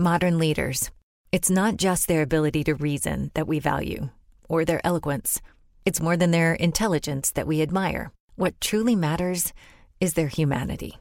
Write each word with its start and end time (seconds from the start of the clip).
Modern 0.00 0.38
leaders. 0.38 0.92
It's 1.32 1.50
not 1.50 1.76
just 1.76 2.06
their 2.06 2.22
ability 2.22 2.62
to 2.62 2.76
reason 2.76 3.32
that 3.34 3.48
we 3.48 3.58
value, 3.58 4.10
or 4.48 4.64
their 4.64 4.80
eloquence. 4.86 5.40
It's 5.84 6.00
more 6.00 6.16
than 6.16 6.30
their 6.30 6.54
intelligence 6.54 7.32
that 7.32 7.48
we 7.48 7.62
admire. 7.62 8.12
What 8.36 8.60
truly 8.60 8.94
matters 8.94 9.52
is 10.00 10.14
their 10.14 10.28
humanity. 10.28 10.98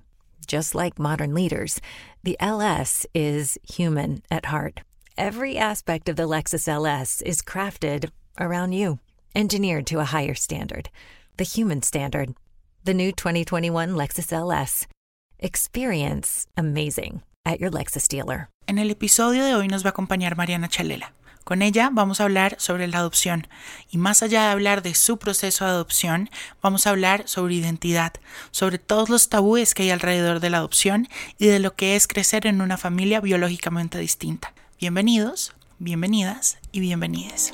Just 0.47 0.73
like 0.73 0.97
modern 0.97 1.35
leaders, 1.35 1.79
the 2.23 2.37
LS 2.39 3.05
is 3.13 3.59
human 3.61 4.23
at 4.31 4.45
heart. 4.45 4.81
Every 5.15 5.59
aspect 5.59 6.09
of 6.09 6.15
the 6.15 6.27
Lexus 6.27 6.67
LS 6.67 7.21
is 7.21 7.43
crafted 7.43 8.09
around 8.39 8.71
you, 8.71 8.97
engineered 9.35 9.85
to 9.87 9.99
a 9.99 10.05
higher 10.05 10.33
standard, 10.33 10.89
the 11.37 11.43
human 11.43 11.83
standard. 11.83 12.33
The 12.83 12.95
new 12.95 13.11
2021 13.11 13.91
Lexus 13.91 14.33
LS. 14.33 14.87
Experience 15.37 16.47
amazing 16.57 17.21
at 17.45 17.59
your 17.59 17.69
Lexus 17.69 18.07
dealer. 18.07 18.49
En 18.67 18.79
el 18.79 18.91
episodio 18.91 19.45
de 19.45 19.55
hoy 19.55 19.69
nos 19.69 19.85
va 19.85 19.87
a 19.87 19.89
acompañar 19.91 20.35
Mariana 20.35 20.67
Chalela. 20.67 21.13
Con 21.45 21.61
ella 21.61 21.89
vamos 21.89 22.19
a 22.19 22.25
hablar 22.25 22.57
sobre 22.59 22.85
la 22.89 22.97
adopción 22.97 23.47
y 23.89 23.97
más 23.97 24.21
allá 24.21 24.43
de 24.43 24.51
hablar 24.51 24.81
de 24.81 24.93
su 24.93 25.17
proceso 25.17 25.63
de 25.63 25.71
adopción, 25.71 26.29
vamos 26.61 26.85
a 26.85 26.89
hablar 26.89 27.23
sobre 27.29 27.55
identidad, 27.55 28.11
sobre 28.51 28.77
todos 28.77 29.07
los 29.07 29.29
tabúes 29.29 29.73
que 29.73 29.83
hay 29.83 29.91
alrededor 29.91 30.41
de 30.41 30.49
la 30.49 30.57
adopción 30.57 31.07
y 31.37 31.47
de 31.47 31.59
lo 31.59 31.75
que 31.75 31.95
es 31.95 32.09
crecer 32.09 32.45
en 32.45 32.59
una 32.59 32.75
familia 32.75 33.21
biológicamente 33.21 33.99
distinta. 33.99 34.53
Bienvenidos, 34.81 35.53
bienvenidas 35.79 36.57
y 36.73 36.81
bienvenides. 36.81 37.53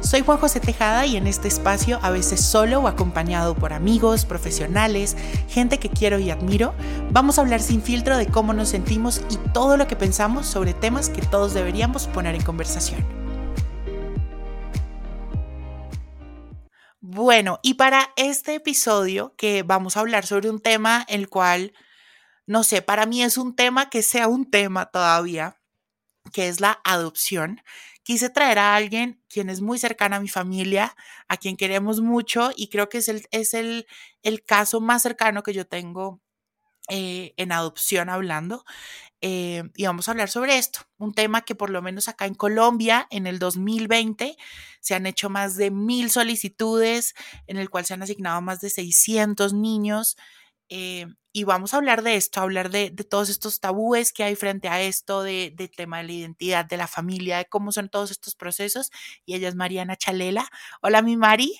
Soy 0.00 0.22
Juan 0.22 0.38
José 0.38 0.60
Tejada 0.60 1.06
y 1.06 1.16
en 1.16 1.26
este 1.26 1.48
espacio, 1.48 1.98
a 2.02 2.10
veces 2.10 2.40
solo 2.40 2.78
o 2.78 2.88
acompañado 2.88 3.56
por 3.56 3.72
amigos, 3.72 4.24
profesionales, 4.24 5.16
gente 5.48 5.78
que 5.78 5.90
quiero 5.90 6.20
y 6.20 6.30
admiro, 6.30 6.72
vamos 7.10 7.36
a 7.36 7.42
hablar 7.42 7.60
sin 7.60 7.82
filtro 7.82 8.16
de 8.16 8.28
cómo 8.28 8.52
nos 8.52 8.68
sentimos 8.68 9.22
y 9.28 9.36
todo 9.52 9.76
lo 9.76 9.88
que 9.88 9.96
pensamos 9.96 10.46
sobre 10.46 10.72
temas 10.72 11.10
que 11.10 11.20
todos 11.20 11.52
deberíamos 11.52 12.06
poner 12.06 12.36
en 12.36 12.42
conversación. 12.42 13.04
Bueno, 17.00 17.58
y 17.62 17.74
para 17.74 18.12
este 18.16 18.54
episodio 18.54 19.34
que 19.36 19.64
vamos 19.64 19.96
a 19.96 20.00
hablar 20.00 20.24
sobre 20.24 20.48
un 20.48 20.60
tema 20.60 21.04
el 21.08 21.28
cual, 21.28 21.72
no 22.46 22.62
sé, 22.62 22.82
para 22.82 23.04
mí 23.04 23.24
es 23.24 23.36
un 23.36 23.56
tema 23.56 23.90
que 23.90 24.02
sea 24.02 24.28
un 24.28 24.48
tema 24.48 24.86
todavía, 24.86 25.56
que 26.32 26.48
es 26.48 26.60
la 26.60 26.80
adopción 26.84 27.62
quise 28.08 28.30
traer 28.30 28.58
a 28.58 28.74
alguien 28.74 29.22
quien 29.28 29.50
es 29.50 29.60
muy 29.60 29.78
cercana 29.78 30.16
a 30.16 30.20
mi 30.20 30.28
familia, 30.28 30.96
a 31.28 31.36
quien 31.36 31.58
queremos 31.58 32.00
mucho 32.00 32.52
y 32.56 32.68
creo 32.70 32.88
que 32.88 32.96
es 32.98 33.08
el, 33.08 33.26
es 33.32 33.52
el, 33.52 33.86
el 34.22 34.42
caso 34.46 34.80
más 34.80 35.02
cercano 35.02 35.42
que 35.42 35.52
yo 35.52 35.66
tengo 35.66 36.22
eh, 36.88 37.34
en 37.36 37.52
adopción 37.52 38.08
hablando. 38.08 38.64
Eh, 39.20 39.64
y 39.76 39.84
vamos 39.86 40.08
a 40.08 40.12
hablar 40.12 40.30
sobre 40.30 40.58
esto, 40.58 40.80
un 40.98 41.12
tema 41.14 41.42
que 41.42 41.54
por 41.54 41.70
lo 41.70 41.82
menos 41.82 42.08
acá 42.08 42.24
en 42.26 42.34
Colombia 42.34 43.06
en 43.10 43.26
el 43.26 43.38
2020 43.38 44.36
se 44.80 44.94
han 44.94 45.06
hecho 45.06 45.28
más 45.28 45.56
de 45.56 45.70
mil 45.70 46.10
solicitudes, 46.10 47.14
en 47.46 47.58
el 47.58 47.70
cual 47.70 47.86
se 47.86 47.94
han 47.94 48.02
asignado 48.02 48.40
más 48.42 48.60
de 48.62 48.70
600 48.70 49.52
niños. 49.54 50.16
Eh, 50.68 51.06
y 51.32 51.44
vamos 51.44 51.72
a 51.72 51.76
hablar 51.76 52.02
de 52.02 52.16
esto, 52.16 52.40
hablar 52.40 52.70
de, 52.70 52.90
todos 52.90 53.28
estos 53.28 53.60
tabúes 53.60 54.12
que 54.12 54.24
hay 54.24 54.34
frente 54.34 54.68
a 54.68 54.80
esto, 54.80 55.22
de, 55.22 55.52
del 55.54 55.70
tema 55.70 55.98
de 55.98 56.04
la 56.04 56.12
identidad, 56.12 56.64
de 56.64 56.76
la 56.76 56.86
familia, 56.86 57.38
de 57.38 57.44
cómo 57.44 57.70
son 57.70 57.88
todos 57.88 58.10
estos 58.10 58.34
procesos. 58.34 58.90
Y 59.24 59.34
ella 59.34 59.48
es 59.48 59.54
Mariana 59.54 59.96
Chalela. 59.96 60.44
Hola, 60.82 61.02
mi 61.02 61.16
Mari. 61.16 61.52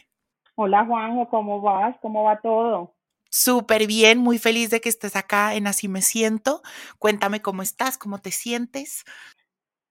Hola, 0.56 0.84
Juanjo, 0.84 1.28
¿cómo 1.28 1.60
vas? 1.60 1.96
¿Cómo 2.02 2.24
va 2.24 2.40
todo? 2.40 2.96
Súper 3.30 3.86
bien, 3.86 4.18
muy 4.18 4.38
feliz 4.38 4.70
de 4.70 4.80
que 4.80 4.88
estés 4.88 5.14
acá 5.14 5.54
en 5.54 5.66
Así 5.66 5.86
Me 5.86 6.02
Siento. 6.02 6.62
Cuéntame 6.98 7.42
cómo 7.42 7.62
estás, 7.62 7.98
cómo 7.98 8.18
te 8.18 8.30
sientes. 8.30 9.04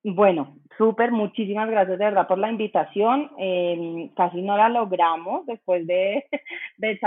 Bueno, 0.09 0.55
súper, 0.77 1.11
muchísimas 1.11 1.69
gracias 1.69 1.99
de 1.99 2.05
verdad 2.05 2.27
por 2.29 2.37
la 2.37 2.49
invitación. 2.49 3.29
Em, 3.37 4.07
casi 4.15 4.41
no 4.41 4.55
la 4.55 4.69
logramos 4.69 5.45
después 5.45 5.85
de, 5.85 6.23
de 6.77 6.97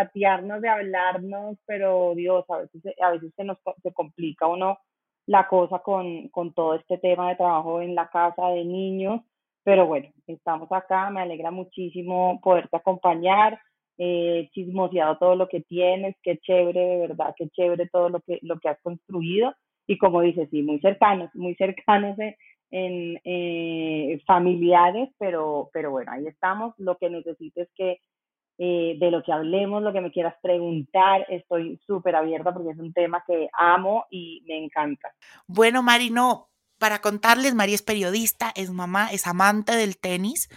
de 0.60 0.68
hablarnos, 0.68 1.56
pero 1.66 2.14
Dios, 2.14 2.44
a 2.50 2.58
veces, 2.58 2.82
a 3.00 3.12
veces 3.12 3.32
se 3.36 3.44
nos 3.44 3.56
se 3.82 3.92
complica 3.94 4.46
uno 4.48 4.78
la 5.26 5.48
cosa 5.48 5.78
con, 5.78 6.28
con 6.28 6.52
todo 6.52 6.74
este 6.74 6.98
tema 6.98 7.30
de 7.30 7.36
trabajo 7.36 7.80
en 7.80 7.94
la 7.94 8.08
casa 8.10 8.48
de 8.48 8.64
niños, 8.66 9.22
pero 9.64 9.86
bueno, 9.86 10.08
estamos 10.26 10.70
acá, 10.70 11.08
me 11.10 11.22
alegra 11.22 11.50
muchísimo 11.50 12.38
poderte 12.42 12.76
acompañar, 12.76 13.58
eh, 13.96 14.50
chismoseado 14.52 15.16
todo 15.18 15.36
lo 15.36 15.48
que 15.48 15.62
tienes, 15.62 16.16
qué 16.22 16.36
chévere, 16.38 16.80
de 16.80 16.98
verdad, 17.08 17.34
qué 17.38 17.48
chévere 17.48 17.88
todo 17.88 18.10
lo 18.10 18.20
que, 18.20 18.38
lo 18.42 18.58
que 18.60 18.68
has 18.68 18.80
construido 18.82 19.54
y 19.86 19.98
como 19.98 20.20
dices, 20.20 20.48
sí, 20.50 20.62
muy 20.62 20.78
cercanos, 20.80 21.30
muy 21.34 21.54
cercanos 21.56 22.16
en 22.70 23.20
eh, 23.24 24.22
familiares, 24.26 25.10
pero, 25.18 25.70
pero 25.72 25.90
bueno, 25.90 26.12
ahí 26.12 26.26
estamos. 26.26 26.74
Lo 26.78 26.96
que 26.96 27.10
necesites 27.10 27.68
que 27.74 28.00
eh, 28.62 28.96
de 28.98 29.10
lo 29.10 29.22
que 29.22 29.32
hablemos, 29.32 29.82
lo 29.82 29.92
que 29.92 30.02
me 30.02 30.12
quieras 30.12 30.34
preguntar, 30.42 31.24
estoy 31.30 31.80
súper 31.86 32.14
abierta 32.14 32.52
porque 32.52 32.72
es 32.72 32.78
un 32.78 32.92
tema 32.92 33.24
que 33.26 33.48
amo 33.54 34.04
y 34.10 34.44
me 34.46 34.62
encanta. 34.62 35.14
Bueno, 35.46 35.82
Mari, 35.82 36.10
no, 36.10 36.50
para 36.78 37.00
contarles, 37.00 37.54
Mari 37.54 37.72
es 37.72 37.80
periodista, 37.80 38.52
es 38.54 38.70
mamá, 38.70 39.08
es 39.12 39.26
amante 39.26 39.74
del 39.76 39.98
tenis. 39.98 40.50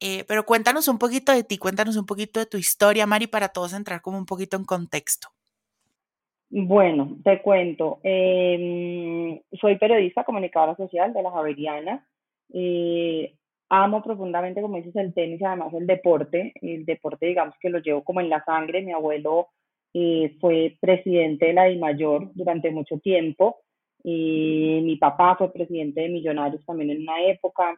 Eh, 0.00 0.24
pero 0.26 0.44
cuéntanos 0.44 0.88
un 0.88 0.98
poquito 0.98 1.30
de 1.30 1.44
ti, 1.44 1.56
cuéntanos 1.56 1.96
un 1.96 2.04
poquito 2.04 2.40
de 2.40 2.46
tu 2.46 2.58
historia, 2.58 3.06
Mari, 3.06 3.28
para 3.28 3.50
todos 3.50 3.72
entrar 3.72 4.02
como 4.02 4.18
un 4.18 4.26
poquito 4.26 4.56
en 4.56 4.64
contexto. 4.64 5.28
Bueno, 6.50 7.16
te 7.24 7.42
cuento. 7.42 7.98
Em, 8.02 9.40
soy 9.60 9.76
periodista, 9.78 10.24
comunicadora 10.24 10.76
social 10.76 11.12
de 11.12 11.22
la 11.22 11.30
Javeriana. 11.30 12.06
Eh, 12.52 13.34
amo 13.68 14.02
profundamente, 14.02 14.62
como 14.62 14.76
dices, 14.76 14.94
el 14.96 15.12
tenis, 15.12 15.42
además 15.42 15.74
el 15.74 15.86
deporte. 15.86 16.52
El 16.62 16.84
deporte, 16.84 17.26
digamos 17.26 17.56
que 17.60 17.70
lo 17.70 17.80
llevo 17.80 18.04
como 18.04 18.20
en 18.20 18.28
la 18.30 18.44
sangre. 18.44 18.82
Mi 18.82 18.92
abuelo 18.92 19.48
eh, 19.92 20.36
fue 20.40 20.76
presidente 20.80 21.46
de 21.46 21.52
la 21.54 21.64
DIMAYOR 21.64 22.32
durante 22.34 22.70
mucho 22.70 22.98
tiempo. 22.98 23.58
mi 24.04 24.96
papá 25.00 25.36
fue 25.36 25.52
presidente 25.52 26.02
de 26.02 26.08
Millonarios 26.08 26.64
también 26.64 26.90
en 26.90 27.02
una 27.02 27.22
época. 27.24 27.76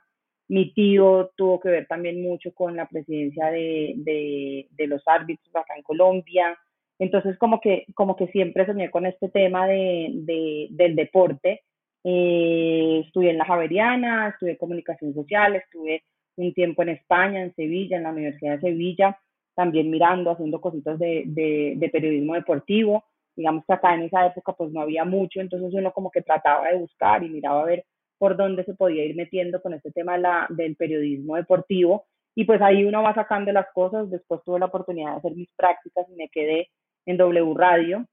Mi 0.49 0.73
tío 0.75 1.31
tuvo 1.37 1.61
que 1.61 1.71
ver 1.71 1.87
también 1.87 2.23
mucho 2.23 2.53
con 2.55 2.77
la 2.77 2.87
presidencia 2.89 3.47
de, 3.51 3.95
de, 3.99 4.69
de 4.71 4.87
los 4.87 5.03
árbitros 5.07 5.55
acá 5.57 5.75
en 5.77 5.83
Colombia. 5.83 6.59
Entonces, 6.99 7.39
como 7.39 7.61
que, 7.61 7.87
como 7.95 8.17
que 8.17 8.27
siempre 8.29 8.67
soñé 8.67 8.91
con 8.91 9.07
este 9.07 9.29
tema 9.29 9.67
de, 9.67 10.11
de 10.15 10.69
del 10.71 10.97
deporte. 10.97 11.63
Eh, 12.05 13.03
estudié 13.05 13.31
en 13.31 13.39
la 13.39 13.45
Javeriana, 13.45 14.29
estudié 14.29 14.57
comunicación 14.57 15.15
social, 15.15 15.57
estuve 15.57 16.03
un 16.37 16.53
tiempo 16.55 16.83
en 16.83 16.91
España, 16.91 17.43
en 17.43 17.55
Sevilla, 17.55 17.97
en 17.97 18.05
la 18.05 18.11
Universidad 18.11 18.55
de 18.55 18.71
Sevilla, 18.71 19.19
también 19.55 19.91
mirando, 19.91 20.31
haciendo 20.31 20.61
cositas 20.61 20.99
de, 20.99 21.25
de, 21.27 21.75
de 21.77 21.89
periodismo 21.89 22.35
deportivo. 22.35 23.05
Digamos 23.37 23.65
que 23.67 23.73
acá 23.73 23.95
en 23.95 24.03
esa 24.03 24.27
época 24.27 24.53
pues 24.53 24.73
no 24.73 24.81
había 24.81 25.05
mucho, 25.05 25.41
entonces 25.41 25.73
uno 25.75 25.93
como 25.93 26.11
que 26.11 26.23
trataba 26.23 26.69
de 26.69 26.79
buscar 26.79 27.23
y 27.23 27.29
miraba 27.29 27.63
a 27.63 27.67
ver 27.67 27.85
por 28.19 28.37
dónde 28.37 28.65
se 28.65 28.75
podía 28.75 29.05
ir 29.05 29.15
metiendo 29.15 29.63
con 29.63 29.75
este 29.75 29.93
tema 29.93 30.19
la, 30.19 30.47
del 30.51 30.77
periodismo 30.77 31.37
deportivo. 31.37 32.07
Y 32.35 32.45
pues 32.45 32.61
ahí 32.63 32.85
uno 32.85 33.03
va 33.03 33.15
sacando 33.15 33.53
las 33.53 33.67
cosas. 33.73 34.11
Después 34.11 34.41
tuve 34.45 34.61
la 34.61 34.67
oportunidad 34.67 35.13
de 35.13 35.17
hacer 35.19 35.35
mis 35.35 35.51
prácticas 35.57 36.07
y 36.09 36.15
me 36.15 36.29
quedé 36.29 36.69
en 37.09 37.17
W 37.17 37.55
Radio. 37.55 38.07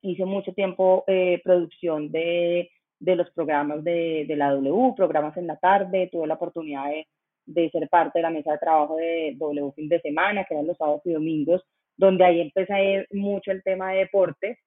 Hice 0.00 0.24
mucho 0.24 0.52
tiempo 0.54 1.04
eh, 1.06 1.40
producción 1.44 2.10
de, 2.10 2.70
de, 2.98 3.16
los 3.16 3.30
programas 3.30 3.84
de, 3.84 4.24
de, 4.26 4.36
la 4.36 4.50
W, 4.52 4.94
programas 4.96 5.36
en 5.36 5.46
la 5.46 5.56
tarde, 5.58 6.08
tuve 6.10 6.26
la 6.26 6.34
oportunidad 6.34 6.88
de, 6.88 7.06
de 7.46 7.70
ser 7.70 7.88
parte 7.88 8.18
de 8.18 8.22
la 8.22 8.30
mesa 8.30 8.52
de 8.52 8.58
trabajo 8.58 8.96
de 8.96 9.34
W 9.38 9.72
fin 9.76 9.88
de 9.88 10.00
semana, 10.00 10.44
que 10.44 10.54
eran 10.54 10.66
los 10.66 10.78
sábados 10.78 11.02
y 11.04 11.12
domingos, 11.12 11.62
donde 11.96 12.24
ahí 12.24 12.40
empecé 12.40 13.06
mucho 13.12 13.52
el 13.52 13.62
tema 13.62 13.92
de 13.92 13.98
deportes. 13.98 14.58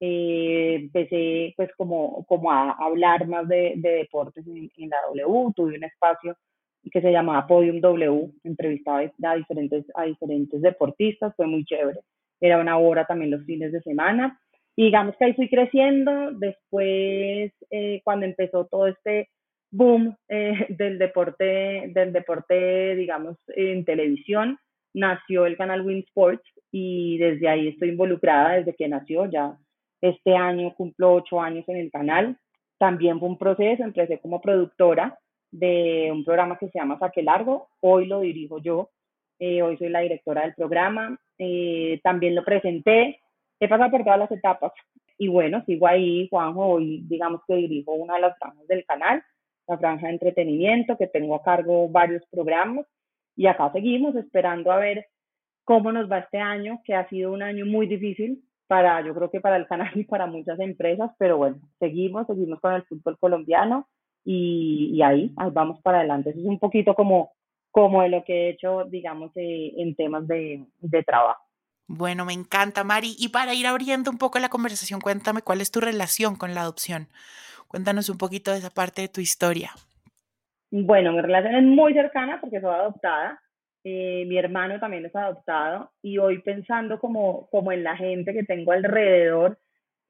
Eh, 0.00 0.74
empecé 0.82 1.54
pues 1.56 1.70
como, 1.78 2.24
como 2.26 2.52
a 2.52 2.72
hablar 2.72 3.26
más 3.26 3.48
de, 3.48 3.74
de 3.76 3.90
deportes 3.90 4.46
en, 4.46 4.70
en, 4.76 4.90
la 4.90 4.98
W, 5.08 5.52
tuve 5.56 5.78
un 5.78 5.84
espacio 5.84 6.36
que 6.92 7.00
se 7.00 7.10
llamaba 7.10 7.46
Podium 7.46 7.80
W, 7.80 8.30
entrevistaba 8.44 9.00
a 9.22 9.34
diferentes, 9.34 9.86
a 9.94 10.04
diferentes 10.04 10.60
deportistas, 10.60 11.34
fue 11.36 11.46
muy 11.46 11.64
chévere. 11.64 12.00
Era 12.40 12.58
una 12.58 12.78
hora 12.78 13.04
también 13.04 13.30
los 13.30 13.44
fines 13.44 13.72
de 13.72 13.80
semana. 13.82 14.38
Y 14.76 14.86
digamos 14.86 15.16
que 15.16 15.24
ahí 15.26 15.34
fui 15.34 15.48
creciendo. 15.48 16.32
Después, 16.32 17.52
eh, 17.70 18.00
cuando 18.04 18.26
empezó 18.26 18.66
todo 18.66 18.86
este 18.88 19.28
boom 19.70 20.16
eh, 20.28 20.66
del 20.70 20.98
deporte, 20.98 21.90
del 21.94 22.12
deporte, 22.12 22.94
digamos, 22.96 23.36
en 23.48 23.84
televisión, 23.84 24.58
nació 24.94 25.46
el 25.46 25.56
canal 25.56 25.84
Win 25.84 26.04
Sports 26.06 26.44
y 26.70 27.18
desde 27.18 27.48
ahí 27.48 27.68
estoy 27.68 27.90
involucrada 27.90 28.56
desde 28.56 28.74
que 28.74 28.88
nació. 28.88 29.26
Ya 29.26 29.56
este 30.00 30.36
año 30.36 30.74
cumplo 30.74 31.14
ocho 31.14 31.40
años 31.40 31.64
en 31.68 31.76
el 31.76 31.90
canal. 31.90 32.38
También 32.78 33.18
fue 33.18 33.28
un 33.28 33.38
proceso, 33.38 33.82
empecé 33.82 34.18
como 34.20 34.40
productora 34.40 35.18
de 35.50 36.10
un 36.12 36.24
programa 36.24 36.58
que 36.58 36.68
se 36.68 36.78
llama 36.78 36.98
Saque 36.98 37.22
Largo. 37.22 37.68
Hoy 37.80 38.06
lo 38.06 38.20
dirijo 38.20 38.58
yo. 38.58 38.90
Eh, 39.38 39.62
hoy 39.62 39.76
soy 39.76 39.88
la 39.88 40.00
directora 40.00 40.42
del 40.42 40.54
programa. 40.54 41.18
Eh, 41.38 42.00
también 42.02 42.34
lo 42.34 42.44
presenté. 42.44 43.20
He 43.60 43.68
pasado 43.68 43.90
por 43.90 44.04
todas 44.04 44.18
las 44.18 44.32
etapas. 44.32 44.72
Y 45.18 45.28
bueno, 45.28 45.62
sigo 45.66 45.86
ahí, 45.86 46.28
Juanjo. 46.28 46.66
Hoy, 46.66 47.04
digamos 47.08 47.42
que 47.46 47.54
dirijo 47.54 47.92
una 47.92 48.14
de 48.14 48.20
las 48.20 48.38
franjas 48.38 48.66
del 48.66 48.84
canal, 48.84 49.22
la 49.66 49.78
franja 49.78 50.06
de 50.06 50.14
entretenimiento, 50.14 50.96
que 50.96 51.06
tengo 51.06 51.34
a 51.34 51.42
cargo 51.42 51.88
varios 51.88 52.24
programas. 52.30 52.86
Y 53.36 53.46
acá 53.46 53.70
seguimos 53.72 54.14
esperando 54.16 54.70
a 54.70 54.78
ver 54.78 55.06
cómo 55.64 55.92
nos 55.92 56.10
va 56.10 56.18
este 56.18 56.38
año, 56.38 56.80
que 56.84 56.94
ha 56.94 57.08
sido 57.08 57.32
un 57.32 57.42
año 57.42 57.66
muy 57.66 57.86
difícil 57.86 58.42
para, 58.66 59.00
yo 59.02 59.14
creo 59.14 59.30
que 59.30 59.40
para 59.40 59.56
el 59.56 59.66
canal 59.66 59.90
y 59.94 60.04
para 60.04 60.26
muchas 60.26 60.58
empresas, 60.60 61.10
pero 61.18 61.36
bueno, 61.36 61.56
seguimos, 61.78 62.26
seguimos 62.26 62.60
con 62.60 62.74
el 62.74 62.82
fútbol 62.84 63.18
colombiano 63.18 63.88
y, 64.24 65.00
ahí, 65.02 65.32
vamos 65.52 65.80
para 65.82 65.98
adelante. 65.98 66.30
Eso 66.30 66.40
es 66.40 66.46
un 66.46 66.58
poquito 66.58 66.94
como, 66.94 67.32
como 67.74 68.02
de 68.02 68.08
lo 68.08 68.22
que 68.22 68.32
he 68.32 68.50
hecho, 68.50 68.84
digamos, 68.84 69.32
eh, 69.34 69.72
en 69.78 69.96
temas 69.96 70.28
de, 70.28 70.64
de 70.80 71.02
trabajo. 71.02 71.42
Bueno, 71.88 72.24
me 72.24 72.32
encanta, 72.32 72.84
Mari. 72.84 73.16
Y 73.18 73.30
para 73.30 73.52
ir 73.52 73.66
abriendo 73.66 74.12
un 74.12 74.16
poco 74.16 74.38
la 74.38 74.48
conversación, 74.48 75.00
cuéntame 75.00 75.42
cuál 75.42 75.60
es 75.60 75.72
tu 75.72 75.80
relación 75.80 76.36
con 76.36 76.54
la 76.54 76.60
adopción. 76.60 77.08
Cuéntanos 77.66 78.08
un 78.08 78.16
poquito 78.16 78.52
de 78.52 78.58
esa 78.58 78.70
parte 78.70 79.02
de 79.02 79.08
tu 79.08 79.20
historia. 79.20 79.72
Bueno, 80.70 81.10
mi 81.10 81.20
relación 81.20 81.56
es 81.56 81.64
muy 81.64 81.94
cercana 81.94 82.40
porque 82.40 82.60
soy 82.60 82.72
adoptada. 82.72 83.40
Eh, 83.82 84.24
mi 84.28 84.38
hermano 84.38 84.78
también 84.78 85.04
es 85.06 85.16
adoptado 85.16 85.90
y 86.00 86.18
hoy 86.18 86.42
pensando 86.42 87.00
como, 87.00 87.48
como 87.50 87.72
en 87.72 87.82
la 87.82 87.96
gente 87.96 88.32
que 88.32 88.44
tengo 88.44 88.70
alrededor, 88.70 89.58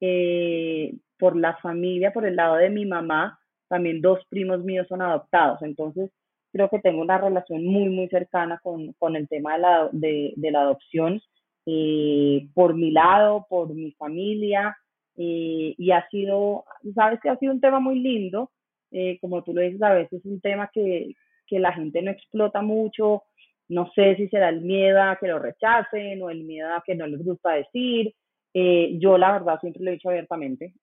eh, 0.01 0.93
por 1.17 1.35
la 1.35 1.57
familia, 1.57 2.13
por 2.13 2.27
el 2.27 2.35
lado 2.35 2.57
de 2.57 2.69
mi 2.69 2.85
mamá, 2.85 3.39
también 3.67 4.01
dos 4.01 4.19
primos 4.29 4.63
míos 4.63 4.85
son 4.87 5.01
adoptados, 5.01 5.63
entonces 5.63 6.11
creo 6.55 6.69
que 6.69 6.79
tengo 6.79 7.01
una 7.01 7.17
relación 7.17 7.65
muy, 7.65 7.89
muy 7.89 8.07
cercana 8.07 8.61
con, 8.63 8.93
con 8.93 9.17
el 9.17 9.27
tema 9.27 9.55
de 9.55 9.59
la, 9.59 9.89
de, 9.91 10.33
la 10.37 10.61
adopción 10.61 11.21
eh, 11.65 12.47
por 12.53 12.75
mi 12.75 12.91
lado, 12.91 13.45
por 13.49 13.73
mi 13.73 13.91
familia, 13.91 14.77
eh, 15.17 15.75
y 15.77 15.91
ha 15.91 16.07
sido, 16.07 16.63
sabes 16.93 17.19
que 17.19 17.29
ha 17.29 17.37
sido 17.39 17.51
un 17.51 17.59
tema 17.59 17.81
muy 17.81 17.99
lindo, 17.99 18.51
eh, 18.91 19.17
como 19.19 19.43
tú 19.43 19.53
lo 19.53 19.59
dices, 19.59 19.81
a 19.81 19.95
veces 19.95 20.21
es 20.21 20.25
un 20.25 20.39
tema 20.39 20.69
que, 20.73 21.13
que 21.45 21.59
la 21.59 21.73
gente 21.73 22.01
no 22.01 22.11
explota 22.11 22.61
mucho, 22.61 23.23
no 23.67 23.91
sé 23.93 24.15
si 24.15 24.29
será 24.29 24.47
el 24.47 24.61
miedo 24.61 25.01
a 25.01 25.17
que 25.19 25.27
lo 25.27 25.39
rechacen 25.39 26.21
o 26.21 26.29
el 26.29 26.45
miedo 26.45 26.69
a 26.73 26.83
que 26.85 26.95
no 26.95 27.05
les 27.05 27.21
gusta 27.21 27.51
decir. 27.51 28.13
yo 28.53 29.17
la 29.17 29.33
verdad 29.33 29.59
siempre 29.59 29.83
lo 29.83 29.89
he 29.89 29.95
dicho 29.95 30.07
abiertamente, 30.07 30.73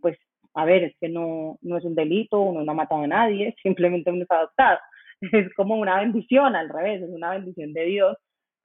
pues 0.00 0.16
a 0.56 0.64
ver, 0.64 0.84
es 0.84 0.94
que 0.98 1.08
no, 1.08 1.58
no 1.60 1.76
es 1.76 1.84
un 1.84 1.94
delito, 1.94 2.40
uno 2.40 2.64
no 2.64 2.72
ha 2.72 2.74
matado 2.74 3.02
a 3.02 3.06
nadie, 3.06 3.54
simplemente 3.62 4.10
uno 4.10 4.22
está 4.22 4.38
adoptado. 4.38 4.78
Es 5.20 5.52
como 5.54 5.76
una 5.76 6.00
bendición, 6.00 6.56
al 6.56 6.68
revés, 6.68 7.02
es 7.02 7.10
una 7.10 7.30
bendición 7.30 7.72
de 7.72 7.84
Dios. 7.84 8.16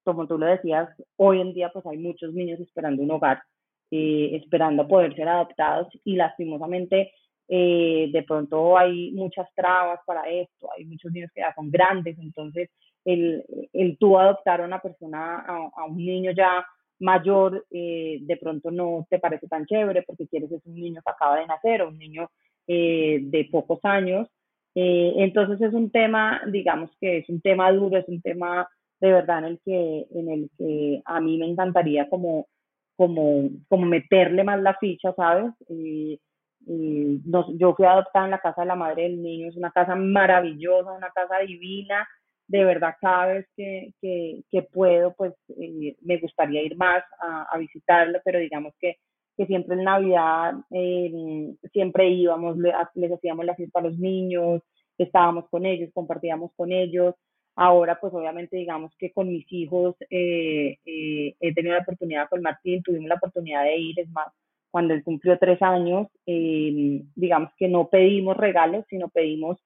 Como 0.04 0.26
tú 0.26 0.38
lo 0.38 0.48
decías, 0.48 0.90
hoy 1.18 1.42
en 1.42 1.54
día 1.54 1.70
pues 1.72 1.86
hay 1.86 1.98
muchos 1.98 2.34
niños 2.34 2.60
esperando 2.60 3.04
un 3.04 3.12
hogar, 3.12 3.44
eh, 3.92 4.32
esperando 4.34 4.88
poder 4.88 5.16
ser 5.16 5.28
adoptados 5.28 5.88
y 6.04 6.16
lastimosamente 6.16 7.12
eh, 7.48 8.10
de 8.12 8.24
pronto 8.24 8.78
hay 8.78 9.12
muchas 9.12 9.48
trabas 9.54 10.00
para 10.06 10.28
esto, 10.30 10.70
hay 10.76 10.86
muchos 10.86 11.12
niños 11.12 11.30
que 11.36 11.42
ya 11.42 11.54
son 11.54 11.70
grandes, 11.70 12.18
entonces 12.18 12.70
el, 13.06 13.44
el 13.74 13.98
tú 14.00 14.18
adoptar 14.18 14.62
a 14.62 14.66
una 14.66 14.80
persona, 14.82 15.40
a, 15.40 15.70
a 15.76 15.86
un 15.86 15.98
niño 15.98 16.32
ya 16.32 16.66
mayor 17.01 17.65
eh, 17.71 18.19
de 18.21 18.38
pronto 18.38 18.71
no 18.71 19.06
te 19.09 19.19
parece 19.19 19.48
tan 19.48 19.65
chévere 19.65 20.03
porque 20.03 20.27
quieres 20.27 20.51
es 20.51 20.65
un 20.65 20.75
niño 20.75 21.01
que 21.03 21.12
acaba 21.12 21.39
de 21.39 21.48
nacer 21.48 21.81
o 21.81 21.89
un 21.89 21.98
niño 21.98 22.30
eh, 22.68 23.19
de 23.24 23.45
pocos 23.51 23.80
años. 23.83 24.27
Eh, 24.75 25.13
entonces 25.18 25.59
es 25.62 25.74
un 25.74 25.92
tema, 25.92 26.42
digamos 26.48 26.92
que 27.01 27.18
es 27.18 27.30
un 27.30 27.42
tema 27.42 27.71
duro, 27.71 27.98
es 27.98 28.07
un 28.07 28.21
tema 28.21 28.68
de 29.00 29.12
verdad 29.12 29.39
en 29.39 29.45
el 29.45 29.59
que, 29.65 30.07
en 30.12 30.30
el 30.30 30.50
que 30.57 31.01
a 31.06 31.19
mí 31.19 31.38
me 31.38 31.48
encantaría 31.48 32.07
como, 32.09 32.48
como, 32.95 33.50
como 33.68 33.86
meterle 33.86 34.44
más 34.44 34.62
la 34.62 34.75
ficha, 34.75 35.13
¿sabes? 35.13 35.51
yo 36.68 37.74
fui 37.75 37.86
adoptada 37.86 38.25
en 38.25 38.31
la 38.31 38.39
casa 38.39 38.62
de 38.62 38.68
la 38.68 38.75
madre 38.75 39.04
del 39.04 39.21
niño, 39.21 39.47
es 39.47 39.57
una 39.57 39.71
casa 39.71 39.95
maravillosa, 39.95 40.92
una 40.92 41.09
casa 41.09 41.39
divina, 41.39 42.07
de 42.51 42.65
verdad 42.65 42.95
cada 43.00 43.27
vez 43.27 43.48
que, 43.56 43.94
que, 44.01 44.62
puedo, 44.74 45.13
pues 45.13 45.33
eh, 45.57 45.95
me 46.01 46.18
gustaría 46.18 46.62
ir 46.62 46.75
más 46.75 47.01
a, 47.21 47.57
visitarlo, 47.57 48.19
pero 48.25 48.39
digamos 48.39 48.74
que, 48.77 48.98
que 49.38 49.45
siempre 49.45 49.75
en 49.75 49.86
Navidad 49.86 50.56
eh, 50.71 51.53
siempre 51.71 52.09
íbamos, 52.09 52.57
les 52.57 53.12
hacíamos 53.12 53.45
la 53.45 53.56
fiesta 53.56 53.80
a 53.80 53.83
los 53.83 53.98
niños, 53.98 54.62
estábamos 54.98 55.48
con 55.50 55.65
ellos, 55.65 55.92
compartíamos 55.94 56.51
con 56.57 56.74
ellos. 56.74 57.15
Ahora, 57.56 57.98
pues 58.01 58.13
obviamente 58.13 58.57
digamos 58.57 58.94
que 58.97 59.13
con 59.13 59.30
mis 59.30 59.45
hijos 59.51 59.95
eh, 60.09 60.77
he 60.86 61.54
tenido 61.54 61.75
la 61.75 61.83
oportunidad 61.83 62.27
con 62.30 62.42
Martín, 62.42 62.83
tuvimos 62.83 63.07
la 63.07 63.15
oportunidad 63.15 63.63
de 63.63 63.77
ir, 63.77 64.00
es 64.00 64.09
más, 64.09 64.27
cuando 64.71 64.94
él 64.94 65.04
cumplió 65.04 65.38
tres 65.38 65.62
años, 65.62 66.07
digamos 66.25 67.51
que 67.57 67.69
no 67.69 67.88
pedimos 67.89 68.36
regalos, 68.36 68.86
sino 68.89 69.07
pedimos 69.09 69.57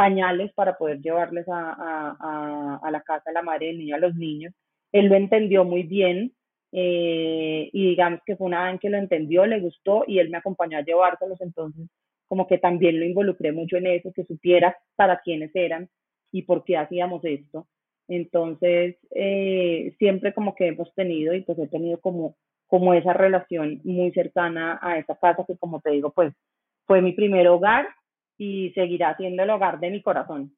pañales 0.00 0.50
para 0.54 0.78
poder 0.78 1.02
llevarles 1.02 1.46
a, 1.46 1.76
a, 1.78 2.80
a, 2.82 2.90
la 2.90 3.02
casa 3.02 3.24
de 3.26 3.34
la 3.34 3.42
madre 3.42 3.66
del 3.66 3.76
niño 3.76 3.96
a 3.96 3.98
los 3.98 4.14
niños. 4.14 4.54
Él 4.92 5.08
lo 5.08 5.14
entendió 5.14 5.62
muy 5.62 5.82
bien 5.82 6.32
eh, 6.72 7.68
y 7.70 7.90
digamos 7.90 8.20
que 8.24 8.34
fue 8.34 8.46
una 8.46 8.70
vez 8.70 8.80
que 8.80 8.88
lo 8.88 8.96
entendió, 8.96 9.44
le 9.44 9.60
gustó 9.60 10.04
y 10.06 10.18
él 10.18 10.30
me 10.30 10.38
acompañó 10.38 10.78
a 10.78 10.84
llevárselos, 10.84 11.38
entonces 11.42 11.86
como 12.28 12.46
que 12.46 12.56
también 12.56 12.98
lo 12.98 13.04
involucré 13.04 13.52
mucho 13.52 13.76
en 13.76 13.88
eso, 13.88 14.10
que 14.14 14.24
supiera 14.24 14.74
para 14.96 15.20
quiénes 15.20 15.50
eran 15.52 15.90
y 16.32 16.44
por 16.44 16.64
qué 16.64 16.78
hacíamos 16.78 17.22
esto. 17.26 17.66
Entonces, 18.08 18.96
eh, 19.14 19.94
siempre 19.98 20.32
como 20.32 20.54
que 20.54 20.68
hemos 20.68 20.94
tenido 20.94 21.34
y 21.34 21.42
pues 21.42 21.58
he 21.58 21.68
tenido 21.68 22.00
como, 22.00 22.36
como 22.68 22.94
esa 22.94 23.12
relación 23.12 23.82
muy 23.84 24.12
cercana 24.12 24.78
a 24.80 24.96
esa 24.96 25.14
casa 25.16 25.44
que 25.46 25.58
como 25.58 25.82
te 25.82 25.90
digo, 25.90 26.10
pues 26.10 26.32
fue 26.86 27.02
mi 27.02 27.12
primer 27.12 27.48
hogar 27.48 27.86
y 28.40 28.70
seguirá 28.72 29.14
siendo 29.18 29.42
el 29.42 29.50
hogar 29.50 29.78
de 29.80 29.90
mi 29.90 30.02
corazón. 30.02 30.56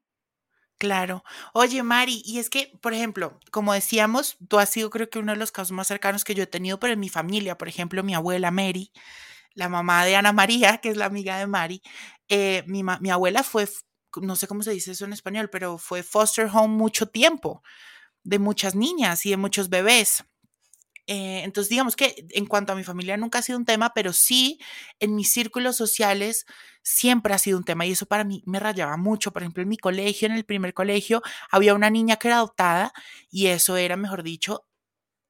Claro. 0.78 1.24
Oye, 1.52 1.82
Mari, 1.82 2.22
y 2.24 2.38
es 2.38 2.48
que, 2.48 2.72
por 2.80 2.94
ejemplo, 2.94 3.40
como 3.50 3.72
decíamos, 3.72 4.36
tú 4.48 4.58
has 4.60 4.68
sido 4.68 4.88
creo 4.88 5.10
que 5.10 5.18
uno 5.18 5.32
de 5.32 5.38
los 5.38 5.50
casos 5.50 5.72
más 5.72 5.88
cercanos 5.88 6.22
que 6.24 6.34
yo 6.34 6.44
he 6.44 6.46
tenido, 6.46 6.78
pero 6.78 6.92
en 6.92 7.00
mi 7.00 7.08
familia, 7.08 7.58
por 7.58 7.68
ejemplo, 7.68 8.04
mi 8.04 8.14
abuela 8.14 8.52
Mary, 8.52 8.92
la 9.54 9.68
mamá 9.68 10.04
de 10.04 10.14
Ana 10.16 10.32
María, 10.32 10.78
que 10.78 10.90
es 10.90 10.96
la 10.96 11.06
amiga 11.06 11.38
de 11.38 11.46
Mari, 11.48 11.82
eh, 12.28 12.62
mi, 12.68 12.84
mi 13.00 13.10
abuela 13.10 13.42
fue, 13.42 13.68
no 14.20 14.36
sé 14.36 14.46
cómo 14.46 14.62
se 14.62 14.72
dice 14.72 14.92
eso 14.92 15.04
en 15.04 15.12
español, 15.12 15.50
pero 15.50 15.76
fue 15.78 16.04
foster 16.04 16.48
home 16.52 16.76
mucho 16.76 17.06
tiempo, 17.08 17.62
de 18.22 18.38
muchas 18.38 18.76
niñas 18.76 19.26
y 19.26 19.30
de 19.30 19.36
muchos 19.36 19.68
bebés. 19.68 20.24
Eh, 21.06 21.42
entonces, 21.44 21.68
digamos 21.68 21.96
que 21.96 22.26
en 22.30 22.46
cuanto 22.46 22.72
a 22.72 22.76
mi 22.76 22.84
familia 22.84 23.16
nunca 23.16 23.38
ha 23.40 23.42
sido 23.42 23.58
un 23.58 23.64
tema, 23.64 23.92
pero 23.94 24.12
sí 24.12 24.60
en 25.00 25.16
mis 25.16 25.32
círculos 25.32 25.76
sociales 25.76 26.46
siempre 26.82 27.34
ha 27.34 27.38
sido 27.38 27.58
un 27.58 27.64
tema 27.64 27.84
y 27.86 27.92
eso 27.92 28.06
para 28.06 28.24
mí 28.24 28.42
me 28.46 28.60
rayaba 28.60 28.96
mucho. 28.96 29.32
Por 29.32 29.42
ejemplo, 29.42 29.62
en 29.62 29.68
mi 29.68 29.78
colegio, 29.78 30.26
en 30.26 30.34
el 30.34 30.44
primer 30.44 30.74
colegio, 30.74 31.22
había 31.50 31.74
una 31.74 31.90
niña 31.90 32.16
que 32.16 32.28
era 32.28 32.36
adoptada 32.36 32.92
y 33.30 33.48
eso 33.48 33.76
era, 33.76 33.96
mejor 33.96 34.22
dicho, 34.22 34.66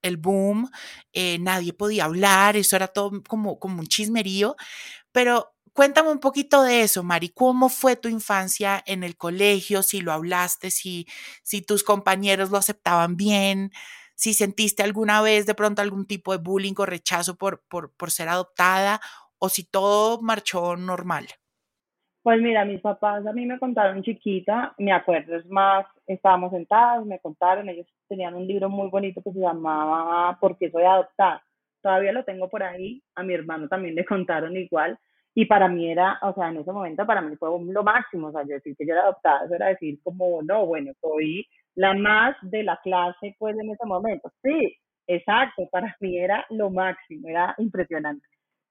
el 0.01 0.17
boom, 0.17 0.69
eh, 1.13 1.39
nadie 1.39 1.73
podía 1.73 2.05
hablar, 2.05 2.57
eso 2.57 2.75
era 2.75 2.87
todo 2.87 3.23
como, 3.27 3.59
como 3.59 3.79
un 3.79 3.87
chismerío, 3.87 4.55
pero 5.11 5.49
Cuéntame 5.73 6.11
un 6.11 6.19
poquito 6.19 6.61
de 6.63 6.83
eso, 6.83 7.03
Mari. 7.03 7.29
¿Cómo 7.29 7.67
fue 7.67 7.95
tu 7.95 8.07
infancia 8.07 8.83
en 8.85 9.03
el 9.03 9.17
colegio? 9.17 9.81
Si 9.81 10.01
lo 10.01 10.11
hablaste, 10.13 10.69
si, 10.69 11.07
si 11.43 11.63
tus 11.63 11.83
compañeros 11.83 12.51
lo 12.51 12.57
aceptaban 12.59 13.17
bien 13.17 13.71
si 14.15 14.33
sentiste 14.33 14.83
alguna 14.83 15.21
vez 15.21 15.45
de 15.45 15.55
pronto 15.55 15.81
algún 15.81 16.05
tipo 16.05 16.31
de 16.31 16.43
bullying 16.43 16.73
o 16.77 16.85
rechazo 16.85 17.35
por, 17.35 17.63
por, 17.67 17.95
por 17.95 18.11
ser 18.11 18.29
adoptada 18.29 18.99
o 19.37 19.49
si 19.49 19.69
todo 19.69 20.21
marchó 20.21 20.75
normal. 20.75 21.27
Pues 22.23 22.41
mira, 22.41 22.63
mis 22.63 22.79
papás 22.79 23.25
a 23.27 23.33
mí 23.33 23.45
me 23.45 23.59
contaron 23.59 24.01
chiquita, 24.01 24.73
me 24.77 24.93
acuerdo, 24.93 25.35
es 25.35 25.45
más, 25.47 25.85
estábamos 26.07 26.51
sentados, 26.51 27.05
me 27.05 27.19
contaron, 27.19 27.67
ellos 27.67 27.85
tenían 28.07 28.33
un 28.33 28.47
libro 28.47 28.69
muy 28.69 28.89
bonito 28.89 29.21
que 29.21 29.33
se 29.33 29.39
llamaba 29.39 30.37
¿Por 30.39 30.57
qué 30.57 30.71
soy 30.71 30.83
adoptada? 30.83 31.43
Todavía 31.81 32.13
lo 32.13 32.23
tengo 32.23 32.49
por 32.49 32.63
ahí, 32.63 33.03
a 33.15 33.23
mi 33.23 33.33
hermano 33.33 33.67
también 33.67 33.95
le 33.95 34.05
contaron 34.05 34.55
igual, 34.55 34.97
y 35.35 35.43
para 35.45 35.67
mí 35.67 35.91
era, 35.91 36.17
o 36.21 36.33
sea, 36.33 36.47
en 36.47 36.57
ese 36.57 36.71
momento 36.71 37.05
para 37.05 37.21
mí 37.21 37.35
fue 37.35 37.49
lo 37.49 37.83
máximo, 37.83 38.27
o 38.27 38.31
sea, 38.31 38.43
yo 38.43 38.53
decir 38.53 38.73
que 38.77 38.87
yo 38.87 38.93
era 38.93 39.03
adoptada, 39.03 39.43
eso 39.43 39.55
era 39.55 39.67
decir 39.67 39.99
como, 40.01 40.41
no, 40.43 40.65
bueno, 40.65 40.93
soy 41.01 41.45
la 41.75 41.93
más 41.93 42.35
de 42.41 42.63
la 42.63 42.79
clase, 42.83 43.35
pues 43.39 43.57
en 43.57 43.69
ese 43.71 43.85
momento. 43.85 44.31
Sí, 44.43 44.75
exacto, 45.07 45.67
para 45.71 45.95
mí 45.99 46.17
era 46.17 46.45
lo 46.49 46.69
máximo, 46.69 47.29
era 47.29 47.55
impresionante. 47.57 48.25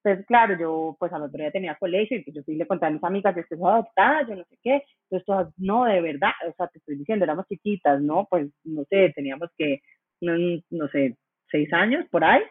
Entonces, 0.05 0.27
claro, 0.27 0.59
yo 0.59 0.97
pues 0.99 1.13
al 1.13 1.23
otro 1.23 1.39
día 1.39 1.53
tenía 1.53 1.77
colegio 1.77 2.17
y 2.19 2.25
pues 2.25 2.35
yo 2.37 2.43
sí 2.43 2.57
le 2.57 2.67
conté 2.67 2.87
a 2.87 2.91
mis 2.91 3.05
amigas, 3.05 3.35
yo 3.37 3.43
estoy 3.43 3.59
adoptada, 3.59 4.27
yo 4.29 4.35
no 4.37 4.45
sé 4.45 4.59
qué. 4.63 4.83
Entonces, 5.05 5.27
todas, 5.27 5.49
no, 5.59 5.85
de 5.85 6.01
verdad, 6.01 6.33
o 6.49 6.53
sea, 6.57 6.67
te 6.69 6.79
estoy 6.79 6.97
diciendo, 6.99 7.25
éramos 7.25 7.47
chiquitas, 7.49 8.01
¿no? 8.03 8.27
Pues, 8.29 8.51
no 8.65 8.85
sé, 8.91 9.13
teníamos 9.15 9.51
que, 9.57 9.81
no, 10.21 10.33
no 10.71 10.89
sé, 10.89 11.17
seis 11.51 11.73
años 11.73 12.05
por 12.11 12.25
ahí. 12.25 12.43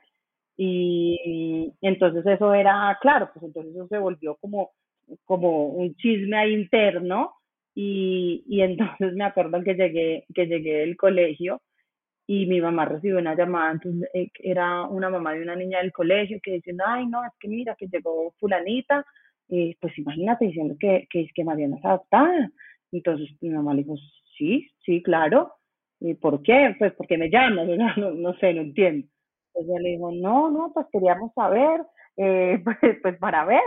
Y, 0.57 1.73
entonces 1.81 2.25
eso 2.25 2.53
era, 2.53 2.97
claro, 3.01 3.29
pues 3.33 3.43
entonces 3.45 3.73
eso 3.75 3.87
se 3.87 3.97
volvió 3.97 4.35
como, 4.37 4.71
como 5.25 5.67
un 5.67 5.95
chisme 5.95 6.37
ahí 6.37 6.53
interno. 6.53 7.33
Y, 7.75 8.43
y 8.47 8.61
entonces 8.61 9.13
me 9.13 9.23
acuerdo 9.25 9.63
que 9.63 9.75
llegué, 9.75 10.25
que 10.33 10.45
llegué 10.47 10.79
del 10.79 10.97
colegio 10.97 11.61
y 12.27 12.45
mi 12.45 12.61
mamá 12.61 12.85
recibió 12.85 13.17
una 13.19 13.35
llamada, 13.35 13.73
entonces 13.73 14.09
eh, 14.13 14.29
era 14.39 14.83
una 14.87 15.09
mamá 15.09 15.33
de 15.33 15.41
una 15.41 15.55
niña 15.55 15.79
del 15.79 15.91
colegio 15.91 16.39
que 16.43 16.53
diciendo, 16.53 16.83
ay, 16.87 17.07
no, 17.07 17.25
es 17.25 17.31
que 17.39 17.47
mira, 17.49 17.75
que 17.77 17.87
llegó 17.87 18.33
fulanita, 18.39 19.05
y 19.49 19.75
pues 19.75 19.97
imagínate 19.97 20.45
diciendo 20.45 20.75
que, 20.79 21.07
que 21.09 21.21
es 21.23 21.33
que 21.33 21.43
Mariana 21.43 21.77
es 21.77 21.85
adoptada. 21.85 22.49
Entonces 22.91 23.29
mi 23.41 23.49
mamá 23.49 23.73
le 23.73 23.83
dijo, 23.83 23.95
sí, 24.37 24.69
sí, 24.85 25.03
claro. 25.03 25.53
¿Y 25.99 26.13
por 26.15 26.41
qué? 26.41 26.75
Pues 26.79 26.93
porque 26.93 27.17
me 27.17 27.29
llamas, 27.29 27.67
no, 27.97 28.11
no, 28.11 28.33
sé, 28.39 28.53
no 28.53 28.61
entiendo. 28.61 29.07
Entonces 29.53 29.69
ella 29.69 29.79
le 29.81 29.89
dijo, 29.89 30.11
no, 30.11 30.49
no, 30.51 30.71
pues 30.73 30.87
queríamos 30.91 31.33
saber, 31.33 31.81
eh, 32.17 32.61
pues, 32.63 32.77
pues, 33.01 33.17
para 33.19 33.45
ver. 33.45 33.61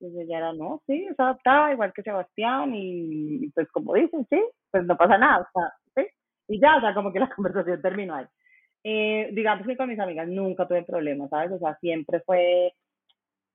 Entonces 0.00 0.28
ella 0.28 0.38
era, 0.38 0.52
no, 0.52 0.82
sí, 0.86 1.06
es 1.10 1.18
adoptada, 1.18 1.72
igual 1.72 1.92
que 1.94 2.02
Sebastián, 2.02 2.72
y, 2.74 3.48
pues 3.54 3.68
como 3.72 3.94
dicen, 3.94 4.26
sí, 4.30 4.42
pues 4.70 4.84
no 4.84 4.96
pasa 4.96 5.16
nada, 5.18 5.48
o 5.54 5.60
sea, 5.60 5.72
sí. 5.96 6.10
Y 6.48 6.60
ya, 6.60 6.76
o 6.76 6.80
sea, 6.80 6.94
como 6.94 7.12
que 7.12 7.20
la 7.20 7.30
conversación 7.34 7.80
terminó 7.82 8.14
ahí. 8.16 8.26
Eh, 8.84 9.30
digamos 9.32 9.66
que 9.66 9.76
con 9.76 9.88
mis 9.88 9.98
amigas 9.98 10.28
nunca 10.28 10.68
tuve 10.68 10.82
problemas, 10.84 11.30
¿sabes? 11.30 11.52
O 11.52 11.58
sea, 11.58 11.76
siempre 11.80 12.20
fue, 12.20 12.72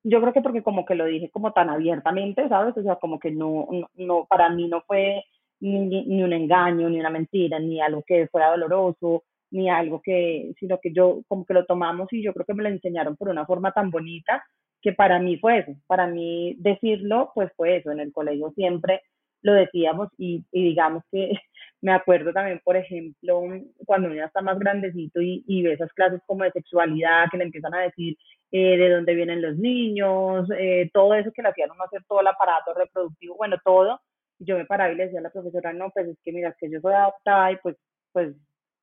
yo 0.03 0.19
creo 0.21 0.33
que 0.33 0.41
porque 0.41 0.63
como 0.63 0.86
que 0.86 0.95
lo 0.95 1.05
dije 1.05 1.29
como 1.31 1.53
tan 1.53 1.69
abiertamente, 1.69 2.50
¿sabes? 2.50 2.75
O 2.77 2.83
sea, 2.83 2.95
como 2.98 3.19
que 3.19 3.31
no, 3.31 3.67
no, 3.95 4.25
para 4.29 4.50
mí 4.50 4.67
no 4.67 4.81
fue 4.81 5.24
ni, 5.60 6.05
ni 6.05 6.24
un 6.24 6.33
engaño, 6.33 6.89
ni 6.89 7.00
una 7.00 7.10
mentira, 7.12 7.60
ni 7.60 7.79
algo 7.81 8.03
que 8.05 8.27
fuera 8.27 8.51
doloroso, 8.51 9.24
ni 9.51 9.70
algo 9.70 10.01
que, 10.01 10.53
sino 10.60 10.79
que 10.79 10.91
yo 10.93 11.22
como 11.27 11.46
que 11.46 11.53
lo 11.53 11.65
tomamos 11.65 12.12
y 12.12 12.24
yo 12.24 12.34
creo 12.34 12.46
que 12.46 12.53
me 12.53 12.63
lo 12.63 12.70
enseñaron 12.70 13.15
por 13.17 13.29
una 13.29 13.46
forma 13.46 13.72
tan 13.72 13.91
bonita 13.91 14.43
que 14.81 14.93
para 14.93 15.20
mí 15.20 15.38
fue 15.38 15.60
eso, 15.60 15.74
para 15.88 16.08
mí 16.08 16.55
decirlo 16.60 17.31
pues 17.36 17.51
fue 17.55 17.77
eso, 17.77 17.91
en 17.91 18.00
el 18.00 18.12
colegio 18.12 18.51
siempre 18.55 19.01
lo 19.41 19.53
decíamos 19.53 20.10
y, 20.17 20.46
digamos 20.51 21.03
que 21.12 21.31
me 21.81 21.93
acuerdo 21.93 22.31
también, 22.34 22.62
por 22.63 22.77
ejemplo, 22.77 23.43
cuando 23.86 24.08
uno 24.08 24.15
ya 24.15 24.25
está 24.25 24.41
más 24.41 24.60
grandecito 24.60 25.22
y, 25.22 25.43
y 25.48 25.63
ve 25.63 25.74
esas 25.74 25.91
clases 25.93 26.22
como 26.27 26.43
de 26.43 26.51
sexualidad 26.51 27.25
que 27.31 27.38
le 27.38 27.46
empiezan 27.46 27.74
a 27.74 27.81
decir 27.81 28.17
eh, 28.51 28.77
de 28.77 28.89
dónde 28.89 29.15
vienen 29.15 29.41
los 29.41 29.58
niños, 29.58 30.48
eh, 30.58 30.89
todo 30.93 31.13
eso 31.13 31.31
que 31.31 31.41
le 31.41 31.50
hacían 31.50 31.72
uno 31.72 31.86
hacer 31.86 32.03
todo 32.05 32.20
el 32.20 32.27
aparato 32.27 32.74
reproductivo, 32.74 33.38
bueno, 33.38 33.58
todo. 33.63 34.01
Yo 34.39 34.58
me 34.58 34.65
paraba 34.65 34.91
y 34.91 34.96
le 34.98 35.05
decía 35.05 35.20
a 35.20 35.24
la 35.24 35.29
profesora, 35.29 35.72
no, 35.72 35.89
pues 35.91 36.08
es 36.08 36.17
que 36.24 36.34
mira, 36.34 36.50
es 36.50 36.58
que 36.58 36.70
yo 36.70 36.81
soy 36.81 36.93
adoptada 36.93 37.51
y 37.53 37.58
pues, 37.58 37.77
pues, 38.12 38.36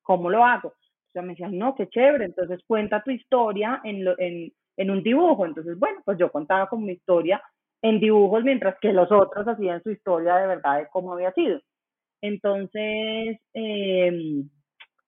¿cómo 0.09 0.31
lo 0.31 0.43
hago? 0.43 0.73
Sea, 1.13 1.21
me 1.21 1.33
decían, 1.33 1.55
no, 1.55 1.75
qué 1.75 1.87
chévere, 1.87 2.25
entonces 2.25 2.63
cuenta 2.65 3.03
tu 3.03 3.11
historia 3.11 3.79
en, 3.83 4.03
lo, 4.03 4.17
en, 4.17 4.51
en 4.75 4.89
un 4.89 5.03
dibujo. 5.03 5.45
Entonces, 5.45 5.77
bueno, 5.77 5.99
pues 6.03 6.17
yo 6.17 6.31
contaba 6.31 6.67
como 6.67 6.87
mi 6.87 6.93
historia 6.93 7.39
en 7.83 7.99
dibujos, 7.99 8.43
mientras 8.43 8.75
que 8.79 8.91
los 8.91 9.11
otros 9.11 9.47
hacían 9.47 9.83
su 9.83 9.91
historia 9.91 10.37
de 10.37 10.47
verdad 10.47 10.79
de 10.79 10.87
cómo 10.91 11.13
había 11.13 11.31
sido. 11.33 11.61
Entonces, 12.21 13.37
em, 13.53 14.49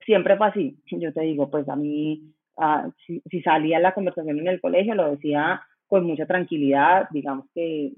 siempre 0.05 0.37
fue 0.37 0.47
así. 0.47 0.77
Yo 0.91 1.11
te 1.11 1.21
digo, 1.21 1.49
pues 1.49 1.67
a 1.67 1.75
mí, 1.75 2.21
ah, 2.57 2.87
si, 3.07 3.41
salía 3.41 3.79
la 3.79 3.95
conversación 3.95 4.37
en 4.37 4.49
el 4.49 4.61
colegio, 4.61 4.93
lo 4.93 5.09
decía 5.09 5.63
con 5.87 6.05
mucha 6.05 6.27
tranquilidad, 6.27 7.07
digamos 7.09 7.47
que 7.55 7.93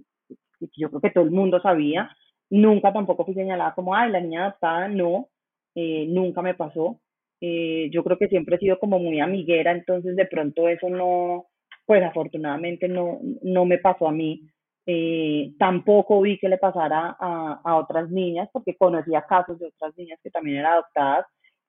yo 0.77 0.89
creo 0.89 1.01
que 1.01 1.12
todo 1.12 1.25
el 1.25 1.31
mundo 1.31 1.62
sabía. 1.62 2.10
Nunca 2.50 2.93
tampoco 2.93 3.25
fui 3.25 3.33
señalada 3.33 3.75
como, 3.75 3.93
ay, 3.93 4.10
la 4.10 4.22
niña 4.22 4.45
adoptada, 4.45 4.88
no, 4.88 5.27
eh, 5.75 6.05
nunca 6.07 6.41
me 6.41 6.55
pasó. 6.55 6.99
Eh, 7.41 7.89
yo 7.91 8.03
creo 8.03 8.17
que 8.17 8.29
siempre 8.29 8.55
he 8.55 8.59
sido 8.59 8.79
como 8.79 8.99
muy 8.99 9.19
amiguera, 9.19 9.71
entonces 9.71 10.15
de 10.15 10.25
pronto 10.25 10.69
eso 10.69 10.89
no, 10.89 11.47
pues 11.85 12.01
afortunadamente 12.03 12.87
no, 12.87 13.19
no 13.41 13.65
me 13.65 13.79
pasó 13.79 14.07
a 14.07 14.11
mí. 14.11 14.41
Eh, 14.85 15.53
tampoco 15.59 16.21
vi 16.21 16.37
que 16.39 16.49
le 16.49 16.57
pasara 16.57 17.15
a, 17.19 17.61
a, 17.63 17.75
otras 17.77 18.09
niñas, 18.09 18.49
porque 18.53 18.75
conocía 18.77 19.23
casos 19.27 19.59
de 19.59 19.67
otras 19.67 19.97
niñas 19.97 20.19
que 20.23 20.29
también 20.29 20.57
eran 20.57 20.73
adoptadas, 20.73 21.25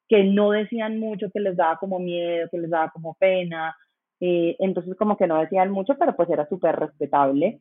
que 0.09 0.25
no 0.25 0.51
decían 0.53 0.99
mucho, 0.99 1.31
que 1.33 1.41
les 1.41 1.57
daba 1.57 1.79
como 1.79 1.99
miedo, 1.99 2.49
que 2.51 2.59
les 2.59 2.71
daba 2.71 2.91
como 2.91 3.15
pena, 3.15 3.75
eh, 4.21 4.57
entonces 4.59 4.95
como 4.97 5.17
que 5.17 5.27
no 5.27 5.41
decían 5.41 5.71
mucho, 5.71 5.97
pero 5.99 6.15
pues 6.17 6.31
era 6.31 6.49
súper 6.49 6.77
respetable. 6.77 7.61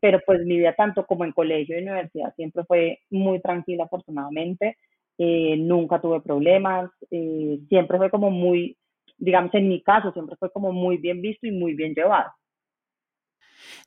Pero 0.00 0.20
pues 0.26 0.40
mi 0.44 0.58
vida 0.58 0.74
tanto 0.74 1.06
como 1.06 1.24
en 1.24 1.32
colegio 1.32 1.78
y 1.78 1.82
universidad 1.82 2.34
siempre 2.34 2.64
fue 2.64 2.98
muy 3.10 3.40
tranquila 3.40 3.84
afortunadamente, 3.84 4.76
nunca 5.18 6.00
tuve 6.00 6.20
problemas, 6.20 6.90
siempre 7.08 7.98
fue 7.98 8.10
como 8.10 8.30
muy, 8.30 8.76
digamos 9.16 9.52
en 9.54 9.68
mi 9.68 9.82
caso, 9.82 10.12
siempre 10.12 10.36
fue 10.36 10.50
como 10.50 10.72
muy 10.72 10.96
bien 10.96 11.22
visto 11.22 11.46
y 11.46 11.52
muy 11.52 11.74
bien 11.74 11.94
llevado. 11.94 12.32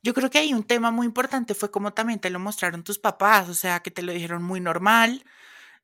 Yo 0.02 0.14
creo 0.14 0.30
que 0.30 0.38
hay 0.38 0.54
un 0.54 0.64
tema 0.64 0.90
muy 0.90 1.06
importante, 1.06 1.54
fue 1.54 1.70
como 1.70 1.92
también 1.92 2.20
te 2.20 2.30
lo 2.30 2.38
mostraron 2.38 2.84
tus 2.84 2.98
papás, 2.98 3.48
o 3.48 3.54
sea, 3.54 3.80
que 3.80 3.90
te 3.90 4.02
lo 4.02 4.12
dijeron 4.12 4.42
muy 4.42 4.60
normal, 4.60 5.24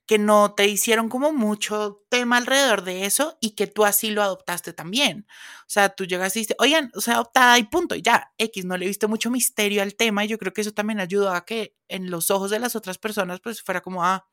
que 0.07 0.19
no 0.19 0.55
te 0.55 0.67
hicieron 0.69 1.09
como 1.09 1.33
mucho 1.33 2.05
tema 2.11 2.37
alrededor 2.37 2.83
de 2.85 3.07
eso 3.07 3.39
y 3.41 3.55
que 3.55 3.67
tú 3.67 3.85
así 3.85 4.11
lo 4.11 4.23
adoptaste 4.23 4.73
también. 4.73 5.27
O 5.61 5.69
sea, 5.69 5.89
tú 5.89 6.05
llegaste 6.05 6.39
y 6.39 6.43
dijiste, 6.43 6.57
oigan, 6.59 6.91
o 6.95 7.01
sea, 7.01 7.15
adoptada 7.15 7.59
y 7.59 7.65
punto, 7.65 7.95
y 7.95 8.03
ya, 8.03 8.33
X, 8.37 8.65
no 8.67 8.77
le 8.77 8.87
viste 8.87 9.07
mucho 9.07 9.31
misterio 9.31 9.83
al 9.83 9.95
tema 9.95 10.25
y 10.25 10.29
yo 10.29 10.39
creo 10.39 10.53
que 10.53 10.61
eso 10.61 10.73
también 10.73 11.01
ayudó 11.01 11.31
a 11.31 11.45
que 11.45 11.75
en 11.89 12.11
los 12.11 12.31
ojos 12.31 12.51
de 12.51 12.59
las 12.59 12.77
otras 12.77 12.99
personas 12.99 13.41
pues 13.41 13.63
fuera 13.63 13.81
como, 13.81 14.05
ah, 14.05 14.27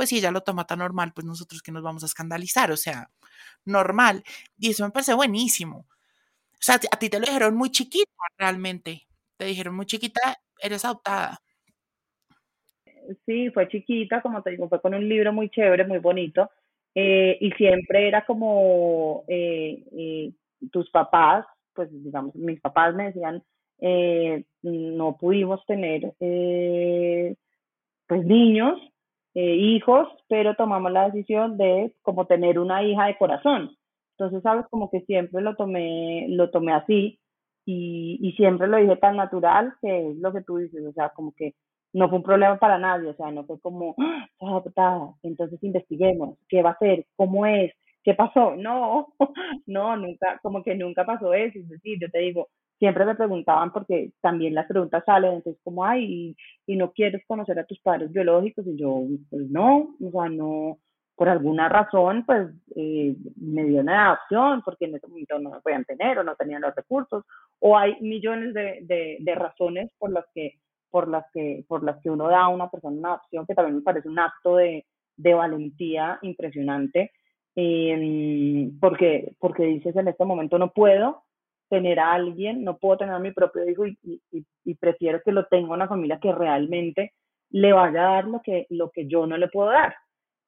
pues 0.00 0.08
si 0.08 0.16
ella 0.16 0.30
lo 0.30 0.40
toma 0.40 0.66
tan 0.66 0.78
normal, 0.78 1.12
pues 1.14 1.26
nosotros 1.26 1.60
que 1.60 1.72
nos 1.72 1.82
vamos 1.82 2.02
a 2.02 2.06
escandalizar, 2.06 2.70
o 2.70 2.76
sea, 2.78 3.10
normal. 3.66 4.22
Y 4.58 4.70
eso 4.70 4.82
me 4.82 4.90
parece 4.90 5.12
buenísimo. 5.12 5.80
O 5.80 6.58
sea, 6.58 6.76
a 6.76 6.98
ti 6.98 7.10
te 7.10 7.20
lo 7.20 7.26
dijeron 7.26 7.54
muy 7.54 7.70
chiquita 7.70 8.10
realmente. 8.38 9.02
Te 9.36 9.44
dijeron 9.44 9.76
muy 9.76 9.84
chiquita, 9.84 10.38
eres 10.58 10.86
adoptada. 10.86 11.38
Sí, 13.26 13.50
fue 13.50 13.68
chiquita, 13.68 14.22
como 14.22 14.42
te 14.42 14.52
digo, 14.52 14.70
fue 14.70 14.80
con 14.80 14.94
un 14.94 15.06
libro 15.06 15.34
muy 15.34 15.50
chévere, 15.50 15.86
muy 15.86 15.98
bonito. 15.98 16.48
Eh, 16.94 17.36
y 17.38 17.50
siempre 17.50 18.08
era 18.08 18.24
como 18.24 19.24
eh, 19.28 19.84
eh, 19.92 20.32
tus 20.72 20.88
papás, 20.88 21.44
pues 21.74 21.90
digamos, 21.92 22.34
mis 22.36 22.58
papás 22.62 22.94
me 22.94 23.12
decían, 23.12 23.44
no 24.62 25.18
pudimos 25.20 25.62
tener 25.66 26.14
pues 28.06 28.24
niños, 28.24 28.80
hijos, 29.34 30.08
pero 30.28 30.54
tomamos 30.56 30.92
la 30.92 31.10
decisión 31.10 31.56
de 31.56 31.92
como 32.02 32.26
tener 32.26 32.58
una 32.58 32.82
hija 32.82 33.06
de 33.06 33.16
corazón. 33.18 33.70
Entonces, 34.18 34.42
sabes, 34.42 34.66
como 34.70 34.90
que 34.90 35.00
siempre 35.02 35.42
lo 35.42 35.56
tomé, 35.56 36.26
lo 36.28 36.50
tomé 36.50 36.72
así 36.74 37.20
y, 37.64 38.18
y 38.20 38.32
siempre 38.32 38.66
lo 38.68 38.78
dije 38.78 38.96
tan 38.96 39.16
natural 39.16 39.74
que 39.80 40.10
es 40.10 40.16
lo 40.18 40.32
que 40.32 40.42
tú 40.42 40.56
dices, 40.58 40.84
o 40.86 40.92
sea, 40.92 41.10
como 41.10 41.32
que 41.36 41.54
no 41.92 42.08
fue 42.08 42.18
un 42.18 42.24
problema 42.24 42.58
para 42.58 42.78
nadie, 42.78 43.08
o 43.10 43.14
sea, 43.14 43.30
no 43.30 43.44
fue 43.44 43.60
como, 43.60 43.94
¡Ah, 44.40 45.12
entonces 45.22 45.62
investiguemos, 45.62 46.38
¿qué 46.48 46.62
va 46.62 46.70
a 46.70 46.72
hacer? 46.74 47.06
¿Cómo 47.16 47.46
es? 47.46 47.72
¿Qué 48.02 48.14
pasó? 48.14 48.56
No, 48.56 49.08
no, 49.66 49.96
nunca, 49.96 50.38
como 50.42 50.62
que 50.62 50.74
nunca 50.74 51.04
pasó 51.04 51.34
eso, 51.34 51.58
es 51.58 51.68
decir, 51.68 51.98
yo 52.00 52.10
te 52.10 52.20
digo, 52.20 52.48
siempre 52.80 53.04
me 53.04 53.14
preguntaban 53.14 53.72
porque 53.72 54.10
también 54.22 54.54
las 54.54 54.66
preguntas 54.66 55.04
salen, 55.04 55.34
entonces 55.34 55.60
como, 55.62 55.84
ay, 55.84 56.34
y, 56.66 56.76
no 56.76 56.92
quieres 56.92 57.22
conocer 57.26 57.58
a 57.58 57.66
tus 57.66 57.78
padres 57.80 58.10
biológicos, 58.10 58.66
y 58.66 58.76
yo, 58.76 59.02
pues 59.28 59.50
no, 59.50 59.94
o 60.02 60.10
sea, 60.10 60.30
no, 60.30 60.78
por 61.14 61.28
alguna 61.28 61.68
razón, 61.68 62.24
pues 62.24 62.48
eh, 62.74 63.14
me 63.36 63.64
dio 63.64 63.80
una 63.82 64.06
adopción 64.06 64.62
porque 64.64 64.86
en 64.86 64.94
ese 64.94 65.06
momento 65.06 65.38
no 65.38 65.50
me 65.50 65.60
podían 65.60 65.84
tener 65.84 66.18
o 66.18 66.24
no 66.24 66.34
tenían 66.36 66.62
los 66.62 66.74
recursos, 66.74 67.24
o 67.58 67.76
hay 67.76 68.00
millones 68.00 68.54
de, 68.54 69.34
razones 69.36 69.90
por 69.98 70.10
las 70.10 70.24
que 70.34 70.54
por 70.90 71.06
las 71.06 71.24
que 71.32 71.64
por 71.68 71.84
las 71.84 72.00
que 72.02 72.10
uno 72.10 72.28
da 72.28 72.44
a 72.44 72.48
una 72.48 72.68
persona 72.68 72.96
una 72.98 73.08
adopción 73.10 73.46
que 73.46 73.54
también 73.54 73.76
me 73.76 73.82
parece 73.82 74.08
un 74.08 74.18
acto 74.18 74.56
de, 74.56 74.84
valentía 75.16 76.18
impresionante 76.22 77.12
em, 77.54 78.78
porque 78.80 79.36
porque 79.38 79.64
dices 79.64 79.94
en 79.94 80.08
este 80.08 80.24
momento 80.24 80.58
no 80.58 80.72
puedo 80.72 81.22
tener 81.70 82.00
a 82.00 82.12
alguien, 82.12 82.64
no 82.64 82.76
puedo 82.76 82.98
tener 82.98 83.14
a 83.14 83.18
mi 83.20 83.32
propio 83.32 83.68
hijo 83.70 83.86
y, 83.86 83.98
y, 84.64 84.74
prefiero 84.74 85.20
que 85.24 85.32
lo 85.32 85.46
tenga 85.46 85.72
una 85.72 85.88
familia 85.88 86.18
que 86.20 86.32
realmente 86.32 87.12
le 87.50 87.72
vaya 87.72 88.00
a 88.08 88.14
dar 88.14 88.24
lo 88.26 88.42
que, 88.42 88.66
lo 88.70 88.90
que 88.90 89.06
yo 89.06 89.26
no 89.26 89.36
le 89.38 89.48
puedo 89.48 89.70
dar. 89.70 89.94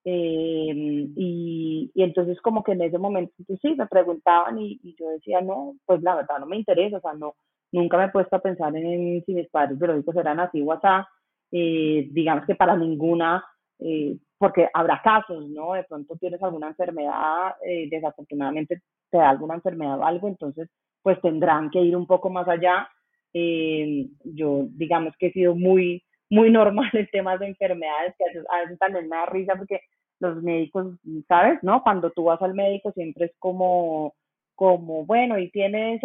Eh, 0.04 0.72
y, 1.16 1.90
y, 1.94 2.02
entonces 2.02 2.40
como 2.40 2.62
que 2.64 2.72
en 2.72 2.82
ese 2.82 2.98
momento, 2.98 3.32
pues 3.46 3.60
sí, 3.62 3.74
me 3.76 3.86
preguntaban 3.86 4.58
y, 4.58 4.80
yo 4.98 5.08
decía, 5.10 5.40
no, 5.40 5.76
pues 5.86 6.02
la 6.02 6.16
verdad 6.16 6.40
no 6.40 6.46
me 6.46 6.56
interesa, 6.56 6.98
o 6.98 7.00
sea, 7.00 7.14
no, 7.14 7.34
nunca 7.72 7.96
me 7.98 8.04
he 8.06 8.08
puesto 8.10 8.36
a 8.36 8.40
pensar 8.40 8.76
en 8.76 9.24
si 9.24 9.34
mis 9.34 9.48
padres 9.48 9.78
biológicos 9.78 10.16
eran 10.16 10.40
así 10.40 10.60
o 10.60 10.72
así, 10.72 10.86
eh, 11.52 12.08
digamos 12.10 12.46
que 12.46 12.54
para 12.56 12.76
ninguna, 12.76 13.44
eh, 13.78 14.16
porque 14.38 14.68
habrá 14.74 15.00
casos, 15.02 15.48
¿no? 15.50 15.74
De 15.74 15.84
pronto 15.84 16.16
tienes 16.16 16.42
alguna 16.42 16.68
enfermedad, 16.68 17.54
eh, 17.64 17.88
desafortunadamente 17.90 18.82
te 19.10 19.18
da 19.18 19.30
alguna 19.30 19.54
enfermedad 19.54 19.98
o 20.00 20.04
algo, 20.04 20.28
entonces 20.28 20.68
pues 21.02 21.20
tendrán 21.20 21.70
que 21.70 21.80
ir 21.80 21.96
un 21.96 22.06
poco 22.06 22.30
más 22.30 22.48
allá. 22.48 22.88
yo 23.32 24.66
digamos 24.70 25.14
que 25.18 25.28
he 25.28 25.32
sido 25.32 25.54
muy, 25.54 26.02
muy 26.30 26.50
normal 26.50 26.90
en 26.94 27.06
temas 27.08 27.40
de 27.40 27.48
enfermedades, 27.48 28.14
que 28.16 28.24
a 28.24 28.60
veces, 28.62 28.78
también 28.78 29.08
me 29.08 29.16
da 29.16 29.26
risa 29.26 29.54
porque 29.56 29.80
los 30.20 30.42
médicos, 30.42 30.94
¿sabes? 31.26 31.58
¿No? 31.62 31.82
Cuando 31.82 32.10
tú 32.10 32.24
vas 32.24 32.40
al 32.42 32.54
médico 32.54 32.92
siempre 32.92 33.26
es 33.26 33.32
como, 33.38 34.14
como 34.54 35.04
bueno, 35.04 35.38
y 35.38 35.50
tienes 35.50 36.00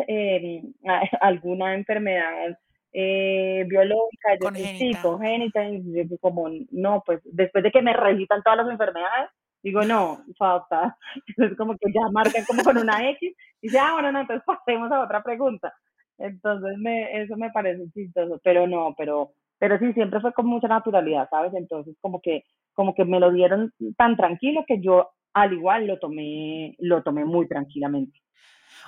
alguna 1.21 1.75
enfermedad 1.75 2.57
eh, 2.93 3.63
biológica, 3.67 4.37
yo 4.41 4.49
sí, 4.55 4.91
congénita, 5.01 5.69
y 5.69 6.17
como, 6.19 6.49
no, 6.71 7.03
pues 7.05 7.19
después 7.25 7.63
de 7.63 7.71
que 7.71 7.81
me 7.81 7.93
recitan 7.93 8.41
todas 8.41 8.57
las 8.57 8.69
enfermedades, 8.69 9.29
digo, 9.67 9.83
no, 9.83 10.23
falta. 10.37 10.97
Entonces 11.27 11.57
como 11.57 11.73
que 11.73 11.91
ya 11.93 12.01
marcan 12.11 12.45
como 12.45 12.63
con 12.63 12.77
una 12.77 13.09
X, 13.11 13.35
y 13.61 13.67
dice, 13.67 13.79
ah, 13.79 13.93
bueno, 13.93 14.11
no, 14.11 14.21
entonces 14.21 14.43
pasemos 14.45 14.91
a 14.91 15.01
otra 15.01 15.23
pregunta. 15.23 15.73
Entonces 16.17 16.77
me, 16.77 17.21
eso 17.21 17.35
me 17.37 17.51
parece 17.51 17.91
chistoso, 17.93 18.39
pero 18.43 18.67
no, 18.67 18.95
pero, 18.97 19.31
pero 19.59 19.77
sí, 19.79 19.93
siempre 19.93 20.19
fue 20.19 20.33
con 20.33 20.47
mucha 20.47 20.67
naturalidad, 20.67 21.29
¿sabes? 21.29 21.53
Entonces 21.53 21.95
como 22.01 22.21
que, 22.21 22.43
como 22.73 22.95
que 22.95 23.05
me 23.05 23.19
lo 23.19 23.31
dieron 23.31 23.73
tan 23.97 24.15
tranquilo 24.17 24.63
que 24.67 24.81
yo 24.81 25.09
al 25.33 25.53
igual 25.53 25.85
lo 25.85 25.99
tomé, 25.99 26.75
lo 26.79 27.03
tomé 27.03 27.25
muy 27.25 27.47
tranquilamente. 27.47 28.19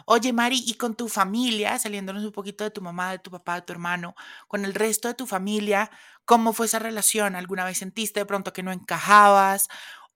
Oye, 0.06 0.34
Mari, 0.34 0.64
y 0.66 0.76
con 0.76 0.96
tu 0.96 1.08
familia, 1.08 1.78
saliéndonos 1.78 2.24
un 2.24 2.32
poquito 2.32 2.64
de 2.64 2.72
tu 2.72 2.82
mamá, 2.82 3.12
de 3.12 3.20
tu 3.20 3.32
papá, 3.32 3.56
de 3.56 3.62
tu 3.64 3.74
hermano, 3.74 4.16
con 4.48 4.66
el 4.66 4.74
resto 4.74 5.08
de 5.08 5.14
tu 5.14 5.26
familia, 5.26 5.92
¿cómo 6.26 6.54
fue 6.54 6.68
esa 6.68 6.80
relación? 6.80 7.36
¿Alguna 7.36 7.66
vez 7.66 7.78
sentiste 7.80 8.20
de 8.22 8.26
pronto 8.26 8.54
que 8.54 8.64
no 8.64 8.72
encajabas? 8.72 9.68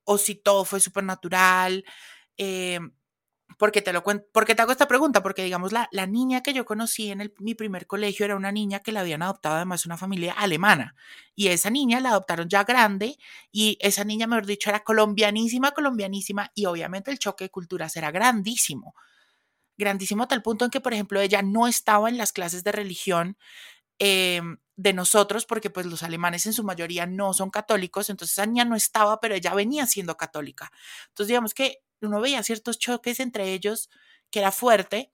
¿O 0.06 0.18
si 0.18 0.36
todo 0.36 0.66
fue 0.66 0.80
súper 0.80 1.04
natural? 1.04 1.86
Eh, 2.38 2.80
porque 3.58 3.82
te 3.82 3.94
lo 3.94 4.04
cuento, 4.04 4.26
porque 4.34 4.56
te 4.56 4.62
hago 4.62 4.72
esta 4.72 4.88
pregunta, 4.88 5.22
porque 5.22 5.44
digamos 5.44 5.72
la, 5.72 5.88
la 5.92 6.08
niña 6.08 6.42
que 6.42 6.54
yo 6.54 6.66
conocí 6.66 7.12
en 7.12 7.32
mi 7.40 7.54
primer 7.56 7.88
colegio 7.88 8.26
era 8.26 8.36
una 8.36 8.52
niña 8.52 8.80
que 8.80 8.92
la 8.92 9.02
habían 9.02 9.22
adoptado 9.22 9.56
además 9.56 9.86
una 9.86 9.98
familia 9.98 10.34
alemana 10.34 10.96
y 11.36 11.50
esa 11.50 11.70
niña 11.70 12.00
la 12.00 12.10
adoptaron 12.10 12.50
ya 12.50 12.64
grande 12.64 13.18
y 13.52 13.78
esa 13.80 14.04
niña, 14.06 14.28
mejor 14.28 14.46
dicho, 14.48 14.70
era 14.70 14.84
colombianísima, 14.84 15.72
colombianísima 15.72 16.52
y 16.56 16.66
obviamente 16.66 17.12
el 17.12 17.20
choque 17.20 17.46
de 17.46 17.52
culturas 17.52 17.96
era 17.96 18.12
grandísimo 18.12 18.96
grandísimo 19.78 20.24
a 20.24 20.28
tal 20.28 20.42
punto 20.42 20.66
en 20.66 20.72
que, 20.72 20.82
por 20.82 20.94
ejemplo, 20.94 21.20
ella 21.20 21.42
no 21.42 21.68
estaba 21.68 22.10
en 22.10 22.18
las 22.18 22.34
clases 22.34 22.64
de 22.64 22.72
religión 22.72 23.38
em, 24.00 24.58
de 24.76 24.94
nosotros, 24.94 25.46
porque 25.46 25.70
pues 25.70 25.86
los 25.86 26.04
alemanes 26.04 26.46
en 26.46 26.54
su 26.54 26.64
mayoría 26.64 27.06
no 27.06 27.34
son 27.34 27.50
católicos, 27.50 28.10
entonces 28.10 28.48
niña 28.48 28.66
no 28.66 28.76
estaba, 28.76 29.20
pero 29.20 29.36
ella 29.36 29.54
venía 29.54 29.86
siendo 29.86 30.16
católica. 30.18 30.72
Entonces, 31.10 31.28
digamos 31.28 31.54
que 31.54 31.80
uno 32.02 32.20
veía 32.20 32.44
ciertos 32.44 32.80
choques 32.80 33.20
entre 33.20 33.54
ellos, 33.54 33.90
que 34.32 34.40
era 34.40 34.52
fuerte, 34.52 35.12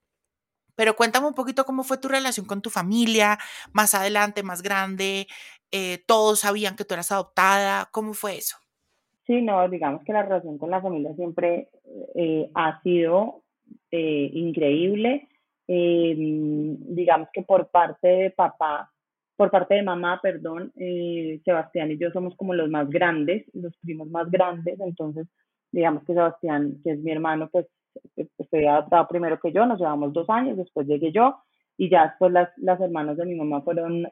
pero 0.74 0.96
cuéntame 0.96 1.26
un 1.26 1.34
poquito 1.34 1.64
cómo 1.64 1.84
fue 1.84 1.98
tu 1.98 2.08
relación 2.08 2.46
con 2.46 2.62
tu 2.62 2.70
familia, 2.70 3.38
más 3.72 3.94
adelante, 3.94 4.42
más 4.42 4.62
grande, 4.62 5.26
eh, 5.70 6.02
todos 6.06 6.40
sabían 6.40 6.74
que 6.74 6.84
tú 6.84 6.94
eras 6.94 7.12
adoptada, 7.12 7.88
¿cómo 7.92 8.14
fue 8.14 8.38
eso? 8.38 8.56
Sí, 9.26 9.42
no, 9.42 9.68
digamos 9.68 10.02
que 10.04 10.12
la 10.12 10.22
relación 10.22 10.58
con 10.58 10.70
la 10.70 10.80
familia 10.80 11.14
siempre 11.14 11.68
eh, 12.14 12.50
ha 12.54 12.82
sido 12.82 13.44
eh, 13.90 14.30
increíble. 14.32 15.28
Eh, 15.68 16.14
digamos 16.16 17.28
que 17.32 17.42
por 17.42 17.68
parte 17.68 18.08
de 18.08 18.30
papá, 18.30 18.90
por 19.40 19.50
parte 19.50 19.76
de 19.76 19.82
mamá, 19.82 20.20
perdón, 20.22 20.70
eh, 20.76 21.40
Sebastián 21.46 21.90
y 21.90 21.96
yo 21.96 22.10
somos 22.10 22.36
como 22.36 22.52
los 22.52 22.68
más 22.68 22.90
grandes, 22.90 23.46
los 23.54 23.74
primos 23.78 24.06
más 24.10 24.30
grandes, 24.30 24.78
entonces 24.80 25.26
digamos 25.72 26.04
que 26.04 26.12
Sebastián, 26.12 26.76
que 26.84 26.90
es 26.90 26.98
mi 26.98 27.10
hermano, 27.10 27.48
pues 27.50 27.66
estoy 28.36 28.66
adoptado 28.66 29.08
primero 29.08 29.40
que 29.40 29.50
yo, 29.50 29.64
nos 29.64 29.78
llevamos 29.78 30.12
dos 30.12 30.28
años, 30.28 30.58
después 30.58 30.86
llegué 30.86 31.10
yo, 31.10 31.36
y 31.78 31.88
ya 31.88 32.08
después 32.08 32.30
las, 32.32 32.50
las 32.58 32.78
hermanas 32.82 33.16
de 33.16 33.24
mi 33.24 33.34
mamá 33.34 33.62
fueron 33.62 34.06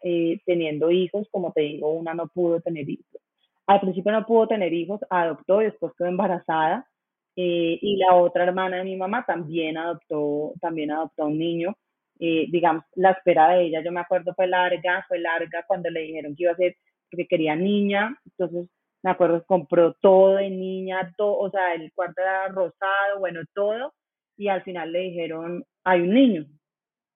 teniendo 0.46 0.90
hijos, 0.90 1.28
como 1.30 1.52
te 1.52 1.60
digo, 1.60 1.92
una 1.92 2.14
no 2.14 2.28
pudo 2.28 2.62
tener 2.62 2.88
hijos. 2.88 3.20
Al 3.66 3.80
principio 3.80 4.12
no 4.12 4.24
pudo 4.24 4.48
tener 4.48 4.72
hijos, 4.72 5.02
adoptó 5.10 5.60
y 5.60 5.66
después 5.66 5.92
quedó 5.98 6.08
embarazada, 6.08 6.88
eh, 7.36 7.78
y 7.82 7.96
la 7.98 8.14
otra 8.14 8.44
hermana 8.44 8.78
de 8.78 8.84
mi 8.84 8.96
mamá 8.96 9.26
también 9.26 9.76
adoptó, 9.76 10.54
también 10.58 10.90
adoptó 10.90 11.26
un 11.26 11.38
niño. 11.38 11.76
Eh, 12.18 12.46
digamos, 12.50 12.84
la 12.96 13.12
espera 13.12 13.50
de 13.50 13.64
ella, 13.64 13.82
yo 13.82 13.92
me 13.92 14.00
acuerdo, 14.00 14.34
fue 14.34 14.46
larga, 14.46 15.04
fue 15.08 15.18
larga 15.18 15.64
cuando 15.66 15.90
le 15.90 16.00
dijeron 16.00 16.34
que 16.36 16.44
iba 16.44 16.52
a 16.52 16.56
ser, 16.56 16.76
porque 17.10 17.26
quería 17.28 17.54
niña, 17.56 18.16
entonces 18.26 18.68
me 19.02 19.10
acuerdo, 19.10 19.44
compró 19.46 19.94
todo 19.94 20.36
de 20.36 20.50
niña, 20.50 21.12
todo, 21.16 21.38
o 21.38 21.50
sea, 21.50 21.74
el 21.74 21.92
cuarto 21.92 22.20
era 22.20 22.48
rosado, 22.48 23.20
bueno, 23.20 23.40
todo, 23.54 23.94
y 24.36 24.48
al 24.48 24.62
final 24.62 24.92
le 24.92 25.00
dijeron, 25.00 25.64
hay 25.84 26.00
un 26.02 26.14
niño. 26.14 26.46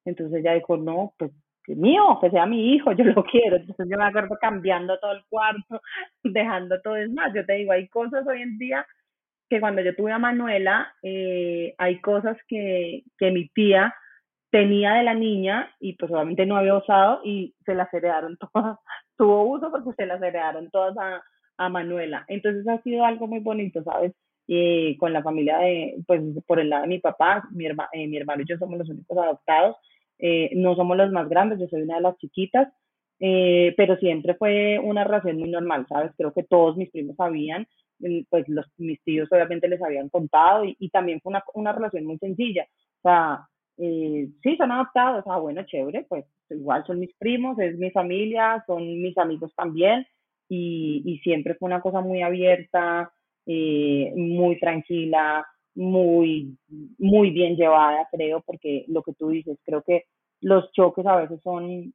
Entonces 0.05 0.41
ella 0.41 0.55
dijo, 0.55 0.77
no, 0.77 1.15
pues 1.19 1.33
que 1.65 1.77
mío, 1.77 2.19
que 2.21 2.31
sea 2.31 2.47
mi 2.47 2.75
hijo, 2.75 2.93
yo 2.93 3.05
lo 3.05 3.25
quiero. 3.25 3.57
Entonces 3.57 3.87
yo 3.91 3.97
me 3.97 4.05
acuerdo 4.05 4.37
cambiando 4.41 4.99
todo 4.99 5.13
el 5.13 5.25
cuarto, 5.29 5.81
dejando 6.25 6.81
todo. 6.83 6.97
Es 6.97 7.11
más, 7.11 7.33
yo 7.35 7.45
te 7.47 7.55
digo, 7.55 7.73
hay 7.73 7.89
cosas 7.89 8.27
hoy 8.27 8.43
en 8.43 8.59
día 8.59 8.87
que 9.49 9.61
cuando 9.61 9.83
yo 9.83 9.95
tuve 9.95 10.13
a 10.13 10.19
Manuela, 10.19 10.95
eh, 11.03 11.75
hay 11.79 12.01
cosas 12.01 12.37
que, 12.49 13.05
que 13.19 13.31
mi 13.31 13.49
tía 13.51 13.95
tenía 14.53 14.93
de 14.93 15.03
la 15.03 15.15
niña 15.15 15.75
y 15.81 15.95
pues 15.95 16.13
obviamente 16.13 16.45
no 16.45 16.57
había 16.57 16.77
usado 16.77 17.23
y 17.25 17.55
se 17.65 17.75
las 17.75 17.93
heredaron 17.93 18.37
todas, 18.53 18.79
tuvo 19.17 19.45
uso 19.45 19.71
porque 19.73 19.95
se 19.97 20.07
las 20.07 20.23
heredaron 20.23 20.71
todas 20.71 20.97
a, 20.99 21.23
a 21.57 21.69
Manuela. 21.71 22.25
Entonces 22.29 22.69
ha 22.69 22.81
sido 22.83 23.05
algo 23.05 23.27
muy 23.27 23.41
bonito, 23.41 23.83
¿sabes? 23.83 24.13
Eh, 24.49 24.97
con 24.99 25.13
la 25.13 25.23
familia 25.23 25.59
de, 25.59 25.97
pues 26.07 26.21
por 26.47 26.61
el 26.61 26.69
lado 26.69 26.83
de 26.83 26.89
mi 26.89 26.99
papá, 26.99 27.49
mi, 27.53 27.65
eh, 27.67 28.07
mi 28.07 28.19
hermano 28.19 28.43
y 28.43 28.47
yo 28.47 28.59
somos 28.59 28.79
los 28.79 28.89
únicos 28.91 29.17
adoptados, 29.19 29.77
no 30.55 30.77
somos 30.77 30.97
los 30.97 31.11
más 31.11 31.29
grandes, 31.29 31.59
yo 31.59 31.67
soy 31.67 31.83
una 31.83 31.97
de 31.97 32.03
las 32.03 32.17
chiquitas, 32.19 32.69
pero 33.19 33.97
siempre 33.97 34.35
fue 34.35 34.79
una 34.79 35.03
relación 35.03 35.39
muy 35.39 35.51
normal, 35.51 35.87
¿sabes? 35.89 36.13
Creo 36.17 36.33
que 36.33 36.45
todos 36.45 36.77
mis 36.77 36.91
primos 36.91 37.17
sabían 37.17 37.67
pues 38.29 38.49
los, 38.49 38.67
mis 38.79 39.03
tíos 39.03 39.29
obviamente 39.31 39.69
les 39.69 39.83
habían 39.83 40.09
contado 40.09 40.65
y, 40.65 40.89
también 40.91 41.21
fue 41.21 41.31
una, 41.31 41.45
una, 41.55 41.73
relación 41.73 42.05
muy 42.05 42.19
sencilla. 42.19 42.67
O 42.99 43.03
sea, 43.03 43.49
eh, 43.85 44.29
sí, 44.45 44.57
son 44.57 44.71
adoptados, 44.71 45.25
ah, 45.27 45.39
bueno, 45.39 45.65
chévere, 45.65 46.07
pues 46.09 46.25
igual 46.51 46.85
son 46.87 47.01
mis 47.01 47.13
primos, 47.17 47.59
es 47.59 47.77
mi 47.79 47.91
familia, 47.91 48.63
son 48.65 49.03
mis 49.03 49.19
amigos 49.19 49.53
también 49.57 50.07
y, 50.49 51.21
siempre 51.25 51.57
fue 51.57 51.67
una 51.67 51.81
cosa 51.81 52.01
muy 52.01 52.23
abierta, 52.23 53.13
eh, 53.45 54.13
muy 54.15 54.61
tranquila, 54.61 55.45
muy, 55.75 56.57
muy 56.99 57.31
bien 57.31 57.57
llevada, 57.57 58.07
creo, 58.13 58.43
porque 58.43 58.85
lo 58.87 59.03
que 59.03 59.15
tú 59.15 59.31
dices, 59.31 59.59
creo 59.65 59.83
que 59.83 60.05
los 60.41 60.71
choques 60.71 61.05
a 61.05 61.17
veces 61.17 61.41
son, 61.43 61.93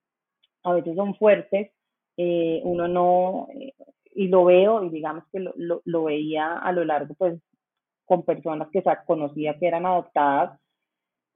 a 0.63 0.73
veces 0.73 0.93
son 0.93 1.15
fuertes, 1.15 1.71
eh, 2.17 2.59
uno 2.65 2.89
no, 2.89 3.47
y 4.13 4.27
lo 4.27 4.43
veo 4.43 4.83
y 4.83 4.89
digamos 4.89 5.23
que 5.31 5.39
lo, 5.39 5.53
lo, 5.85 6.03
veía 6.03 6.57
a 6.57 6.71
lo 6.73 6.83
largo 6.83 7.13
pues 7.13 7.39
con 8.05 8.23
personas 8.23 8.67
que 8.73 8.81
se 8.81 8.89
conocía 9.05 9.57
que 9.57 9.67
eran 9.67 9.85
adoptadas, 9.85 10.59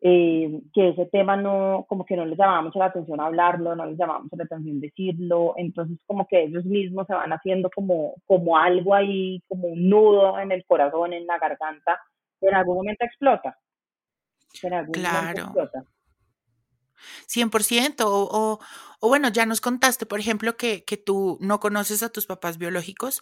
eh, 0.03 0.61
que 0.73 0.89
ese 0.89 1.05
tema 1.05 1.37
no, 1.37 1.85
como 1.87 2.05
que 2.05 2.15
no 2.15 2.25
les 2.25 2.37
llamaba 2.37 2.63
mucho 2.63 2.79
la 2.79 2.85
atención 2.85 3.21
hablarlo, 3.21 3.75
no 3.75 3.85
les 3.85 3.97
llamaba 3.97 4.19
mucho 4.19 4.35
la 4.35 4.45
atención 4.45 4.79
decirlo, 4.79 5.53
entonces 5.57 5.99
como 6.07 6.27
que 6.27 6.43
ellos 6.43 6.65
mismos 6.65 7.05
se 7.05 7.13
van 7.13 7.31
haciendo 7.31 7.69
como, 7.69 8.15
como 8.25 8.57
algo 8.57 8.95
ahí, 8.95 9.43
como 9.47 9.67
un 9.67 9.89
nudo 9.89 10.39
en 10.39 10.51
el 10.51 10.65
corazón, 10.65 11.13
en 11.13 11.27
la 11.27 11.37
garganta, 11.37 12.01
que 12.39 12.47
en 12.47 12.55
algún 12.55 12.77
momento 12.77 13.05
explota. 13.05 13.57
En 14.63 14.73
algún 14.73 14.93
claro. 14.93 15.19
momento 15.19 15.61
explota. 15.61 15.85
100%, 17.27 17.95
o, 18.05 18.59
o, 18.99 19.07
bueno, 19.07 19.29
ya 19.29 19.45
nos 19.45 19.61
contaste, 19.61 20.05
por 20.05 20.19
ejemplo, 20.19 20.57
que, 20.57 20.83
que, 20.83 20.97
tú 20.97 21.37
no 21.41 21.59
conoces 21.59 22.03
a 22.03 22.09
tus 22.09 22.25
papás 22.25 22.57
biológicos, 22.57 23.21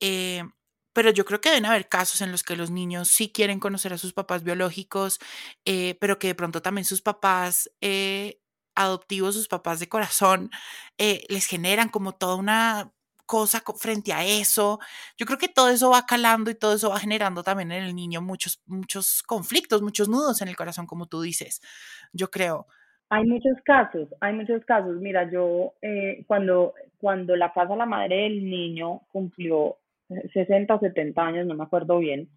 eh, 0.00 0.42
pero 0.92 1.10
yo 1.10 1.24
creo 1.24 1.40
que 1.40 1.50
deben 1.50 1.66
haber 1.66 1.88
casos 1.88 2.20
en 2.20 2.32
los 2.32 2.42
que 2.42 2.56
los 2.56 2.70
niños 2.70 3.08
sí 3.08 3.30
quieren 3.32 3.60
conocer 3.60 3.92
a 3.92 3.98
sus 3.98 4.12
papás 4.12 4.42
biológicos, 4.42 5.20
eh, 5.64 5.96
pero 6.00 6.18
que 6.18 6.28
de 6.28 6.34
pronto 6.34 6.62
también 6.62 6.84
sus 6.84 7.02
papás 7.02 7.70
eh, 7.80 8.40
adoptivos, 8.74 9.34
sus 9.34 9.48
papás 9.48 9.80
de 9.80 9.88
corazón, 9.88 10.50
les 10.98 11.46
generan 11.46 11.88
como 11.88 12.12
toda 12.12 12.36
una 12.36 12.92
cosa 13.30 13.62
frente 13.76 14.12
a 14.12 14.24
eso. 14.24 14.80
Yo 15.16 15.24
creo 15.24 15.38
que 15.38 15.46
todo 15.46 15.68
eso 15.68 15.90
va 15.90 16.04
calando 16.04 16.50
y 16.50 16.56
todo 16.56 16.74
eso 16.74 16.90
va 16.90 16.98
generando 16.98 17.44
también 17.44 17.70
en 17.70 17.84
el 17.84 17.94
niño 17.94 18.20
muchos, 18.20 18.60
muchos 18.66 19.22
conflictos, 19.22 19.82
muchos 19.82 20.08
nudos 20.08 20.42
en 20.42 20.48
el 20.48 20.56
corazón, 20.56 20.84
como 20.84 21.06
tú 21.06 21.22
dices, 21.22 21.60
yo 22.12 22.28
creo. 22.28 22.66
Hay 23.08 23.24
muchos 23.26 23.56
casos, 23.64 24.08
hay 24.20 24.32
muchos 24.32 24.64
casos. 24.64 24.96
Mira, 24.96 25.30
yo 25.30 25.74
eh, 25.80 26.24
cuando, 26.26 26.74
cuando 26.98 27.36
la 27.36 27.52
casa 27.52 27.76
la 27.76 27.86
madre 27.86 28.16
del 28.22 28.50
niño 28.50 29.02
cumplió 29.12 29.76
60 30.32 30.74
o 30.74 30.80
70 30.80 31.22
años, 31.22 31.46
no 31.46 31.54
me 31.54 31.64
acuerdo 31.64 31.98
bien, 31.98 32.28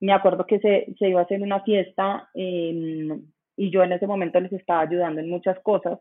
me 0.00 0.12
acuerdo 0.12 0.46
que 0.46 0.58
se, 0.58 0.94
se 0.98 1.08
iba 1.08 1.20
a 1.20 1.24
hacer 1.24 1.42
una 1.42 1.62
fiesta 1.62 2.28
y 2.34 3.70
yo 3.70 3.82
en 3.82 3.92
ese 3.92 4.06
momento 4.06 4.40
les 4.40 4.52
estaba 4.52 4.80
ayudando 4.80 5.20
en 5.20 5.30
muchas 5.30 5.58
cosas. 5.60 5.98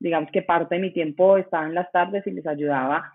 Digamos 0.00 0.30
que 0.32 0.42
parte 0.42 0.74
de 0.74 0.80
mi 0.80 0.92
tiempo 0.92 1.36
estaba 1.36 1.66
en 1.66 1.74
las 1.74 1.90
tardes 1.92 2.26
y 2.26 2.32
les 2.32 2.46
ayudaba 2.46 3.12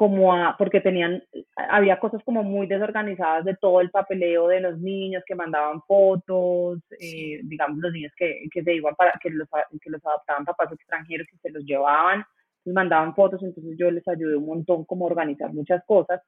como 0.00 0.32
a, 0.32 0.56
porque 0.56 0.80
tenían, 0.80 1.22
había 1.56 1.98
cosas 1.98 2.22
como 2.24 2.42
muy 2.42 2.66
desorganizadas 2.66 3.44
de 3.44 3.54
todo 3.56 3.82
el 3.82 3.90
papeleo 3.90 4.48
de 4.48 4.60
los 4.60 4.78
niños 4.78 5.22
que 5.26 5.34
mandaban 5.34 5.82
fotos, 5.82 6.78
eh, 6.98 7.40
digamos 7.42 7.78
los 7.80 7.92
niños 7.92 8.10
que, 8.16 8.48
que 8.50 8.62
se 8.62 8.74
iban 8.74 8.94
para, 8.94 9.12
que 9.22 9.28
los, 9.28 9.46
que 9.78 9.90
los 9.90 10.04
adoptaban 10.06 10.46
papás 10.46 10.72
extranjeros 10.72 11.26
y 11.30 11.36
se 11.36 11.50
los 11.50 11.64
llevaban, 11.64 12.24
les 12.64 12.74
mandaban 12.74 13.14
fotos, 13.14 13.42
entonces 13.42 13.76
yo 13.78 13.90
les 13.90 14.08
ayudé 14.08 14.36
un 14.36 14.46
montón 14.46 14.86
como 14.86 15.04
a 15.04 15.10
organizar 15.10 15.52
muchas 15.52 15.84
cosas. 15.84 16.22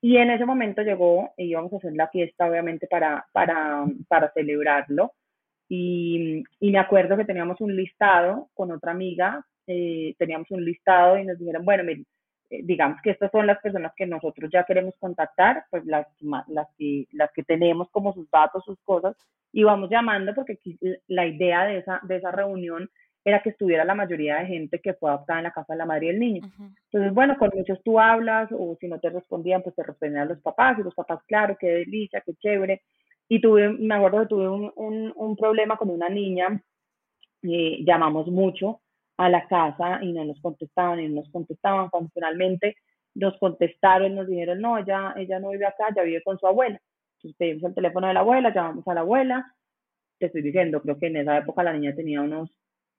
Y 0.00 0.16
en 0.16 0.30
ese 0.30 0.44
momento 0.44 0.82
llegó, 0.82 1.32
y 1.36 1.46
íbamos 1.46 1.72
a 1.72 1.76
hacer 1.76 1.92
la 1.94 2.08
fiesta 2.08 2.48
obviamente 2.48 2.86
para, 2.86 3.26
para, 3.32 3.84
para 4.08 4.32
celebrarlo, 4.32 5.12
y, 5.68 6.42
y 6.60 6.70
me 6.70 6.78
acuerdo 6.78 7.16
que 7.16 7.24
teníamos 7.24 7.60
un 7.60 7.76
listado 7.76 8.48
con 8.54 8.70
otra 8.70 8.92
amiga, 8.92 9.44
eh, 9.66 10.14
teníamos 10.18 10.50
un 10.50 10.64
listado 10.64 11.18
y 11.18 11.26
nos 11.26 11.38
dijeron, 11.38 11.64
bueno, 11.64 11.82
eh, 11.90 12.04
digamos 12.64 13.00
que 13.02 13.10
estas 13.10 13.30
son 13.30 13.46
las 13.46 13.60
personas 13.60 13.92
que 13.94 14.06
nosotros 14.06 14.50
ya 14.50 14.64
queremos 14.64 14.94
contactar, 14.98 15.64
pues 15.70 15.84
las, 15.84 16.06
las, 16.48 16.68
que, 16.78 17.06
las 17.12 17.30
que 17.32 17.42
tenemos 17.42 17.90
como 17.90 18.14
sus 18.14 18.30
datos, 18.30 18.64
sus 18.64 18.80
cosas, 18.80 19.14
y 19.52 19.64
vamos 19.64 19.90
llamando 19.90 20.34
porque 20.34 20.58
la 21.06 21.26
idea 21.26 21.66
de 21.66 21.78
esa, 21.78 22.00
de 22.04 22.16
esa 22.16 22.30
reunión 22.30 22.88
era 23.28 23.42
que 23.42 23.50
estuviera 23.50 23.84
la 23.84 23.94
mayoría 23.94 24.36
de 24.38 24.46
gente 24.46 24.80
que 24.80 24.94
fue 24.94 25.10
adoptada 25.10 25.40
en 25.40 25.44
la 25.44 25.52
casa 25.52 25.74
de 25.74 25.78
la 25.78 25.86
madre 25.86 26.06
y 26.06 26.08
el 26.10 26.20
niño. 26.20 26.42
Entonces, 26.84 27.12
bueno, 27.12 27.36
con 27.38 27.50
muchos 27.54 27.82
tú 27.82 28.00
hablas 28.00 28.50
o 28.52 28.76
si 28.80 28.88
no 28.88 28.98
te 28.98 29.10
respondían, 29.10 29.62
pues 29.62 29.74
te 29.74 29.82
respondían 29.82 30.28
los 30.28 30.40
papás 30.40 30.78
y 30.78 30.82
los 30.82 30.94
papás, 30.94 31.20
claro, 31.26 31.56
qué 31.58 31.68
delicia, 31.68 32.22
qué 32.24 32.34
chévere. 32.34 32.82
Y 33.28 33.40
tuve, 33.40 33.68
me 33.70 33.94
acuerdo 33.94 34.20
que 34.20 34.26
tuve 34.26 34.48
un, 34.48 34.72
un, 34.76 35.12
un 35.14 35.36
problema 35.36 35.76
con 35.76 35.90
una 35.90 36.08
niña, 36.08 36.62
eh, 37.42 37.84
llamamos 37.84 38.28
mucho, 38.28 38.80
a 39.18 39.28
la 39.28 39.46
casa 39.48 39.98
y 40.02 40.12
no 40.12 40.24
nos 40.24 40.40
contestaban 40.40 41.00
y 41.00 41.08
no 41.08 41.16
nos 41.16 41.30
contestaban. 41.30 41.90
Cuando 41.90 42.10
finalmente 42.14 42.76
nos 43.14 43.36
contestaron, 43.38 44.14
nos 44.14 44.28
dijeron, 44.28 44.60
no, 44.60 44.78
ella, 44.78 45.12
ella 45.16 45.40
no 45.40 45.50
vive 45.50 45.66
acá, 45.66 45.88
ya 45.94 46.02
vive 46.02 46.22
con 46.22 46.38
su 46.38 46.46
abuela. 46.46 46.80
Entonces 47.16 47.36
pedimos 47.36 47.64
el 47.64 47.74
teléfono 47.74 48.06
de 48.06 48.14
la 48.14 48.20
abuela, 48.20 48.54
llamamos 48.54 48.86
a 48.86 48.94
la 48.94 49.00
abuela. 49.00 49.54
Te 50.18 50.26
estoy 50.26 50.42
diciendo, 50.42 50.80
creo 50.80 50.98
que 50.98 51.08
en 51.08 51.16
esa 51.16 51.38
época 51.38 51.64
la 51.64 51.72
niña 51.72 51.94
tenía 51.94 52.22
unos 52.22 52.50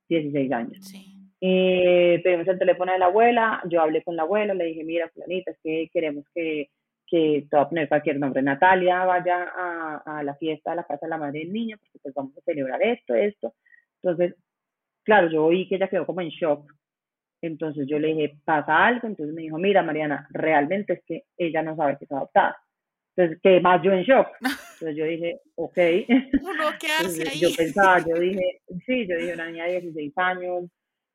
16 0.10 0.52
años. 0.52 0.86
Sí. 0.86 1.10
Eh, 1.41 2.19
pedimos 2.24 2.48
el 2.48 2.60
teléfono 2.60 2.91
de 2.91 3.00
la 3.00 3.06
abuela, 3.06 3.62
yo 3.69 3.82
hablé 3.82 4.04
con 4.04 4.15
la 4.15 4.24
abuela, 4.24 4.54
le 4.54 4.65
dije, 4.65 4.84
mira, 4.84 5.10
fulanita, 5.10 5.52
es 5.52 5.58
que 5.63 5.89
queremos 5.93 6.26
que, 6.36 6.69
que 7.08 7.48
te 7.50 7.56
va 7.56 7.63
a 7.63 7.69
poner 7.69 7.88
cualquier 7.88 8.19
nombre, 8.19 8.41
Natalia, 8.41 9.06
vaya 9.06 9.50
a, 9.56 10.02
a 10.06 10.24
la 10.24 10.36
fiesta 10.36 10.74
a 10.74 10.76
la 10.76 10.84
casa 10.84 11.06
de 11.06 11.12
la 11.12 11.17
madre 11.17 11.39
del 11.39 11.54
niño, 11.54 11.78
porque 11.78 12.00
pues 12.02 12.13
vamos 12.13 12.38
a 12.38 12.41
celebrar 12.41 12.82
esto, 12.84 13.15
esto. 13.15 13.54
Entonces, 14.04 14.36
claro, 15.04 15.30
yo 15.30 15.45
oí 15.45 15.67
que 15.67 15.76
ella 15.76 15.88
quedó 15.88 16.06
como 16.06 16.22
en 16.22 16.30
shock. 16.30 16.72
Entonces 17.41 17.88
yo 17.88 18.00
le 18.00 18.10
dije, 18.10 18.38
¿pasa 18.43 18.86
algo? 18.86 19.08
Entonces 19.08 19.34
me 19.34 19.43
dijo, 19.43 19.58
mira, 19.58 19.82
Mariana, 19.82 20.28
realmente 20.32 20.93
es 20.93 21.04
que 21.06 21.24
ella 21.38 21.63
no 21.63 21.76
sabe 21.76 21.98
que 21.98 22.06
es 22.06 22.12
adoptada. 22.12 22.58
Entonces, 23.15 23.41
que 23.41 23.62
más 23.62 23.82
yo 23.82 23.91
en 23.91 24.04
shock. 24.04 24.28
Entonces 24.80 24.96
yo 24.96 25.06
dije, 25.06 25.42
ok. 25.56 25.78
ahí. 27.28 27.39
Yo 27.39 27.50
pensaba, 27.56 28.00
yo 28.00 28.18
dije, 28.18 28.62
sí, 28.86 29.06
yo 29.08 29.18
dije, 29.18 29.34
una 29.34 29.48
niña 29.48 29.65
de 29.65 29.82
16 29.82 30.13
años, 30.18 30.63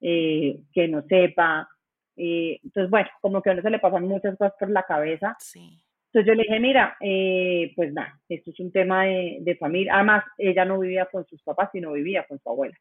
eh, 0.00 0.60
que 0.72 0.88
no 0.88 1.02
sepa. 1.08 1.68
Eh, 2.16 2.60
entonces, 2.62 2.90
bueno, 2.90 3.08
como 3.22 3.40
que 3.40 3.50
a 3.50 3.52
uno 3.54 3.62
se 3.62 3.70
le 3.70 3.78
pasan 3.78 4.06
muchas 4.06 4.36
cosas 4.36 4.54
por 4.58 4.70
la 4.70 4.82
cabeza. 4.82 5.34
Sí. 5.38 5.80
Entonces 6.12 6.26
yo 6.28 6.34
le 6.34 6.42
dije, 6.42 6.60
mira, 6.60 6.96
eh, 7.00 7.72
pues 7.74 7.92
nada, 7.92 8.20
esto 8.28 8.50
es 8.50 8.60
un 8.60 8.70
tema 8.70 9.04
de, 9.04 9.38
de, 9.40 9.56
familia. 9.56 9.94
Además, 9.94 10.24
ella 10.36 10.64
no 10.64 10.78
vivía 10.78 11.06
con 11.06 11.26
sus 11.26 11.42
papás, 11.42 11.70
sino 11.72 11.92
vivía 11.92 12.24
con 12.28 12.38
su 12.38 12.48
abuela. 12.48 12.76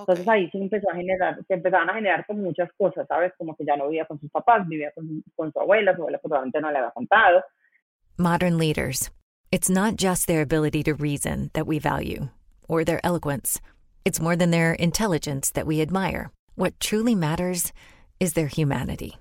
Entonces 0.00 0.28
ahí 0.28 0.50
se 0.50 0.58
empezó 0.58 0.90
a 0.90 0.94
generar, 0.94 1.38
se 1.46 1.54
empezaban 1.54 1.88
a 1.90 1.94
generar 1.94 2.24
con 2.26 2.40
muchas 2.40 2.70
cosas, 2.74 3.06
¿sabes? 3.08 3.32
Como 3.36 3.56
que 3.56 3.64
ya 3.64 3.76
no 3.76 3.88
vivía 3.88 4.04
con 4.04 4.20
sus 4.20 4.30
papás, 4.30 4.68
vivía 4.68 4.92
con, 4.92 5.22
con 5.34 5.52
su 5.52 5.60
abuela, 5.60 5.94
su 5.94 6.02
abuela 6.02 6.18
probablemente 6.18 6.60
no 6.60 6.70
le 6.70 6.78
había 6.78 6.90
contado. 6.90 7.42
Modern 8.18 8.58
leaders. 8.58 9.10
It's 9.50 9.70
not 9.70 9.96
just 9.96 10.26
their 10.26 10.42
ability 10.42 10.82
to 10.82 10.94
reason 10.94 11.50
that 11.54 11.66
we 11.66 11.78
value, 11.78 12.28
or 12.68 12.84
their 12.84 13.00
eloquence. 13.02 13.62
It's 14.04 14.20
more 14.20 14.36
than 14.36 14.50
their 14.50 14.74
intelligence 14.74 15.50
that 15.52 15.66
we 15.66 15.80
admire. 15.80 16.30
What 16.54 16.78
truly 16.80 17.14
matters 17.14 17.72
is 18.20 18.34
their 18.34 18.48
humanity. 18.48 19.16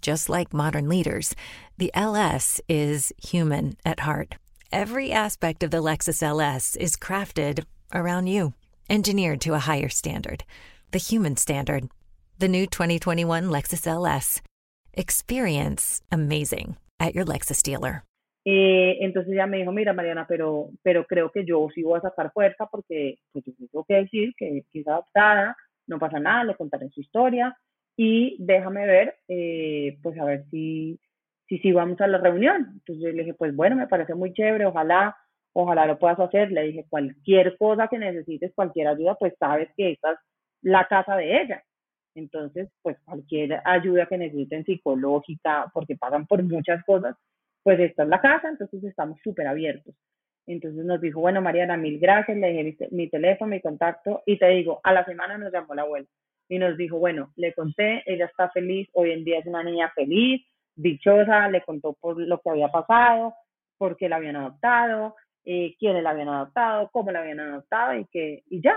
Just 0.00 0.28
like 0.28 0.54
modern 0.54 0.88
leaders, 0.88 1.34
the 1.78 1.90
LS 1.94 2.60
is 2.68 3.12
human 3.20 3.76
at 3.84 4.00
heart. 4.00 4.36
Every 4.70 5.10
aspect 5.10 5.64
of 5.64 5.72
the 5.72 5.82
Lexus 5.82 6.22
LS 6.22 6.76
is 6.76 6.96
crafted 6.96 7.64
around 7.92 8.28
you 8.28 8.54
engineered 8.88 9.40
to 9.40 9.54
a 9.54 9.58
higher 9.58 9.88
standard, 9.88 10.44
the 10.92 10.98
human 10.98 11.36
standard. 11.36 11.88
The 12.38 12.48
new 12.48 12.66
2021 12.66 13.44
Lexus 13.44 13.86
LS. 13.86 14.42
Experience 14.94 16.02
amazing 16.12 16.76
at 17.00 17.14
your 17.14 17.24
Lexus 17.24 17.62
dealer. 17.62 18.04
Eh, 18.44 18.98
entonces 19.00 19.32
ella 19.32 19.46
me 19.46 19.58
dijo, 19.58 19.72
mira 19.72 19.92
Mariana, 19.92 20.26
pero, 20.28 20.70
pero 20.82 21.04
creo 21.06 21.30
que 21.30 21.44
yo 21.44 21.68
sí 21.74 21.82
voy 21.82 21.98
a 21.98 22.02
sacar 22.02 22.32
fuerza 22.32 22.66
porque 22.70 23.18
pues, 23.32 23.44
yo 23.44 23.52
tengo 23.70 23.84
que 23.84 23.94
decir 23.94 24.34
que, 24.36 24.64
que 24.72 24.80
es 24.80 24.88
adoptada, 24.88 25.56
no 25.86 25.98
pasa 25.98 26.18
nada, 26.18 26.44
le 26.44 26.56
contaré 26.56 26.88
su 26.90 27.00
historia 27.00 27.56
y 27.96 28.36
déjame 28.40 28.86
ver, 28.86 29.16
eh, 29.28 29.98
pues 30.02 30.18
a 30.18 30.24
ver 30.24 30.44
si, 30.50 30.98
si, 31.48 31.58
si 31.58 31.72
vamos 31.72 32.00
a 32.00 32.06
la 32.06 32.18
reunión. 32.18 32.68
Entonces 32.72 33.04
yo 33.04 33.08
le 33.10 33.24
dije, 33.24 33.34
pues 33.34 33.54
bueno, 33.54 33.76
me 33.76 33.86
parece 33.86 34.14
muy 34.14 34.32
chévere, 34.32 34.66
ojalá 34.66 35.16
ojalá 35.52 35.86
lo 35.86 35.98
puedas 35.98 36.18
hacer. 36.20 36.50
Le 36.52 36.62
dije, 36.64 36.86
cualquier 36.88 37.56
cosa 37.56 37.88
que 37.88 37.98
necesites, 37.98 38.52
cualquier 38.54 38.88
ayuda, 38.88 39.14
pues 39.16 39.34
sabes 39.38 39.68
que 39.76 39.92
esta 39.92 40.12
es 40.12 40.18
la 40.62 40.86
casa 40.86 41.16
de 41.16 41.42
ella. 41.42 41.62
Entonces, 42.14 42.68
pues 42.82 42.96
cualquier 43.04 43.60
ayuda 43.64 44.06
que 44.06 44.18
necesiten 44.18 44.64
psicológica, 44.64 45.70
porque 45.72 45.96
pagan 45.96 46.26
por 46.26 46.42
muchas 46.42 46.84
cosas, 46.84 47.16
pues 47.62 47.78
esta 47.80 48.02
es 48.04 48.08
la 48.08 48.20
casa, 48.20 48.48
entonces 48.48 48.82
estamos 48.84 49.18
súper 49.22 49.46
abiertos. 49.46 49.94
Entonces 50.46 50.84
nos 50.84 51.00
dijo, 51.00 51.20
bueno, 51.20 51.40
Mariana, 51.40 51.76
mil 51.76 51.98
gracias, 51.98 52.36
le 52.36 52.52
dije 52.52 52.88
mi, 52.90 53.08
teléfono, 53.08 53.50
mi 53.50 53.60
contacto, 53.60 54.22
y 54.26 54.38
te 54.38 54.48
digo, 54.48 54.80
a 54.82 54.92
la 54.92 55.04
semana 55.04 55.38
nos 55.38 55.52
llamó 55.52 55.74
la 55.74 55.82
abuela 55.82 56.06
y 56.48 56.58
nos 56.58 56.76
dijo, 56.76 56.98
bueno, 56.98 57.32
le 57.36 57.54
conté, 57.54 58.02
ella 58.06 58.26
está 58.26 58.50
feliz, 58.50 58.88
hoy 58.92 59.12
en 59.12 59.24
día 59.24 59.38
es 59.38 59.46
una 59.46 59.62
niña 59.62 59.90
feliz, 59.94 60.44
dichosa, 60.74 61.48
le 61.48 61.62
contó 61.62 61.94
por 61.94 62.18
lo 62.18 62.40
que 62.40 62.50
había 62.50 62.68
pasado, 62.68 63.34
porque 63.78 64.08
la 64.08 64.16
habían 64.16 64.36
adoptado, 64.36 65.14
eh, 65.44 65.74
quiénes 65.78 66.02
la 66.02 66.10
habían 66.10 66.28
adoptado, 66.28 66.90
cómo 66.92 67.10
la 67.10 67.20
habían 67.20 67.40
adoptado 67.40 67.98
y 67.98 68.04
que 68.06 68.42
y 68.48 68.60
ya. 68.62 68.76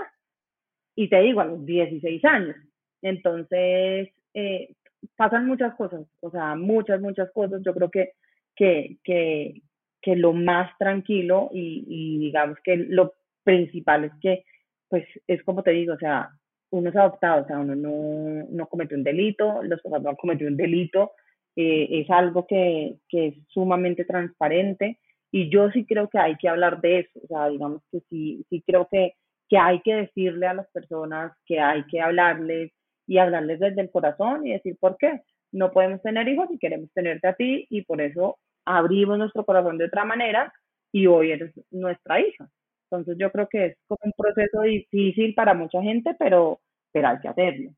Y 0.94 1.08
te 1.08 1.20
digo, 1.20 1.40
a 1.40 1.44
los 1.44 1.64
16 1.64 2.24
años. 2.24 2.56
Entonces, 3.02 4.08
eh, 4.34 4.74
pasan 5.16 5.46
muchas 5.46 5.74
cosas, 5.74 6.06
o 6.20 6.30
sea, 6.30 6.56
muchas, 6.56 7.00
muchas 7.00 7.30
cosas. 7.32 7.62
Yo 7.62 7.74
creo 7.74 7.90
que, 7.90 8.12
que, 8.56 8.96
que, 9.04 9.62
que 10.02 10.16
lo 10.16 10.32
más 10.32 10.76
tranquilo 10.78 11.50
y, 11.52 11.84
y, 11.88 12.18
digamos 12.18 12.58
que 12.64 12.76
lo 12.76 13.14
principal 13.44 14.04
es 14.04 14.12
que, 14.20 14.44
pues, 14.88 15.04
es 15.26 15.42
como 15.44 15.62
te 15.62 15.72
digo, 15.72 15.94
o 15.94 15.98
sea, 15.98 16.30
uno 16.70 16.90
es 16.90 16.96
adoptado, 16.96 17.44
o 17.44 17.46
sea, 17.46 17.58
uno 17.58 17.76
no, 17.76 18.46
no 18.50 18.66
cometió 18.66 18.96
un 18.96 19.04
delito, 19.04 19.62
los 19.62 19.80
papás 19.82 20.02
no 20.02 20.10
han 20.10 20.16
cometido 20.16 20.50
un 20.50 20.56
delito, 20.56 21.12
eh, 21.56 21.88
es 21.90 22.10
algo 22.10 22.46
que, 22.46 22.96
que 23.08 23.28
es 23.28 23.34
sumamente 23.48 24.04
transparente 24.04 24.98
y 25.30 25.50
yo 25.50 25.70
sí 25.70 25.84
creo 25.84 26.08
que 26.08 26.18
hay 26.18 26.36
que 26.36 26.48
hablar 26.48 26.80
de 26.80 27.00
eso, 27.00 27.20
o 27.22 27.26
sea, 27.26 27.48
digamos 27.48 27.82
que 27.90 28.00
sí, 28.08 28.44
sí 28.48 28.62
creo 28.66 28.88
que, 28.90 29.14
que 29.48 29.58
hay 29.58 29.80
que 29.80 29.94
decirle 29.94 30.46
a 30.46 30.54
las 30.54 30.70
personas, 30.70 31.32
que 31.46 31.60
hay 31.60 31.84
que 31.86 32.00
hablarles 32.00 32.72
y 33.06 33.18
hablarles 33.18 33.60
desde 33.60 33.82
el 33.82 33.90
corazón 33.90 34.46
y 34.46 34.52
decir 34.52 34.76
por 34.80 34.96
qué. 34.98 35.20
No 35.52 35.70
podemos 35.72 36.02
tener 36.02 36.28
hijos 36.28 36.48
y 36.50 36.58
queremos 36.58 36.90
tenerte 36.92 37.28
a 37.28 37.34
ti 37.34 37.66
y 37.70 37.82
por 37.82 38.00
eso 38.00 38.38
abrimos 38.66 39.16
nuestro 39.18 39.44
corazón 39.44 39.78
de 39.78 39.86
otra 39.86 40.04
manera 40.04 40.52
y 40.92 41.06
hoy 41.06 41.30
eres 41.32 41.54
nuestra 41.70 42.20
hija. 42.20 42.48
Entonces 42.90 43.16
yo 43.18 43.32
creo 43.32 43.48
que 43.48 43.66
es 43.66 43.76
como 43.88 43.98
un 44.02 44.12
proceso 44.16 44.62
difícil 44.62 45.34
para 45.34 45.54
mucha 45.54 45.80
gente, 45.82 46.14
pero, 46.18 46.60
pero 46.92 47.08
hay 47.08 47.18
que 47.20 47.28
hacerlo. 47.28 47.70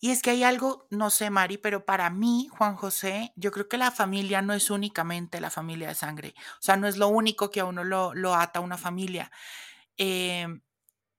Y 0.00 0.10
es 0.10 0.22
que 0.22 0.30
hay 0.30 0.42
algo, 0.42 0.86
no 0.90 1.10
sé, 1.10 1.30
Mari, 1.30 1.58
pero 1.58 1.84
para 1.84 2.08
mí, 2.10 2.48
Juan 2.50 2.76
José, 2.76 3.32
yo 3.36 3.50
creo 3.50 3.68
que 3.68 3.76
la 3.76 3.90
familia 3.90 4.42
no 4.42 4.54
es 4.54 4.70
únicamente 4.70 5.40
la 5.40 5.50
familia 5.50 5.88
de 5.88 5.94
sangre. 5.94 6.34
O 6.54 6.62
sea, 6.62 6.76
no 6.76 6.86
es 6.86 6.96
lo 6.96 7.08
único 7.08 7.50
que 7.50 7.60
a 7.60 7.64
uno 7.64 7.84
lo, 7.84 8.14
lo 8.14 8.34
ata 8.34 8.60
a 8.60 8.62
una 8.62 8.78
familia. 8.78 9.30
Em, 9.98 10.62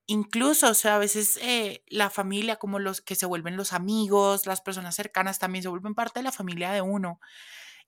incluso, 0.07 0.69
o 0.71 0.73
sea, 0.73 0.95
a 0.95 0.99
veces 0.99 1.39
eh, 1.43 1.83
la 1.87 2.09
familia, 2.09 2.57
como 2.57 2.79
los 2.79 3.01
que 3.01 3.15
se 3.15 3.25
vuelven 3.25 3.57
los 3.57 3.73
amigos, 3.73 4.47
las 4.47 4.61
personas 4.61 4.95
cercanas, 4.95 5.39
también 5.39 5.63
se 5.63 5.69
vuelven 5.69 5.95
parte 5.95 6.19
de 6.19 6.23
la 6.23 6.31
familia 6.31 6.71
de 6.71 6.81
uno. 6.81 7.19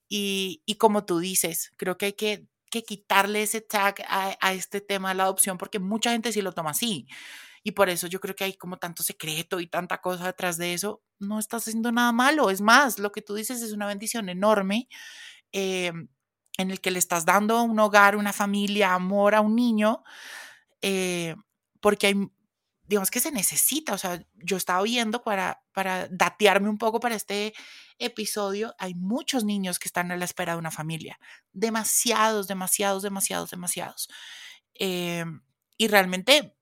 Y, 0.09 0.75
como 0.79 1.05
tú 1.05 1.19
dices, 1.19 1.71
creo 1.77 1.97
que 1.97 2.07
hay 2.07 2.13
que, 2.13 2.47
quitarle 2.85 3.43
ese 3.43 3.61
tag 3.61 4.03
a, 4.07 4.53
este 4.53 4.81
tema 4.81 5.09
de 5.09 5.15
la 5.15 5.23
adopción 5.23 5.57
porque 5.57 5.79
mucha 5.79 6.11
gente 6.11 6.31
sí 6.31 6.41
lo 6.41 6.51
toma 6.51 6.71
así. 6.71 7.07
Y 7.63 7.71
por 7.71 7.89
eso 7.89 8.07
yo 8.07 8.19
creo 8.19 8.35
que 8.35 8.45
hay 8.45 8.53
como 8.53 8.77
tanto 8.77 9.03
secreto 9.03 9.59
y 9.59 9.67
tanta 9.67 10.01
cosa 10.01 10.25
detrás 10.25 10.57
de 10.57 10.73
eso. 10.73 11.03
No 11.19 11.39
estás 11.39 11.67
haciendo 11.67 11.91
nada 11.91 12.11
malo. 12.11 12.49
Es 12.49 12.61
más, 12.61 12.99
lo 12.99 13.11
que 13.11 13.21
tú 13.21 13.35
dices 13.35 13.61
es 13.61 13.73
una 13.73 13.85
bendición 13.85 14.29
enorme 14.29 14.87
eh, 15.51 15.91
en 16.57 16.71
el 16.71 16.81
que 16.81 16.91
le 16.91 16.99
estás 16.99 17.25
dando 17.25 17.61
un 17.63 17.79
hogar, 17.79 18.15
una 18.15 18.33
familia, 18.33 18.93
amor 18.93 19.35
a 19.35 19.41
un 19.41 19.55
niño, 19.55 20.03
eh, 20.81 21.35
porque 21.81 22.07
hay, 22.07 22.15
digamos 22.89 23.11
que 23.11 23.19
se 23.19 23.31
necesita. 23.31 23.93
O 23.93 23.97
sea, 23.97 24.21
yo 24.33 24.57
estaba 24.57 24.81
viendo 24.81 25.21
para, 25.21 25.61
para 25.73 26.07
datearme 26.09 26.69
un 26.69 26.79
poco 26.79 26.99
para 26.99 27.15
este 27.15 27.53
episodio, 27.99 28.73
hay 28.79 28.95
muchos 28.95 29.43
niños 29.43 29.77
que 29.77 29.87
están 29.87 30.11
a 30.11 30.17
la 30.17 30.25
espera 30.25 30.53
de 30.53 30.59
una 30.59 30.71
familia. 30.71 31.19
Demasiados, 31.53 32.47
demasiados, 32.47 33.03
demasiados, 33.03 33.51
demasiados. 33.51 34.09
Eh, 34.73 35.23
y 35.77 35.87
realmente 35.87 36.55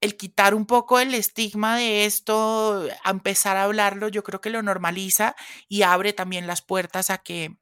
el 0.00 0.16
quitar 0.16 0.54
un 0.54 0.64
poco 0.64 1.00
el 1.00 1.12
estigma 1.12 1.76
de 1.76 2.04
esto, 2.04 2.86
a 3.02 3.10
empezar 3.10 3.56
a 3.56 3.64
hablarlo, 3.64 4.06
yo 4.08 4.22
creo 4.22 4.40
que 4.40 4.50
lo 4.50 4.62
normaliza 4.62 5.34
y 5.68 5.82
abre 5.82 6.12
también 6.12 6.46
las 6.46 6.62
puertas 6.62 7.10
a 7.10 7.18
que 7.18 7.58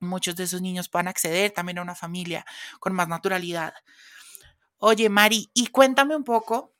muchos 0.00 0.34
de 0.34 0.44
esos 0.44 0.62
niños 0.62 0.88
puedan 0.88 1.06
acceder 1.06 1.52
también 1.52 1.78
a 1.78 1.82
una 1.82 1.94
familia 1.94 2.44
con 2.80 2.92
más 2.92 3.06
naturalidad. 3.06 3.72
Oye, 4.78 5.08
Mari, 5.08 5.48
y 5.54 5.68
cuéntame 5.68 6.16
un 6.16 6.24
poco, 6.24 6.75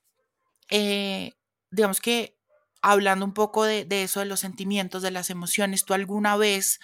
eh, 0.70 1.32
digamos 1.70 2.00
que 2.00 2.36
hablando 2.82 3.24
un 3.24 3.34
poco 3.34 3.64
de, 3.64 3.86
eso, 3.90 4.20
de 4.20 4.26
los 4.26 4.40
sentimientos, 4.40 5.02
de 5.02 5.10
las 5.10 5.30
emociones, 5.30 5.84
¿tú 5.84 5.94
alguna 5.94 6.36
vez 6.36 6.80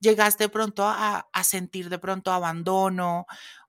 llegaste 0.00 0.44
de 0.44 0.48
pronto 0.48 0.84
a, 0.84 1.28
a 1.32 1.44
sentir 1.44 1.88
de 1.88 1.98
pronto 1.98 2.32
abandono 2.32 3.26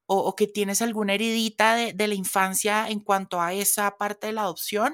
o, 0.08 0.36
que 0.36 0.47
tienes 0.47 0.82
alguna 0.82 1.13
heridita 1.13 1.75
de, 1.75 2.08
la 2.08 2.13
infancia 2.13 2.88
en 2.89 2.99
cuanto 2.99 3.41
a 3.41 3.54
esa 3.54 3.97
parte 3.97 4.28
de 4.28 4.34
la 4.34 4.41
adopción? 4.41 4.93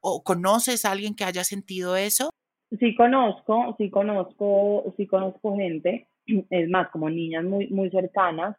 ¿O 0.00 0.22
conoces 0.22 0.84
a 0.84 0.92
alguien 0.92 1.14
que 1.14 1.24
haya 1.24 1.44
sentido 1.44 1.96
eso? 1.96 2.30
Sí 2.78 2.94
conozco, 2.94 3.74
sí 3.78 3.88
conozco, 3.88 4.92
sí 4.96 5.06
conozco 5.06 5.56
gente, 5.56 6.08
es 6.50 6.68
más, 6.68 6.90
como 6.90 7.08
niñas 7.08 7.44
muy, 7.44 7.68
muy 7.68 7.90
cercanas. 7.90 8.56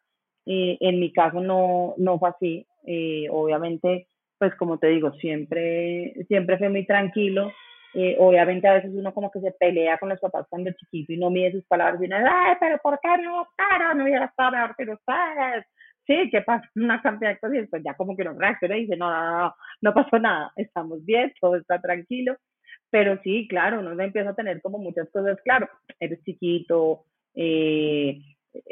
Eh, 0.48 0.78
en 0.80 1.00
mi 1.00 1.12
caso 1.12 1.42
no, 1.42 1.94
no 1.98 2.18
fue 2.20 2.30
así. 2.30 2.68
Eh, 2.88 3.28
obviamente, 3.32 4.08
pues 4.38 4.54
como 4.56 4.78
te 4.78 4.88
digo, 4.88 5.12
siempre, 5.14 6.14
siempre 6.28 6.58
fue 6.58 6.70
muy 6.70 6.86
tranquilo. 6.86 7.52
Eh, 7.94 8.18
obviamente 8.20 8.68
a 8.68 8.74
veces 8.74 8.92
uno 8.94 9.14
como 9.14 9.32
que 9.32 9.40
se 9.40 9.52
pelea 9.54 9.98
con 9.98 10.10
los 10.10 10.20
papás 10.20 10.46
cuando 10.50 10.70
es 10.70 10.76
chiquito 10.76 11.14
y 11.14 11.18
no 11.18 11.30
mide 11.30 11.54
sus 11.54 11.66
palabras 11.66 12.02
y 12.02 12.06
uno, 12.06 12.18
ay, 12.18 12.56
pero 12.60 12.78
¿por 12.84 13.00
qué 13.02 13.08
no 13.24 13.48
Pero 13.56 13.94
No 13.94 14.04
hubiera 14.04 14.26
estado 14.26 14.52
mejor 14.52 14.76
que 14.76 14.84
ustedes 14.84 15.66
sí, 16.08 16.30
¿qué 16.32 16.42
pasa? 16.42 16.70
Una 16.76 17.02
cantidad 17.02 17.32
de 17.32 17.40
cosas 17.40 17.56
y 17.56 17.60
después 17.62 17.84
ya 17.84 17.96
como 17.96 18.16
que 18.16 18.24
no 18.24 18.34
reacciona 18.34 18.78
y 18.78 18.82
dice, 18.82 18.98
no, 18.98 19.10
no, 19.10 19.40
no, 19.40 19.56
no 19.82 19.94
pasó 19.94 20.20
nada, 20.20 20.52
estamos 20.56 21.04
bien, 21.06 21.34
todo 21.40 21.56
está 21.56 21.80
tranquilo. 21.80 22.36
Pero 22.90 23.20
sí, 23.24 23.48
claro, 23.50 23.80
uno 23.80 24.00
empieza 24.02 24.30
a 24.30 24.36
tener 24.36 24.62
como 24.62 24.78
muchas 24.78 25.10
cosas, 25.10 25.40
claro, 25.44 25.68
eres 26.00 26.24
chiquito, 26.24 27.06
eh, 27.34 28.22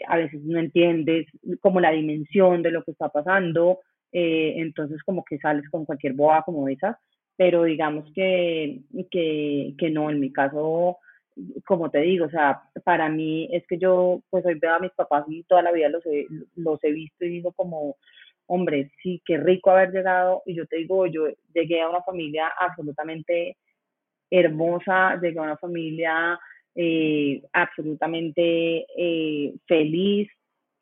a 0.07 0.17
veces 0.17 0.41
no 0.43 0.59
entiendes 0.59 1.27
como 1.59 1.79
la 1.79 1.91
dimensión 1.91 2.61
de 2.61 2.71
lo 2.71 2.83
que 2.83 2.91
está 2.91 3.09
pasando, 3.09 3.79
eh, 4.13 4.53
entonces 4.57 5.03
como 5.03 5.25
que 5.25 5.39
sales 5.39 5.69
con 5.69 5.85
cualquier 5.85 6.13
boa 6.13 6.43
como 6.43 6.69
esas, 6.69 6.95
pero 7.35 7.63
digamos 7.63 8.05
que, 8.13 8.81
que, 9.11 9.73
que 9.77 9.89
no, 9.89 10.09
en 10.09 10.19
mi 10.19 10.31
caso 10.31 10.99
como 11.65 11.89
te 11.89 11.99
digo, 11.99 12.25
o 12.25 12.29
sea, 12.29 12.63
para 12.83 13.09
mí 13.09 13.49
es 13.51 13.65
que 13.67 13.77
yo, 13.77 14.21
pues 14.29 14.45
hoy 14.45 14.55
veo 14.55 14.75
a 14.75 14.79
mis 14.79 14.91
papás 14.91 15.25
y 15.27 15.43
toda 15.43 15.61
la 15.61 15.71
vida 15.71 15.89
los 15.89 16.05
he, 16.05 16.27
los 16.55 16.83
he 16.83 16.91
visto 16.91 17.25
y 17.25 17.29
digo 17.29 17.51
como, 17.53 17.97
hombre, 18.47 18.91
sí, 19.01 19.21
qué 19.25 19.37
rico 19.37 19.71
haber 19.71 19.91
llegado. 19.91 20.43
Y 20.45 20.55
yo 20.55 20.65
te 20.67 20.77
digo, 20.77 21.07
yo 21.07 21.27
llegué 21.53 21.81
a 21.81 21.89
una 21.89 22.03
familia 22.03 22.51
absolutamente 22.57 23.57
hermosa, 24.29 25.19
llegué 25.21 25.39
a 25.39 25.43
una 25.43 25.57
familia 25.57 26.39
eh, 26.75 27.41
absolutamente 27.53 28.85
eh, 28.97 29.53
feliz. 29.67 30.29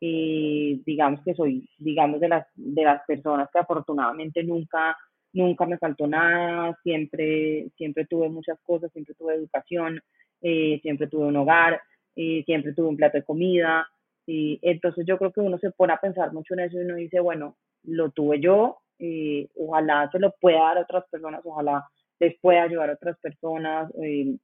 Eh, 0.04 0.80
digamos 0.84 1.20
que 1.24 1.32
soy, 1.32 1.64
digamos, 1.78 2.18
de 2.18 2.28
las, 2.28 2.44
de 2.56 2.82
las 2.82 3.04
personas 3.06 3.48
que 3.52 3.60
afortunadamente 3.60 4.42
nunca, 4.42 4.96
nunca 5.32 5.64
me 5.64 5.78
faltó 5.78 6.08
nada, 6.08 6.76
siempre, 6.82 7.68
siempre 7.76 8.06
tuve 8.06 8.28
muchas 8.28 8.58
cosas, 8.64 8.90
siempre 8.90 9.14
tuve 9.14 9.34
educación, 9.36 10.00
eh, 10.40 10.80
siempre 10.82 11.06
tuve 11.06 11.26
un 11.26 11.36
hogar, 11.36 11.80
eh, 12.16 12.42
siempre 12.46 12.72
tuve 12.72 12.88
un 12.88 12.96
plato 12.96 13.16
de 13.16 13.22
comida. 13.22 13.86
Y 14.26 14.58
entonces 14.62 15.06
yo 15.06 15.18
creo 15.18 15.30
que 15.32 15.40
uno 15.40 15.56
se 15.58 15.70
pone 15.70 15.92
a 15.92 16.00
pensar 16.00 16.32
mucho 16.32 16.54
en 16.54 16.60
eso 16.60 16.78
y 16.78 16.84
uno 16.84 16.96
dice, 16.96 17.20
bueno, 17.20 17.56
lo 17.84 18.10
tuve 18.10 18.40
yo, 18.40 18.78
eh, 18.98 19.48
ojalá 19.56 20.10
se 20.10 20.18
lo 20.18 20.34
pueda 20.40 20.62
dar 20.62 20.78
a 20.78 20.82
otras 20.82 21.04
personas, 21.10 21.42
ojalá 21.44 21.88
les 22.18 22.36
pueda 22.40 22.64
ayudar 22.64 22.90
a 22.90 22.94
otras 22.94 23.16
personas, 23.20 23.92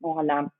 ojalá 0.00 0.52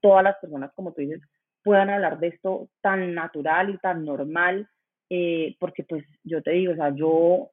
todas 0.00 0.22
las 0.22 0.36
personas, 0.38 0.72
como 0.74 0.92
tú 0.92 1.00
dices, 1.00 1.20
puedan 1.62 1.90
hablar 1.90 2.18
de 2.18 2.28
esto 2.28 2.68
tan 2.80 3.14
natural 3.14 3.70
y 3.70 3.78
tan 3.78 4.04
normal, 4.04 4.68
porque 5.58 5.84
pues 5.88 6.04
yo 6.22 6.42
te 6.42 6.52
digo, 6.52 6.72
o 6.72 6.76
sea, 6.76 6.94
yo 6.94 7.50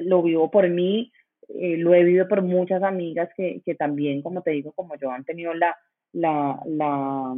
lo 0.00 0.22
vivo 0.22 0.50
por 0.50 0.68
mí, 0.68 1.12
lo 1.48 1.94
he 1.94 2.02
vivido 2.04 2.26
por 2.28 2.42
muchas 2.42 2.82
amigas 2.82 3.28
que, 3.36 3.60
que 3.64 3.74
también, 3.74 4.22
como 4.22 4.42
te 4.42 4.52
digo, 4.52 4.72
como 4.72 4.96
yo 4.96 5.10
han 5.10 5.24
tenido 5.24 5.52
la, 5.54 5.76
la, 6.12 6.58
la 6.66 7.34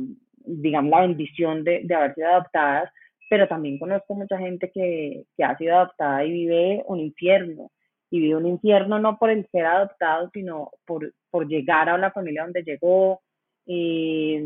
digamos, 0.47 0.91
la 0.91 1.01
bendición 1.01 1.65
de, 1.65 1.81
de, 1.85 1.95
haber 1.95 2.15
sido 2.15 2.29
adoptadas, 2.29 2.91
pero 3.29 3.49
también 3.49 3.79
conozco 3.79 4.15
mucha 4.15 4.39
gente 4.39 4.71
que, 4.73 5.25
que 5.37 5.45
ha 5.45 5.57
sido 5.59 5.77
adoptada 5.77 6.25
y 6.25 6.33
vive 6.33 6.85
un 6.87 7.01
infierno. 7.01 7.71
Y 8.09 8.21
vive 8.21 8.37
un 8.37 8.47
infierno 8.47 9.01
no 9.01 9.19
por 9.19 9.31
el 9.31 9.49
ser 9.51 9.67
adoptado, 9.67 10.31
sino 10.33 10.71
por, 10.87 11.13
por 11.31 11.49
llegar 11.49 11.89
a 11.89 11.99
la 11.99 12.13
familia 12.13 12.45
donde 12.45 12.63
llegó. 12.63 13.21
Y, 13.67 14.39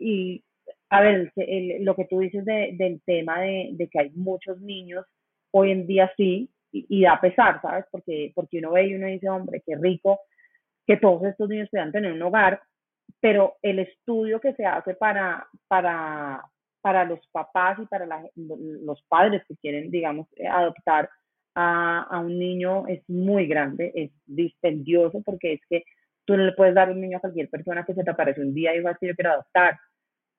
y 0.00 0.42
a 0.88 1.00
ver, 1.02 1.32
lo 1.80 1.94
que 1.94 2.06
tú 2.06 2.18
dices 2.18 2.44
de, 2.44 2.74
del 2.76 3.00
tema 3.02 3.40
de, 3.40 3.70
de, 3.72 3.88
que 3.88 4.00
hay 4.00 4.10
muchos 4.10 4.60
niños, 4.60 5.06
hoy 5.52 5.70
en 5.70 5.86
día 5.86 6.12
sí, 6.16 6.50
y, 6.72 7.02
da 7.02 7.20
pesar, 7.20 7.60
¿sabes? 7.62 7.84
Porque, 7.90 8.32
porque 8.34 8.58
uno 8.58 8.72
ve 8.72 8.86
y 8.86 8.94
uno 8.94 9.06
dice, 9.06 9.28
hombre, 9.28 9.62
qué 9.64 9.76
rico 9.76 10.20
que 10.86 10.96
todos 10.96 11.24
estos 11.24 11.48
niños 11.48 11.68
puedan 11.70 11.92
tener 11.92 12.12
un 12.12 12.22
hogar, 12.22 12.60
pero 13.20 13.56
el 13.62 13.80
estudio 13.80 14.40
que 14.40 14.54
se 14.54 14.64
hace 14.64 14.94
para, 14.94 15.46
para, 15.68 16.42
para 16.80 17.04
los 17.04 17.20
papás 17.28 17.78
y 17.80 17.86
para 17.86 18.06
los 18.36 19.02
padres 19.08 19.42
que 19.46 19.56
quieren, 19.56 19.90
digamos, 19.90 20.26
adoptar 20.50 21.08
a, 21.54 22.02
a, 22.02 22.18
un 22.20 22.38
niño 22.38 22.86
es 22.88 23.02
muy 23.08 23.46
grande, 23.46 23.92
es 23.94 24.10
dispendioso, 24.26 25.22
porque 25.24 25.54
es 25.54 25.60
que 25.68 25.84
tú 26.24 26.36
no 26.36 26.44
le 26.44 26.52
puedes 26.52 26.74
dar 26.74 26.90
un 26.90 27.00
niño 27.00 27.18
a 27.18 27.20
cualquier 27.20 27.48
persona 27.48 27.84
que 27.84 27.94
se 27.94 28.04
te 28.04 28.10
aparece 28.10 28.40
un 28.40 28.54
día 28.54 28.74
y 28.74 28.80
va 28.80 28.90
a 28.90 28.92
decir 28.94 29.08
yo 29.10 29.16
quiero 29.16 29.32
adoptar. 29.32 29.78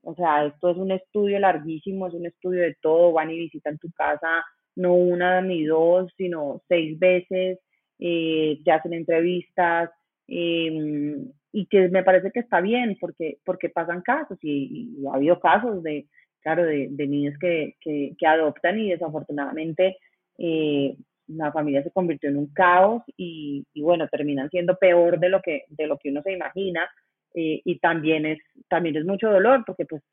O 0.03 0.15
sea, 0.15 0.45
esto 0.45 0.71
es 0.71 0.77
un 0.77 0.91
estudio 0.91 1.39
larguísimo, 1.39 2.07
es 2.07 2.13
un 2.13 2.25
estudio 2.25 2.61
de 2.61 2.75
todo, 2.81 3.13
van 3.13 3.31
y 3.31 3.37
visitan 3.37 3.77
tu 3.77 3.91
casa 3.91 4.43
no 4.75 4.93
una 4.95 5.41
ni 5.41 5.65
dos, 5.65 6.11
sino 6.17 6.61
seis 6.67 6.97
veces, 6.99 7.59
eh, 7.99 8.59
te 8.63 8.71
hacen 8.71 8.93
entrevistas, 8.93 9.89
eh, 10.27 11.17
y 11.53 11.65
que 11.65 11.89
me 11.89 12.03
parece 12.03 12.31
que 12.31 12.39
está 12.39 12.61
bien 12.61 12.97
porque, 12.99 13.37
porque 13.43 13.69
pasan 13.69 14.01
casos 14.01 14.37
y, 14.41 14.95
ha 15.11 15.15
habido 15.15 15.39
casos 15.39 15.83
de, 15.83 16.07
claro, 16.41 16.63
de, 16.63 16.87
de 16.91 17.07
niños 17.07 17.35
que, 17.39 17.75
que, 17.81 18.13
que, 18.17 18.27
adoptan 18.27 18.79
y 18.79 18.89
desafortunadamente 18.89 19.97
eh, 20.37 20.95
la 21.27 21.51
familia 21.51 21.83
se 21.83 21.91
convirtió 21.91 22.29
en 22.29 22.37
un 22.37 22.47
caos 22.53 23.03
y, 23.17 23.65
y, 23.73 23.81
bueno, 23.81 24.07
terminan 24.07 24.49
siendo 24.49 24.77
peor 24.77 25.19
de 25.19 25.29
lo 25.29 25.41
que, 25.41 25.65
de 25.69 25.87
lo 25.87 25.97
que 25.97 26.09
uno 26.09 26.21
se 26.23 26.31
imagina 26.33 26.89
eh, 27.33 27.61
y 27.63 27.79
también 27.79 28.25
es, 28.25 28.39
también 28.67 28.95
es 28.95 29.05
mucho 29.05 29.29
dolor 29.29 29.63
porque 29.65 29.85
pues 29.85 30.03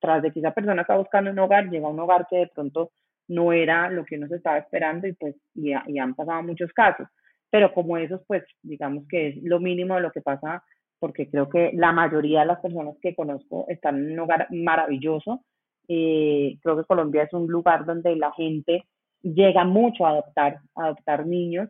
tras 0.00 0.22
de 0.22 0.32
que 0.32 0.40
esa 0.40 0.52
persona 0.52 0.82
está 0.82 0.96
buscando 0.96 1.30
un 1.30 1.38
hogar, 1.38 1.68
llega 1.70 1.86
a 1.86 1.90
un 1.90 2.00
hogar 2.00 2.26
que 2.28 2.36
de 2.38 2.46
pronto 2.48 2.90
no 3.28 3.52
era 3.52 3.88
lo 3.90 4.04
que 4.04 4.16
uno 4.16 4.28
se 4.28 4.36
estaba 4.36 4.58
esperando 4.58 5.06
y 5.06 5.12
pues 5.14 5.36
y, 5.54 5.72
y 5.86 5.98
han 5.98 6.14
pasado 6.14 6.42
muchos 6.42 6.72
casos 6.72 7.08
pero 7.52 7.74
como 7.74 7.98
esos, 7.98 8.22
pues 8.26 8.42
digamos 8.62 9.04
que 9.10 9.28
es 9.28 9.42
lo 9.42 9.60
mínimo 9.60 9.94
de 9.94 10.00
lo 10.00 10.10
que 10.10 10.22
pasa, 10.22 10.64
porque 10.98 11.28
creo 11.28 11.50
que 11.50 11.70
la 11.74 11.92
mayoría 11.92 12.40
de 12.40 12.46
las 12.46 12.60
personas 12.60 12.96
que 13.02 13.14
conozco 13.14 13.66
están 13.68 13.98
en 13.98 14.12
un 14.12 14.20
hogar 14.20 14.46
maravilloso. 14.50 15.44
Eh, 15.86 16.56
creo 16.62 16.78
que 16.78 16.84
Colombia 16.84 17.24
es 17.24 17.32
un 17.34 17.46
lugar 17.48 17.84
donde 17.84 18.16
la 18.16 18.32
gente 18.32 18.84
llega 19.20 19.64
mucho 19.64 20.06
a 20.06 20.12
adoptar, 20.12 20.60
a 20.76 20.84
adoptar 20.86 21.26
niños 21.26 21.68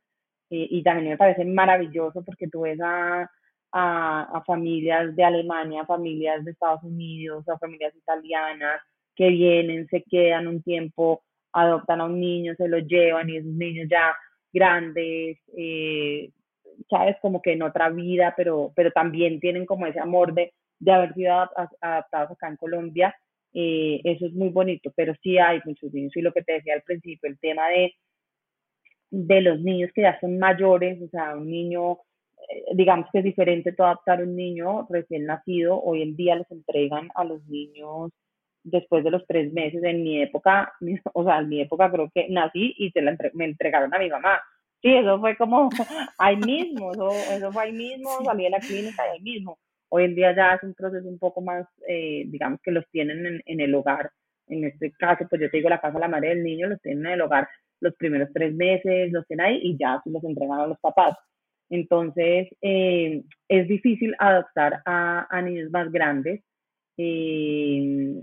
eh, 0.50 0.68
y 0.70 0.84
también 0.84 1.08
me 1.08 1.16
parece 1.16 1.44
maravilloso 1.44 2.22
porque 2.24 2.46
tú 2.46 2.60
ves 2.60 2.78
a, 2.80 3.28
a, 3.72 4.22
a, 4.22 4.44
familias 4.44 5.14
de 5.16 5.24
Alemania, 5.24 5.84
familias 5.86 6.44
de 6.44 6.52
Estados 6.52 6.82
Unidos, 6.82 7.48
a 7.48 7.58
familias 7.58 7.94
italianas 7.96 8.80
que 9.16 9.28
vienen, 9.28 9.86
se 9.88 10.02
quedan 10.02 10.46
un 10.46 10.62
tiempo, 10.62 11.22
adoptan 11.52 12.00
a 12.00 12.04
un 12.04 12.20
niño, 12.20 12.54
se 12.56 12.68
lo 12.68 12.78
llevan 12.78 13.28
y 13.28 13.36
esos 13.36 13.52
niños 13.52 13.88
ya 13.90 14.14
grandes, 14.52 15.38
eh, 15.56 16.30
sabes, 16.88 17.16
como 17.20 17.40
que 17.42 17.52
en 17.52 17.62
otra 17.62 17.88
vida, 17.90 18.34
pero, 18.36 18.72
pero 18.76 18.90
también 18.92 19.40
tienen 19.40 19.66
como 19.66 19.86
ese 19.86 20.00
amor 20.00 20.34
de, 20.34 20.52
de 20.78 20.92
haber 20.92 21.14
sido 21.14 21.32
adaptados 21.80 22.32
acá 22.32 22.48
en 22.48 22.56
Colombia 22.56 23.14
eh, 23.54 24.00
eso 24.04 24.26
es 24.26 24.32
muy 24.32 24.48
bonito, 24.48 24.92
pero 24.96 25.14
sí 25.22 25.38
hay 25.38 25.60
muchos 25.64 25.92
niños. 25.92 26.16
Y 26.16 26.22
lo 26.22 26.32
que 26.32 26.42
te 26.42 26.54
decía 26.54 26.74
al 26.74 26.82
principio, 26.82 27.28
el 27.28 27.38
tema 27.38 27.68
de, 27.68 27.94
de 29.10 29.40
los 29.42 29.60
niños 29.60 29.90
que 29.94 30.02
ya 30.02 30.18
son 30.20 30.38
mayores, 30.38 31.00
o 31.02 31.08
sea, 31.08 31.36
un 31.36 31.50
niño, 31.50 31.98
digamos 32.74 33.06
que 33.12 33.18
es 33.18 33.24
diferente 33.24 33.72
todo 33.72 33.86
adaptar 33.86 34.22
un 34.22 34.36
niño 34.36 34.86
recién 34.90 35.26
nacido, 35.26 35.80
hoy 35.80 36.02
en 36.02 36.16
día 36.16 36.36
les 36.36 36.50
entregan 36.50 37.08
a 37.14 37.24
los 37.24 37.44
niños 37.46 38.10
después 38.64 39.04
de 39.04 39.10
los 39.10 39.26
tres 39.26 39.52
meses, 39.52 39.82
en 39.82 40.02
mi 40.02 40.22
época, 40.22 40.72
o 41.14 41.24
sea, 41.24 41.38
en 41.38 41.48
mi 41.48 41.60
época 41.60 41.90
creo 41.90 42.10
que 42.14 42.28
nací 42.28 42.74
y 42.78 42.90
se 42.90 43.02
la 43.02 43.16
me 43.34 43.46
entregaron 43.46 43.94
a 43.94 43.98
mi 43.98 44.08
mamá. 44.08 44.40
Sí, 44.80 44.92
eso 44.92 45.20
fue 45.20 45.36
como 45.36 45.68
ahí 46.18 46.36
mismo, 46.36 46.92
eso, 46.92 47.10
eso 47.10 47.52
fue 47.52 47.64
ahí 47.64 47.72
mismo, 47.72 48.10
salí 48.24 48.44
de 48.44 48.50
la 48.50 48.58
clínica 48.58 49.06
y 49.06 49.16
ahí 49.16 49.20
mismo. 49.20 49.58
Hoy 49.88 50.04
en 50.04 50.14
día 50.14 50.34
ya 50.34 50.54
es 50.54 50.62
un 50.62 50.74
proceso 50.74 51.06
un 51.06 51.18
poco 51.18 51.40
más, 51.40 51.66
eh, 51.86 52.24
digamos 52.26 52.60
que 52.62 52.70
los 52.70 52.84
tienen 52.90 53.26
en, 53.26 53.42
en, 53.44 53.60
el 53.60 53.74
hogar. 53.74 54.10
En 54.48 54.64
este 54.64 54.90
caso, 54.92 55.26
pues 55.28 55.40
yo 55.40 55.50
te 55.50 55.58
digo, 55.58 55.68
la 55.68 55.80
casa 55.80 55.94
de 55.94 56.00
la 56.00 56.08
madre 56.08 56.30
del 56.30 56.42
niño 56.42 56.68
los 56.68 56.80
tienen 56.80 57.06
en 57.06 57.12
el 57.12 57.20
hogar 57.20 57.48
los 57.80 57.94
primeros 57.96 58.28
tres 58.32 58.54
meses, 58.54 59.12
los 59.12 59.26
tienen 59.26 59.46
ahí 59.46 59.60
y 59.62 59.76
ya 59.76 60.00
los 60.06 60.24
entregan 60.24 60.60
a 60.60 60.66
los 60.66 60.78
papás. 60.80 61.16
Entonces, 61.70 62.48
eh, 62.60 63.22
es 63.48 63.68
difícil 63.68 64.14
adoptar 64.18 64.82
a, 64.84 65.26
a 65.30 65.42
niños 65.42 65.70
más 65.70 65.90
grandes 65.90 66.42
eh, 66.98 68.22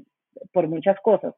por 0.53 0.67
muchas 0.67 0.97
cosas. 1.01 1.33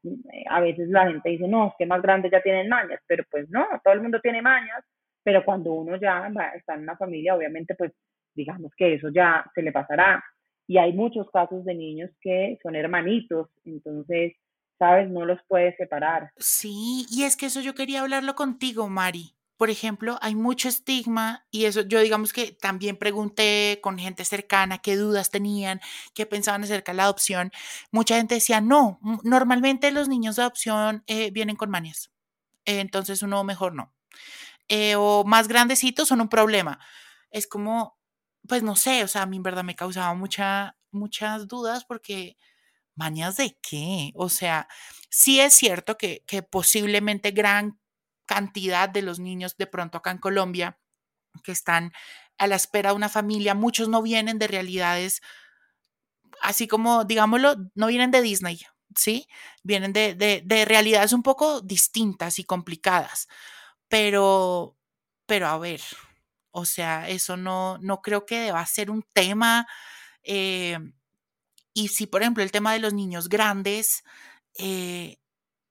A 0.50 0.62
veces 0.62 0.90
la 0.90 1.08
gente 1.08 1.30
dice, 1.30 1.48
no, 1.48 1.68
es 1.68 1.74
que 1.78 1.86
más 1.86 2.02
grandes 2.02 2.32
ya 2.32 2.42
tienen 2.42 2.70
mañas, 2.70 3.00
pero 3.08 3.24
pues 3.30 3.50
no, 3.50 3.66
todo 3.84 3.94
el 3.94 4.02
mundo 4.02 4.20
tiene 4.22 4.42
mañas, 4.42 4.84
pero 5.24 5.44
cuando 5.44 5.74
uno 5.74 5.96
ya 5.98 6.30
está 6.56 6.76
en 6.76 6.82
una 6.82 6.98
familia, 6.98 7.36
obviamente 7.36 7.76
pues 7.76 7.92
digamos 8.36 8.72
que 8.76 8.96
eso 8.96 9.10
ya 9.10 9.46
se 9.56 9.62
le 9.62 9.72
pasará. 9.72 10.24
Y 10.68 10.78
hay 10.78 10.94
muchos 10.94 11.30
casos 11.32 11.66
de 11.66 11.76
niños 11.76 12.10
que 12.22 12.58
son 12.64 12.76
hermanitos, 12.76 13.50
entonces, 13.66 14.34
¿sabes? 14.80 15.10
No 15.10 15.26
los 15.26 15.40
puedes 15.48 15.76
separar. 15.76 16.32
Sí, 16.38 17.06
y 17.10 17.24
es 17.24 17.36
que 17.36 17.48
eso 17.48 17.62
yo 17.62 17.74
quería 17.74 18.02
hablarlo 18.02 18.36
contigo, 18.36 18.88
Mari. 18.88 19.34
Por 19.62 19.70
ejemplo, 19.70 20.18
hay 20.24 20.34
mucho 20.34 20.70
estigma 20.70 21.46
y 21.52 21.66
eso 21.66 21.82
yo 21.82 22.00
digamos 22.00 22.34
que 22.34 22.52
también 22.52 22.98
pregunté 22.98 23.78
con 23.84 24.00
gente 24.00 24.26
cercana 24.26 24.80
qué 24.80 24.96
dudas 24.96 25.30
tenían, 25.30 25.80
qué 26.16 26.26
pensaban 26.26 26.64
acerca 26.64 26.94
de 26.94 26.96
la 26.96 27.04
adopción. 27.04 27.52
Mucha 27.92 28.16
gente 28.16 28.34
decía, 28.34 28.60
no, 28.60 29.00
normalmente 29.24 29.92
los 29.92 30.10
niños 30.10 30.36
de 30.38 30.42
adopción 30.42 31.04
eh, 31.06 31.30
vienen 31.30 31.58
con 31.58 31.70
manias, 31.70 32.10
entonces 32.66 33.22
uno 33.22 33.44
mejor 33.44 33.76
no. 33.76 33.94
Eh, 34.68 34.96
o 34.98 35.26
más 35.26 35.48
grandecitos 35.48 36.08
son 36.08 36.22
un 36.22 36.30
problema. 36.30 36.80
Es 37.30 37.46
como, 37.46 38.00
pues 38.48 38.64
no 38.64 38.76
sé, 38.76 39.04
o 39.04 39.08
sea, 39.08 39.22
a 39.22 39.26
mí 39.28 39.38
en 39.38 39.44
verdad 39.44 39.64
me 39.64 39.76
causaba 39.76 40.16
mucha, 40.16 40.76
muchas 40.90 41.48
dudas 41.48 41.86
porque 41.86 42.36
mañas 42.96 43.38
de 43.38 43.60
qué? 43.62 44.12
O 44.16 44.30
sea, 44.30 44.68
sí 45.12 45.40
es 45.40 45.54
cierto 45.54 45.98
que 46.00 46.24
posiblemente 46.50 47.30
gran 47.30 47.81
cantidad 48.34 48.90
de 48.90 49.02
los 49.02 49.20
niños 49.20 49.58
de 49.58 49.68
pronto 49.68 49.98
acá 50.00 50.12
en 50.12 50.18
Colombia 50.20 50.78
que 51.44 51.52
están 51.54 51.94
a 52.40 52.48
la 52.48 52.56
espera 52.58 52.92
de 52.92 52.98
una 52.98 53.10
familia, 53.10 53.56
muchos 53.56 53.90
no 53.90 54.02
vienen 54.02 54.40
de 54.40 54.48
realidades, 54.48 55.22
así 56.42 56.68
como, 56.68 57.04
digámoslo, 57.06 57.56
no 57.76 57.88
vienen 57.88 58.12
de 58.12 58.22
Disney, 58.22 58.60
¿sí? 58.96 59.28
Vienen 59.64 59.94
de, 59.94 60.16
de, 60.16 60.42
de 60.46 60.66
realidades 60.66 61.14
un 61.14 61.24
poco 61.24 61.62
distintas 61.62 62.40
y 62.40 62.44
complicadas, 62.44 63.28
pero, 63.90 64.78
pero 65.26 65.48
a 65.48 65.58
ver, 65.60 65.82
o 66.52 66.66
sea, 66.66 67.10
eso 67.10 67.38
no, 67.38 67.78
no 67.80 68.02
creo 68.02 68.26
que 68.26 68.40
deba 68.40 68.66
ser 68.66 68.92
un 68.92 69.04
tema. 69.14 69.68
Eh, 70.24 70.78
y 71.74 71.90
si, 71.90 72.08
por 72.08 72.22
ejemplo, 72.22 72.44
el 72.44 72.52
tema 72.52 72.74
de 72.74 72.80
los 72.80 72.94
niños 72.94 73.30
grandes, 73.30 74.04
eh, 74.58 75.18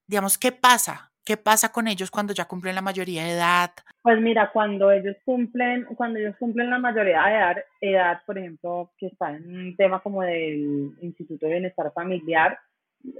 digamos, 0.08 0.38
¿qué 0.38 0.52
pasa? 0.52 1.09
¿Qué 1.24 1.36
pasa 1.36 1.70
con 1.70 1.86
ellos 1.86 2.10
cuando 2.10 2.32
ya 2.32 2.46
cumplen 2.46 2.74
la 2.74 2.82
mayoría 2.82 3.24
de 3.24 3.32
edad? 3.32 3.70
Pues 4.02 4.20
mira, 4.20 4.50
cuando 4.52 4.90
ellos 4.90 5.16
cumplen, 5.24 5.84
cuando 5.96 6.18
ellos 6.18 6.34
cumplen 6.38 6.70
la 6.70 6.78
mayoría 6.78 7.22
de 7.24 7.34
edad, 7.34 7.56
edad 7.80 8.22
por 8.26 8.38
ejemplo, 8.38 8.90
que 8.98 9.06
está 9.08 9.36
en 9.36 9.54
un 9.54 9.76
tema 9.76 10.00
como 10.00 10.22
del 10.22 10.92
Instituto 11.02 11.46
de 11.46 11.52
Bienestar 11.52 11.92
Familiar, 11.92 12.58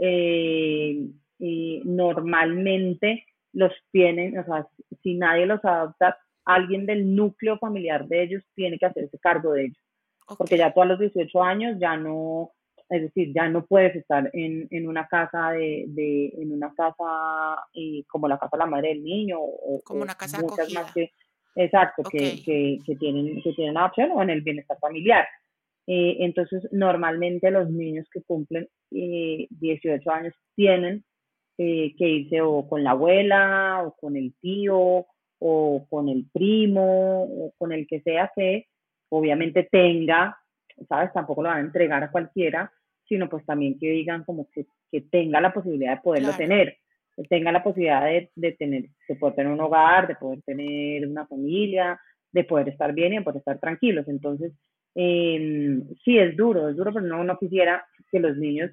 eh, 0.01 1.07
y 1.39 1.83
normalmente 1.85 3.27
los 3.53 3.73
tienen, 3.91 4.39
o 4.39 4.45
sea, 4.45 4.67
si 5.03 5.15
nadie 5.15 5.47
los 5.47 5.65
adopta, 5.65 6.19
alguien 6.45 6.87
del 6.87 7.15
núcleo 7.15 7.59
familiar 7.59 8.07
de 8.07 8.23
ellos 8.23 8.43
tiene 8.55 8.79
que 8.79 8.87
hacerse 8.87 9.19
cargo 9.19 9.53
de 9.53 9.67
ellos. 9.67 9.79
Porque 10.39 10.57
ya 10.57 10.73
tú 10.73 10.83
a 10.83 10.87
los 10.87 10.99
18 10.99 11.43
años 11.43 11.77
ya 11.81 11.97
no, 11.97 12.53
es 12.91 13.03
decir, 13.03 13.33
ya 13.33 13.49
no 13.49 13.65
puedes 13.65 13.95
estar 13.95 14.29
en, 14.33 14.67
en 14.71 14.89
una 14.89 15.07
casa 15.07 15.53
de, 15.53 15.85
de 15.89 16.33
en 16.37 16.53
una 16.53 16.75
casa 16.75 17.65
y 17.73 18.03
como 18.05 18.27
la 18.27 18.37
casa 18.37 18.57
de 18.57 18.59
la 18.59 18.67
madre 18.67 18.89
del 18.89 19.05
niño 19.05 19.39
o 19.41 19.81
como 19.85 20.03
una 20.03 20.17
casa 20.17 20.41
muchas 20.41 20.73
más 20.73 20.93
que 20.93 21.13
exacto 21.55 22.03
que, 22.03 22.43
que, 22.45 22.79
que, 22.85 22.97
tienen 22.97 23.41
que 23.43 23.53
tienen 23.53 23.77
opción 23.77 24.11
o 24.13 24.23
en 24.23 24.31
el 24.31 24.43
bienestar 24.43 24.77
familiar. 24.81 25.27
Eh, 25.87 26.17
entonces 26.21 26.69
normalmente 26.73 27.51
los 27.51 27.71
niños 27.71 28.07
que 28.13 28.23
cumplen 28.23 28.69
eh, 28.91 29.47
18 29.51 30.11
años 30.11 30.35
tienen 30.57 31.05
eh, 31.59 31.95
que 31.97 32.09
irse 32.09 32.41
o 32.41 32.69
con 32.69 32.83
la 32.83 32.91
abuela 32.91 33.83
o 33.85 33.95
con 33.95 34.17
el 34.17 34.35
tío 34.41 35.07
o 35.39 35.87
con 35.89 36.09
el 36.09 36.27
primo 36.33 37.23
o 37.23 37.53
con 37.57 37.73
el 37.73 37.87
que 37.87 38.01
sea 38.01 38.31
que 38.35 38.67
obviamente 39.11 39.69
tenga, 39.71 40.39
¿sabes? 40.89 41.13
Tampoco 41.13 41.43
lo 41.43 41.49
van 41.49 41.59
a 41.59 41.61
entregar 41.61 42.03
a 42.03 42.11
cualquiera, 42.11 42.73
sino 43.11 43.29
pues 43.29 43.45
también 43.45 43.77
que 43.77 43.91
digan 43.91 44.23
como 44.23 44.49
que, 44.53 44.67
que 44.91 45.01
tenga 45.01 45.41
la 45.41 45.53
posibilidad 45.53 45.97
de 45.97 46.01
poderlo 46.01 46.33
tener, 46.37 46.77
que 47.17 47.25
tenga 47.25 47.51
la 47.51 47.63
posibilidad 47.63 48.05
de, 48.05 48.31
de, 48.37 48.53
tener, 48.53 48.85
de 49.09 49.17
poder 49.17 49.35
tener 49.35 49.53
un 49.53 49.61
hogar, 49.61 50.07
de 50.07 50.15
poder 50.15 50.41
tener 50.43 51.07
una 51.09 51.27
familia, 51.27 52.01
de 52.31 52.45
poder 52.45 52.69
estar 52.69 52.95
bien 52.95 53.13
y 53.13 53.17
de 53.17 53.23
poder 53.23 53.39
estar 53.39 53.59
tranquilos. 53.59 54.07
Entonces, 54.07 54.53
eh, 54.95 55.83
sí, 56.05 56.19
es 56.19 56.37
duro, 56.37 56.69
es 56.69 56.77
duro, 56.77 56.93
pero 56.93 57.05
no, 57.05 57.25
no 57.25 57.37
quisiera 57.37 57.85
que 58.13 58.21
los 58.21 58.37
niños 58.37 58.71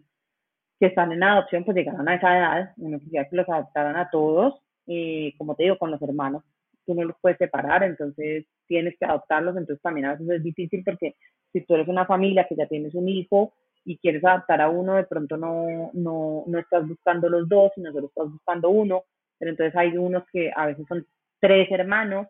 que 0.79 0.85
están 0.85 1.11
en 1.11 1.23
adopción 1.23 1.65
pues 1.65 1.75
llegaran 1.75 2.07
a 2.07 2.15
esa 2.15 2.37
edad, 2.37 2.71
uno 2.77 2.99
quisiera 2.99 3.27
que 3.27 3.37
los 3.37 3.49
adoptaran 3.49 3.95
a 3.95 4.07
todos, 4.11 4.61
eh, 4.85 5.33
como 5.39 5.55
te 5.55 5.63
digo, 5.63 5.79
con 5.79 5.89
los 5.89 6.01
hermanos 6.03 6.43
tú 6.85 6.93
no 6.93 7.03
los 7.03 7.17
puedes 7.19 7.39
separar, 7.39 7.83
entonces 7.83 8.45
tienes 8.67 8.95
que 8.97 9.05
adoptarlos, 9.05 9.57
entonces 9.57 9.81
también 9.81 10.05
a 10.05 10.13
veces 10.13 10.29
es 10.29 10.43
difícil 10.43 10.83
porque 10.85 11.15
si 11.51 11.61
tú 11.61 11.75
eres 11.75 11.87
una 11.87 12.05
familia 12.05 12.45
que 12.47 12.55
ya 12.55 12.67
tienes 12.67 12.93
un 12.93 13.09
hijo 13.09 13.53
y 13.87 13.97
quieres 13.99 14.23
adoptar 14.25 14.59
a 14.59 14.69
uno, 14.69 14.95
de 14.95 15.05
pronto 15.05 15.37
no, 15.37 15.91
no, 15.93 16.43
no 16.45 16.59
estás 16.59 16.85
buscando 16.85 17.29
los 17.29 17.47
dos, 17.47 17.71
sino 17.73 17.93
solo 17.93 18.07
estás 18.07 18.29
buscando 18.29 18.69
uno, 18.69 19.05
pero 19.39 19.51
entonces 19.51 19.73
hay 19.77 19.97
unos 19.97 20.25
que 20.29 20.51
a 20.53 20.65
veces 20.65 20.85
son 20.89 21.07
tres 21.39 21.71
hermanos, 21.71 22.27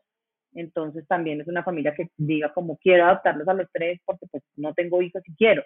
entonces 0.53 1.07
también 1.07 1.41
es 1.41 1.47
una 1.47 1.63
familia 1.63 1.95
que 1.95 2.11
diga 2.15 2.53
como 2.53 2.77
quiero 2.77 3.05
adoptarlos 3.05 3.47
a 3.47 3.55
los 3.55 3.67
tres 3.73 3.99
porque 4.05 4.27
pues 4.27 4.43
no 4.55 4.75
tengo 4.75 5.01
hijos 5.01 5.23
y 5.25 5.35
quiero. 5.35 5.63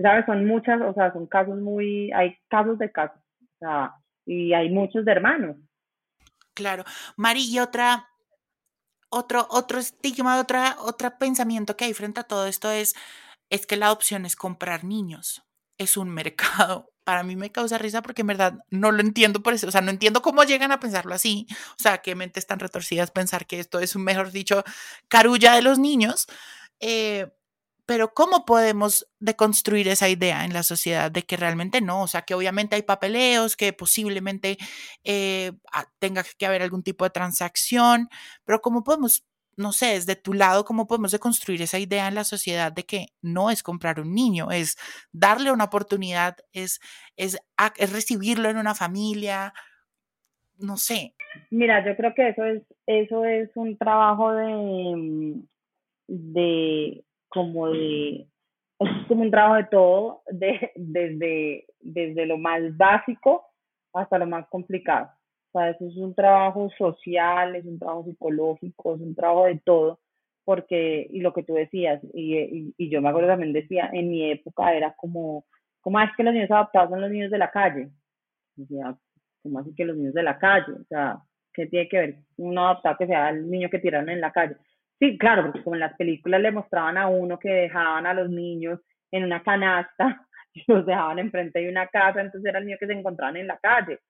¿Sabes? 0.00 0.24
Son 0.26 0.46
muchas, 0.46 0.80
o 0.80 0.94
sea, 0.94 1.12
son 1.12 1.26
casos 1.26 1.58
muy, 1.58 2.12
hay 2.12 2.36
casos 2.48 2.78
de 2.78 2.92
casos, 2.92 3.20
o 3.40 3.58
sea, 3.58 3.92
y 4.24 4.52
hay 4.52 4.70
muchos 4.70 5.04
de 5.04 5.12
hermanos. 5.12 5.56
Claro. 6.54 6.84
Mari, 7.16 7.44
y 7.50 7.58
otra, 7.58 8.06
otro, 9.08 9.48
otro 9.50 9.78
estigma, 9.80 10.38
otra, 10.38 10.76
otro 10.78 11.10
pensamiento 11.18 11.76
que 11.76 11.86
hay 11.86 11.92
frente 11.92 12.20
a 12.20 12.24
todo 12.24 12.46
esto 12.46 12.70
es, 12.70 12.94
es 13.50 13.66
que 13.66 13.76
la 13.76 13.92
opción 13.92 14.26
es 14.26 14.36
comprar 14.36 14.84
niños. 14.84 15.44
Es 15.78 15.96
un 15.96 16.10
mercado. 16.14 16.90
Para 17.04 17.22
mí 17.22 17.36
me 17.36 17.52
causa 17.52 17.78
risa 17.78 18.00
porque 18.02 18.22
en 18.22 18.28
verdad 18.28 18.54
no 18.70 18.90
lo 18.90 19.00
entiendo 19.00 19.42
por 19.42 19.54
eso. 19.54 19.68
O 19.68 19.70
sea, 19.70 19.82
no 19.82 19.90
entiendo 19.90 20.22
cómo 20.22 20.42
llegan 20.44 20.72
a 20.72 20.80
pensarlo 20.80 21.14
así. 21.14 21.46
O 21.78 21.82
sea, 21.82 21.98
qué 21.98 22.14
mentes 22.14 22.46
tan 22.46 22.60
retorcidas 22.60 23.10
pensar 23.10 23.46
que 23.46 23.60
esto 23.60 23.80
es 23.80 23.94
un, 23.96 24.04
mejor 24.04 24.30
dicho, 24.32 24.64
carulla 25.08 25.54
de 25.54 25.62
los 25.62 25.78
niños. 25.78 26.26
Eh, 26.80 27.28
pero 27.86 28.14
¿cómo 28.14 28.44
podemos 28.46 29.06
deconstruir 29.18 29.88
esa 29.88 30.08
idea 30.08 30.44
en 30.44 30.52
la 30.54 30.62
sociedad 30.62 31.10
de 31.10 31.22
que 31.24 31.36
realmente 31.36 31.80
no? 31.80 32.02
O 32.02 32.08
sea, 32.08 32.22
que 32.22 32.34
obviamente 32.34 32.76
hay 32.76 32.82
papeleos, 32.82 33.56
que 33.56 33.72
posiblemente 33.72 34.58
eh, 35.04 35.52
tenga 35.98 36.24
que 36.24 36.46
haber 36.46 36.62
algún 36.62 36.82
tipo 36.82 37.04
de 37.04 37.10
transacción, 37.10 38.08
pero 38.44 38.60
¿cómo 38.62 38.84
podemos, 38.84 39.24
no 39.56 39.72
sé, 39.72 39.86
desde 39.94 40.16
tu 40.16 40.32
lado, 40.32 40.64
cómo 40.64 40.86
podemos 40.86 41.12
deconstruir 41.12 41.62
esa 41.62 41.78
idea 41.78 42.08
en 42.08 42.14
la 42.14 42.24
sociedad 42.24 42.72
de 42.72 42.84
que 42.84 43.06
no 43.22 43.50
es 43.50 43.62
comprar 43.62 44.00
un 44.00 44.14
niño, 44.14 44.50
es 44.50 44.76
darle 45.12 45.52
una 45.52 45.64
oportunidad, 45.64 46.36
es, 46.52 46.80
es, 47.16 47.38
es 47.76 47.92
recibirlo 47.92 48.48
en 48.48 48.56
una 48.56 48.74
familia? 48.74 49.52
No 50.58 50.76
sé. 50.76 51.14
Mira, 51.50 51.84
yo 51.84 51.96
creo 51.96 52.14
que 52.14 52.28
eso 52.28 52.44
es, 52.44 52.62
eso 52.86 53.24
es 53.24 53.50
un 53.54 53.76
trabajo 53.76 54.32
de, 54.32 55.40
de 56.06 57.04
como 57.28 57.68
de, 57.70 58.28
es 58.78 58.88
como 59.08 59.22
un 59.22 59.30
trabajo 59.30 59.56
de 59.56 59.64
todo, 59.64 60.22
de, 60.30 60.72
desde, 60.76 61.66
desde 61.80 62.26
lo 62.26 62.38
más 62.38 62.60
básico 62.76 63.46
hasta 63.92 64.18
lo 64.18 64.26
más 64.26 64.46
complicado. 64.48 65.10
Sea, 65.54 65.70
eso 65.70 65.86
es 65.86 65.96
un 65.96 66.14
trabajo 66.16 66.68
social, 66.76 67.54
es 67.54 67.64
un 67.64 67.78
trabajo 67.78 68.04
psicológico, 68.04 68.96
es 68.96 69.00
un 69.00 69.14
trabajo 69.14 69.46
de 69.46 69.60
todo, 69.64 70.00
porque, 70.44 71.06
y 71.10 71.20
lo 71.20 71.32
que 71.32 71.44
tú 71.44 71.54
decías, 71.54 72.02
y, 72.12 72.74
y, 72.76 72.90
yo 72.90 73.00
me 73.00 73.08
acuerdo 73.08 73.28
también 73.28 73.52
decía, 73.52 73.88
en 73.92 74.10
mi 74.10 74.32
época 74.32 74.74
era 74.74 74.94
como, 74.96 75.44
¿cómo 75.80 76.00
es 76.00 76.10
que 76.16 76.24
los 76.24 76.34
niños 76.34 76.50
adoptados 76.50 76.90
son 76.90 77.00
los 77.00 77.10
niños 77.10 77.30
de 77.30 77.38
la 77.38 77.52
calle? 77.52 77.88
Sea, 78.68 78.96
¿cómo 79.44 79.60
así 79.60 79.72
que 79.76 79.84
los 79.84 79.96
niños 79.96 80.14
de 80.14 80.24
la 80.24 80.38
calle? 80.38 80.72
O 80.72 80.84
sea, 80.88 81.18
¿qué 81.52 81.66
tiene 81.66 81.88
que 81.88 81.98
ver 81.98 82.16
un 82.36 82.58
adoptado 82.58 82.96
que 82.98 83.06
sea 83.06 83.30
el 83.30 83.48
niño 83.48 83.70
que 83.70 83.78
tiraron 83.78 84.08
en 84.08 84.20
la 84.20 84.32
calle? 84.32 84.56
Sí, 84.98 85.16
claro, 85.18 85.44
porque 85.44 85.62
como 85.62 85.76
en 85.76 85.80
las 85.80 85.96
películas 85.96 86.40
le 86.40 86.50
mostraban 86.50 86.98
a 86.98 87.06
uno 87.06 87.38
que 87.38 87.48
dejaban 87.48 88.06
a 88.06 88.14
los 88.14 88.28
niños 88.28 88.80
en 89.12 89.22
una 89.22 89.40
canasta 89.42 90.26
y 90.52 90.64
los 90.66 90.84
dejaban 90.84 91.20
enfrente 91.20 91.60
de 91.60 91.68
una 91.68 91.86
casa, 91.86 92.20
entonces 92.20 92.48
era 92.48 92.58
el 92.58 92.66
niño 92.66 92.78
que 92.80 92.88
se 92.88 92.92
encontraban 92.92 93.36
en 93.36 93.46
la 93.46 93.58
calle. 93.58 94.00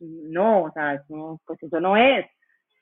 No, 0.00 0.64
o 0.64 0.72
sea, 0.72 0.94
eso, 0.94 1.40
pues 1.46 1.62
eso 1.62 1.80
no 1.80 1.96
es. 1.96 2.26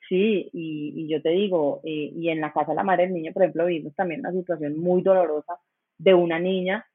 Sí, 0.09 0.49
y, 0.53 0.93
y 0.95 1.09
yo 1.09 1.21
te 1.21 1.29
digo, 1.29 1.81
eh, 1.83 2.11
y 2.15 2.29
en 2.29 2.39
la 2.41 2.53
casa 2.53 2.71
de 2.71 2.75
la 2.77 2.83
madre 2.83 3.03
del 3.05 3.13
niño, 3.15 3.33
por 3.33 3.43
ejemplo, 3.43 3.65
vimos 3.65 3.93
también 3.95 4.21
una 4.21 4.31
situación 4.31 4.77
muy 4.79 5.01
dolorosa 5.01 5.57
de 5.97 6.13
una 6.13 6.39
niña 6.39 6.85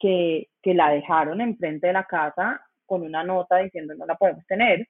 que, 0.00 0.48
que 0.62 0.74
la 0.74 0.90
dejaron 0.90 1.40
enfrente 1.40 1.86
de 1.88 1.92
la 1.92 2.04
casa 2.04 2.60
con 2.86 3.02
una 3.02 3.22
nota 3.24 3.58
diciendo 3.58 3.94
no 3.94 4.06
la 4.06 4.16
podemos 4.16 4.44
tener 4.46 4.86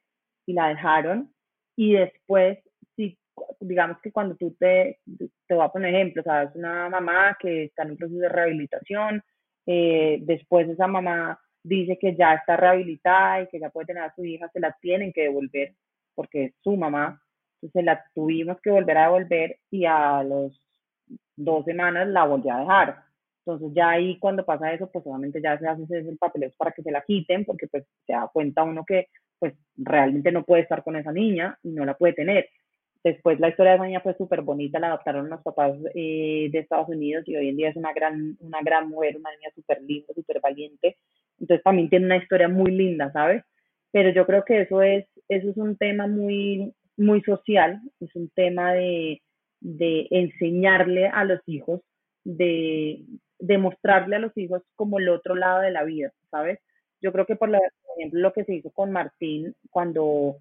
y 0.47 0.53
la 0.55 0.69
dejaron 0.69 1.31
y 1.77 1.93
después, 1.95 2.59
si, 2.97 3.19
digamos 3.61 3.99
que 4.03 4.13
cuando 4.13 4.37
tú 4.37 4.55
te, 4.59 5.01
te 5.47 5.55
voy 5.55 5.65
a 5.65 5.69
poner 5.69 5.95
ejemplo, 5.95 6.23
sabes, 6.23 6.55
una 6.55 6.89
mamá 6.89 7.37
que 7.39 7.65
está 7.65 7.83
en 7.83 7.91
un 7.93 7.97
proceso 7.99 8.21
de 8.21 8.29
rehabilitación, 8.31 9.23
eh, 9.67 10.19
después 10.23 10.69
esa 10.69 10.87
mamá 10.87 11.39
dice 11.67 11.99
que 12.01 12.15
ya 12.15 12.35
está 12.35 12.57
rehabilitada 12.57 13.43
y 13.43 13.49
que 13.49 13.61
ya 13.61 13.71
puede 13.71 13.87
tener 13.87 14.05
a 14.05 14.15
su 14.15 14.25
hija, 14.25 14.49
se 14.53 14.61
la 14.61 14.77
tienen 14.81 15.13
que 15.13 15.23
devolver 15.23 15.75
porque 16.15 16.45
es 16.47 16.55
su 16.63 16.77
mamá, 16.77 17.21
entonces 17.61 17.85
la 17.85 18.05
tuvimos 18.15 18.61
que 18.61 18.71
volver 18.71 18.97
a 18.99 19.05
devolver 19.05 19.59
y 19.71 19.85
a 19.85 20.23
los 20.23 20.61
dos 21.37 21.65
semanas 21.65 22.09
la 22.09 22.25
volvió 22.25 22.55
a 22.55 22.61
dejar. 22.61 22.97
Entonces 23.45 23.71
ya 23.75 23.91
ahí 23.91 24.19
cuando 24.19 24.45
pasa 24.45 24.73
eso, 24.73 24.91
pues 24.91 25.07
obviamente 25.07 25.41
ya 25.41 25.59
se 25.59 25.69
hace 25.69 25.99
el 25.99 26.19
papeleo 26.19 26.51
para 26.57 26.73
que 26.73 26.83
se 26.83 26.91
la 26.91 27.03
quiten, 27.03 27.45
porque 27.45 27.69
pues 27.69 27.85
se 28.07 28.13
da 28.13 28.29
cuenta 28.33 28.65
uno 28.65 28.85
que 28.85 29.09
pues 29.39 29.55
realmente 29.77 30.33
no 30.33 30.45
puede 30.45 30.63
estar 30.63 30.83
con 30.83 30.97
esa 30.97 31.13
niña 31.13 31.59
y 31.63 31.69
no 31.71 31.85
la 31.85 31.97
puede 31.97 32.15
tener. 32.15 32.49
Después 33.05 33.39
la 33.39 33.51
historia 33.51 33.73
de 33.73 33.77
esa 33.77 33.87
niña 33.87 34.01
fue 34.01 34.17
súper 34.17 34.43
bonita, 34.43 34.81
la 34.81 34.89
adoptaron 34.89 35.31
los 35.31 35.43
papás 35.43 35.77
eh, 35.95 36.49
de 36.51 36.59
Estados 36.59 36.89
Unidos 36.89 37.23
y 37.29 37.37
hoy 37.37 37.51
en 37.51 37.57
día 37.57 37.69
es 37.69 37.77
una 37.77 37.93
gran, 37.93 38.37
una 38.41 38.61
gran 38.63 38.89
mujer, 38.89 39.17
una 39.17 39.31
niña 39.31 39.51
súper 39.55 39.81
linda, 39.83 40.13
súper 40.13 40.41
valiente. 40.41 40.97
Entonces 41.41 41.63
también 41.63 41.89
tiene 41.91 42.07
una 42.07 42.17
historia 42.17 42.49
muy 42.49 42.71
linda, 42.71 43.13
¿sabes? 43.13 43.45
Pero 43.93 44.11
yo 44.11 44.27
creo 44.27 44.45
que 44.45 44.63
eso 44.63 44.83
es, 44.83 45.07
eso 45.29 45.51
es 45.51 45.57
un 45.57 45.77
tema 45.77 46.07
muy, 46.07 46.73
muy 46.97 47.23
social, 47.23 47.81
es 48.01 48.15
un 48.15 48.31
tema 48.31 48.73
de, 48.73 49.23
de 49.61 50.07
enseñarle 50.11 51.09
a 51.09 51.25
los 51.25 51.41
hijos, 51.47 51.81
de, 52.25 53.05
de 53.39 53.59
mostrarle 53.59 54.17
a 54.17 54.21
los 54.21 54.37
hijos 54.37 54.63
como 54.75 54.99
el 54.99 55.09
otro 55.09 55.35
lado 55.35 55.61
de 55.61 55.71
la 55.71 55.85
vida, 55.85 56.13
¿sabes? 56.31 56.59
Yo 57.01 57.13
creo 57.13 57.27
que 57.27 57.37
por, 57.37 57.51
ejemplo 57.99 58.21
lo 58.21 58.33
que 58.33 58.45
se 58.45 58.55
hizo 58.55 58.71
con 58.71 58.91
Martín 58.91 59.55
cuando, 59.71 60.37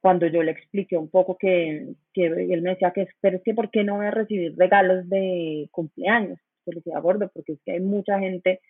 cuando 0.00 0.26
yo 0.26 0.42
le 0.42 0.52
expliqué 0.52 0.96
un 0.96 1.08
poco 1.08 1.36
que, 1.38 1.94
que 2.12 2.26
él 2.26 2.62
me 2.62 2.70
decía 2.70 2.92
que, 2.92 3.08
pero 3.20 3.38
es 3.38 3.42
que 3.42 3.54
¿por 3.54 3.70
qué 3.70 3.84
no 3.84 3.96
voy 3.96 4.06
a 4.06 4.10
recibir 4.10 4.54
regalos 4.56 5.08
de 5.08 5.68
cumpleaños? 5.72 6.38
Yo 6.66 6.72
le 6.72 6.76
decía, 6.80 6.98
gordo, 7.00 7.30
porque 7.32 7.52
es 7.52 7.60
que 7.64 7.72
hay 7.72 7.80
mucha 7.80 8.18
gente 8.18 8.60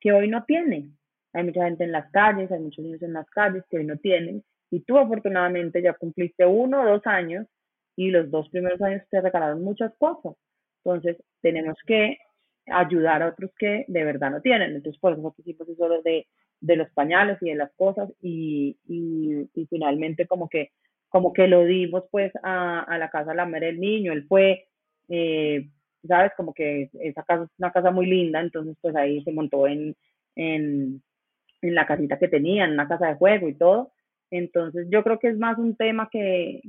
que 0.00 0.12
hoy 0.12 0.28
no 0.28 0.44
tiene. 0.44 0.90
Hay 1.32 1.44
mucha 1.44 1.64
gente 1.64 1.84
en 1.84 1.92
las 1.92 2.10
calles, 2.10 2.50
hay 2.50 2.60
muchos 2.60 2.84
niños 2.84 3.02
en 3.02 3.12
las 3.12 3.28
calles 3.30 3.64
que 3.70 3.78
hoy 3.78 3.84
no 3.84 3.96
tienen. 3.98 4.42
Y 4.70 4.80
tú 4.80 4.98
afortunadamente 4.98 5.82
ya 5.82 5.94
cumpliste 5.94 6.44
uno 6.46 6.82
o 6.82 6.86
dos 6.86 7.06
años 7.06 7.46
y 7.96 8.10
los 8.10 8.30
dos 8.30 8.48
primeros 8.50 8.80
años 8.82 9.02
te 9.10 9.20
regalaron 9.20 9.62
muchas 9.62 9.92
cosas. 9.98 10.34
Entonces 10.84 11.16
tenemos 11.40 11.76
que 11.86 12.18
ayudar 12.66 13.22
a 13.22 13.28
otros 13.28 13.50
que 13.58 13.84
de 13.88 14.04
verdad 14.04 14.30
no 14.30 14.40
tienen. 14.40 14.74
Entonces, 14.74 15.00
por 15.00 15.12
eso 15.12 15.34
hicimos 15.38 15.68
eso 15.68 15.88
de, 16.02 16.26
de 16.60 16.76
los 16.76 16.90
pañales 16.90 17.38
y 17.40 17.50
de 17.50 17.56
las 17.56 17.72
cosas 17.74 18.10
y, 18.20 18.76
y, 18.86 19.48
y, 19.54 19.66
finalmente 19.66 20.26
como 20.26 20.48
que, 20.48 20.70
como 21.08 21.32
que 21.32 21.48
lo 21.48 21.64
dimos 21.64 22.04
pues 22.10 22.32
a, 22.42 22.80
a 22.82 22.98
la 22.98 23.10
casa 23.10 23.30
de 23.30 23.36
la 23.36 23.46
madre 23.46 23.66
del 23.66 23.80
niño. 23.80 24.12
Él 24.12 24.26
fue, 24.28 24.68
eh, 25.08 25.68
¿sabes? 26.06 26.32
Como 26.36 26.52
que 26.54 26.90
esa 27.00 27.22
casa 27.22 27.44
es 27.44 27.50
una 27.58 27.72
casa 27.72 27.90
muy 27.90 28.06
linda, 28.06 28.40
entonces 28.40 28.76
pues 28.80 28.94
ahí 28.96 29.22
se 29.24 29.32
montó 29.32 29.66
en, 29.66 29.96
en, 30.36 31.02
en 31.62 31.74
la 31.74 31.86
casita 31.86 32.18
que 32.18 32.28
tenía, 32.28 32.64
en 32.64 32.72
una 32.72 32.88
casa 32.88 33.08
de 33.08 33.14
juego 33.14 33.48
y 33.48 33.54
todo. 33.54 33.92
Entonces 34.30 34.86
yo 34.90 35.02
creo 35.02 35.18
que 35.18 35.28
es 35.28 35.38
más 35.38 35.58
un 35.58 35.76
tema 35.76 36.08
que, 36.10 36.62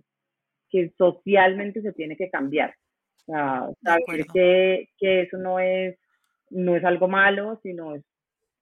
que 0.69 0.91
socialmente 0.97 1.81
se 1.81 1.93
tiene 1.93 2.15
que 2.15 2.29
cambiar 2.29 2.73
saber 3.29 4.25
que, 4.33 4.89
que, 4.97 5.21
eso 5.21 5.37
no 5.37 5.59
es, 5.59 5.97
no 6.49 6.75
es 6.75 6.83
algo 6.83 7.07
malo, 7.07 7.59
sino 7.63 7.95
es, 7.95 8.03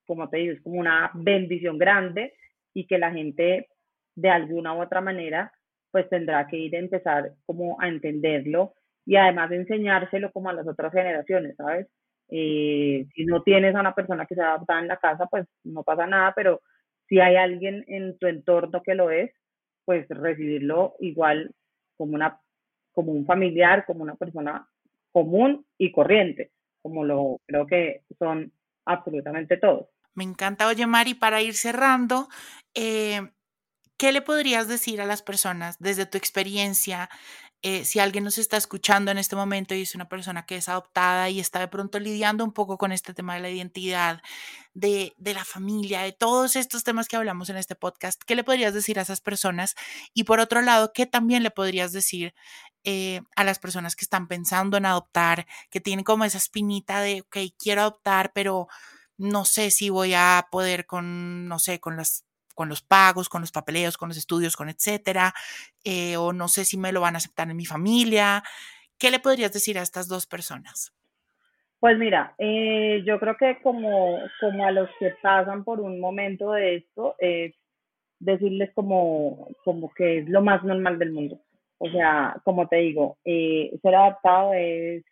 como 0.06 0.28
te 0.28 0.38
digo, 0.38 0.52
es 0.54 0.62
como 0.62 0.80
una 0.80 1.10
bendición 1.14 1.78
grande 1.78 2.34
y 2.74 2.86
que 2.86 2.98
la 2.98 3.12
gente 3.12 3.68
de 4.14 4.30
alguna 4.30 4.74
u 4.74 4.82
otra 4.82 5.00
manera 5.00 5.52
pues 5.90 6.08
tendrá 6.08 6.46
que 6.46 6.58
ir 6.58 6.76
a 6.76 6.80
empezar 6.80 7.32
como 7.46 7.80
a 7.80 7.88
entenderlo 7.88 8.74
y 9.06 9.16
además 9.16 9.50
enseñárselo 9.52 10.32
como 10.32 10.50
a 10.50 10.52
las 10.52 10.66
otras 10.66 10.92
generaciones, 10.92 11.56
¿sabes? 11.56 11.86
Eh, 12.30 13.06
si 13.14 13.24
no 13.24 13.42
tienes 13.42 13.74
a 13.74 13.80
una 13.80 13.94
persona 13.94 14.26
que 14.26 14.34
se 14.34 14.42
adapta 14.42 14.78
en 14.78 14.88
la 14.88 14.98
casa, 14.98 15.26
pues 15.26 15.46
no 15.64 15.82
pasa 15.82 16.06
nada, 16.06 16.32
pero 16.36 16.60
si 17.08 17.20
hay 17.20 17.36
alguien 17.36 17.84
en 17.88 18.18
tu 18.18 18.26
entorno 18.26 18.82
que 18.82 18.94
lo 18.94 19.10
es, 19.10 19.30
pues 19.84 20.06
recibirlo 20.08 20.94
igual 21.00 21.54
como 21.96 22.14
una 22.14 22.40
como 22.92 23.12
un 23.12 23.24
familiar, 23.26 23.84
como 23.86 24.02
una 24.02 24.16
persona 24.16 24.68
común 25.12 25.64
y 25.78 25.92
corriente, 25.92 26.50
como 26.82 27.04
lo 27.04 27.40
creo 27.46 27.66
que 27.66 28.02
son 28.18 28.52
absolutamente 28.84 29.56
todos. 29.56 29.86
Me 30.14 30.24
encanta, 30.24 30.66
oye 30.66 30.86
Mari, 30.86 31.14
para 31.14 31.40
ir 31.40 31.54
cerrando, 31.54 32.28
eh, 32.74 33.20
¿qué 33.96 34.10
le 34.10 34.20
podrías 34.20 34.66
decir 34.68 35.00
a 35.00 35.06
las 35.06 35.22
personas 35.22 35.78
desde 35.78 36.06
tu 36.06 36.18
experiencia 36.18 37.08
eh, 37.62 37.84
si 37.84 37.98
alguien 37.98 38.24
nos 38.24 38.38
está 38.38 38.56
escuchando 38.56 39.10
en 39.10 39.18
este 39.18 39.34
momento 39.36 39.74
y 39.74 39.82
es 39.82 39.94
una 39.94 40.08
persona 40.08 40.46
que 40.46 40.56
es 40.56 40.68
adoptada 40.68 41.28
y 41.28 41.40
está 41.40 41.58
de 41.60 41.68
pronto 41.68 41.98
lidiando 41.98 42.44
un 42.44 42.52
poco 42.52 42.78
con 42.78 42.92
este 42.92 43.14
tema 43.14 43.34
de 43.34 43.40
la 43.40 43.50
identidad, 43.50 44.22
de, 44.74 45.12
de, 45.16 45.34
la 45.34 45.44
familia, 45.44 46.02
de 46.02 46.12
todos 46.12 46.54
estos 46.54 46.84
temas 46.84 47.08
que 47.08 47.16
hablamos 47.16 47.50
en 47.50 47.56
este 47.56 47.74
podcast, 47.74 48.22
¿qué 48.24 48.36
le 48.36 48.44
podrías 48.44 48.74
decir 48.74 48.98
a 48.98 49.02
esas 49.02 49.20
personas? 49.20 49.74
Y 50.14 50.24
por 50.24 50.38
otro 50.40 50.62
lado, 50.62 50.92
¿qué 50.92 51.06
también 51.06 51.42
le 51.42 51.50
podrías 51.50 51.92
decir 51.92 52.34
eh, 52.84 53.22
a 53.36 53.44
las 53.44 53.58
personas 53.58 53.96
que 53.96 54.04
están 54.04 54.28
pensando 54.28 54.76
en 54.76 54.86
adoptar, 54.86 55.46
que 55.68 55.80
tienen 55.80 56.04
como 56.04 56.24
esa 56.24 56.38
espinita 56.38 57.00
de, 57.00 57.22
ok, 57.22 57.36
quiero 57.58 57.82
adoptar, 57.82 58.32
pero 58.32 58.68
no 59.18 59.44
sé 59.44 59.70
si 59.70 59.90
voy 59.90 60.14
a 60.14 60.46
poder 60.50 60.86
con, 60.86 61.48
no 61.48 61.58
sé, 61.58 61.80
con 61.80 61.96
las 61.96 62.24
con 62.58 62.68
los 62.68 62.82
pagos, 62.82 63.28
con 63.28 63.40
los 63.40 63.52
papeleos, 63.52 63.96
con 63.96 64.08
los 64.08 64.18
estudios, 64.18 64.56
con 64.56 64.68
etcétera, 64.68 65.32
eh, 65.84 66.16
o 66.16 66.32
no 66.32 66.48
sé 66.48 66.64
si 66.64 66.76
me 66.76 66.90
lo 66.90 67.00
van 67.00 67.14
a 67.14 67.18
aceptar 67.18 67.48
en 67.48 67.56
mi 67.56 67.64
familia. 67.64 68.42
¿Qué 68.98 69.12
le 69.12 69.20
podrías 69.20 69.52
decir 69.52 69.78
a 69.78 69.82
estas 69.82 70.08
dos 70.08 70.26
personas? 70.26 70.92
Pues 71.78 71.96
mira, 71.96 72.34
eh, 72.36 73.04
yo 73.06 73.20
creo 73.20 73.36
que 73.36 73.62
como, 73.62 74.18
como 74.40 74.66
a 74.66 74.72
los 74.72 74.90
que 74.98 75.14
pasan 75.22 75.62
por 75.62 75.78
un 75.78 76.00
momento 76.00 76.50
de 76.50 76.78
esto, 76.78 77.14
es 77.20 77.54
decirles 78.18 78.72
como, 78.74 79.46
como 79.64 79.94
que 79.94 80.18
es 80.18 80.28
lo 80.28 80.42
más 80.42 80.64
normal 80.64 80.98
del 80.98 81.12
mundo. 81.12 81.38
O 81.78 81.88
sea, 81.88 82.40
como 82.42 82.66
te 82.66 82.78
digo, 82.78 83.18
eh, 83.24 83.70
ser 83.82 83.94
adaptado 83.94 84.52
es 84.54 85.04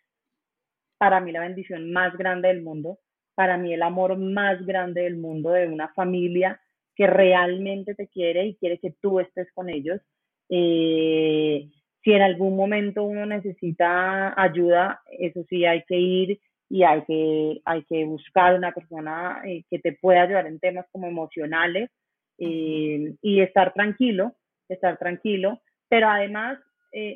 para 0.97 1.21
mí 1.21 1.31
la 1.31 1.39
bendición 1.39 1.93
más 1.93 2.13
grande 2.17 2.49
del 2.49 2.61
mundo, 2.61 2.99
para 3.35 3.55
mí 3.55 3.73
el 3.73 3.83
amor 3.83 4.17
más 4.17 4.65
grande 4.65 5.03
del 5.03 5.15
mundo 5.15 5.51
de 5.51 5.69
una 5.69 5.87
familia 5.93 6.59
que 6.97 7.05
realmente 7.05 7.93
te 7.93 8.07
quiere 8.07 8.47
y 8.47 8.55
quiere 8.55 8.79
que 8.79 8.95
tú 8.99 9.19
estés 9.19 9.47
con 9.53 9.69
ellos. 9.69 10.01
Eh, 10.49 11.69
si 12.03 12.11
en 12.11 12.21
algún 12.23 12.55
momento 12.55 13.03
uno 13.03 13.25
necesita 13.27 14.33
ayuda, 14.41 15.01
eso 15.19 15.45
sí 15.47 15.63
hay 15.65 15.83
que 15.83 15.95
ir 15.95 16.39
y 16.69 16.83
hay 16.83 17.03
que, 17.03 17.61
hay 17.65 17.83
que 17.83 18.03
buscar 18.05 18.55
una 18.55 18.71
persona 18.71 19.41
eh, 19.45 19.63
que 19.69 19.77
te 19.77 19.93
pueda 19.93 20.23
ayudar 20.23 20.47
en 20.47 20.59
temas 20.59 20.87
como 20.91 21.07
emocionales 21.07 21.91
eh, 22.39 23.13
y 23.21 23.41
estar 23.41 23.73
tranquilo, 23.73 24.33
estar 24.67 24.97
tranquilo, 24.97 25.61
pero 25.87 26.09
además 26.09 26.59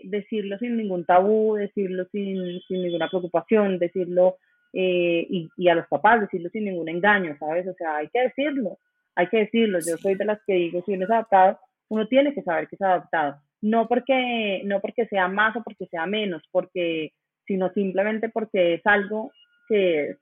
decirlo 0.04 0.60
sin 0.60 0.78
ningún 0.78 1.06
tabú, 1.06 1.56
decirlo 1.56 2.06
sin, 2.12 2.62
sin 2.68 2.84
ninguna 2.84 3.10
preocupación, 3.10 3.80
decirlo 3.80 4.38
y, 4.72 5.50
y, 5.58 5.70
a 5.70 5.74
los 5.74 5.88
papás, 5.88 6.22
decirlo 6.22 6.50
sin 6.52 6.66
ningún 6.66 6.88
engaño, 6.88 7.36
¿sabes? 7.40 7.68
O 7.68 7.74
sea, 7.74 7.96
hay 7.96 8.08
que 8.10 8.22
decirlo, 8.22 8.78
hay 9.16 9.28
que 9.28 9.40
decirlo, 9.40 9.80
yo 9.80 9.98
soy 9.98 10.16
de 10.16 10.26
las 10.26 10.40
que 10.46 10.54
digo, 10.54 10.82
si 10.86 10.94
uno 10.94 11.06
es 11.06 11.12
adaptado, 11.12 11.60
uno 11.90 12.08
tiene 12.08 12.34
que 12.34 12.44
saber 12.44 12.68
que 12.68 12.76
es 12.76 12.82
adaptado. 12.82 13.42
No 13.62 13.88
porque, 13.88 14.62
no 14.66 14.80
porque 14.80 15.06
sea 15.08 15.28
más 15.28 15.56
o 15.56 15.64
porque 15.64 15.86
sea 15.88 16.06
menos, 16.06 16.42
porque, 16.52 17.14
sino 17.46 17.72
simplemente 17.74 18.30
porque 18.30 18.76
es 18.76 18.82
algo 18.86 19.32
que 19.68 20.16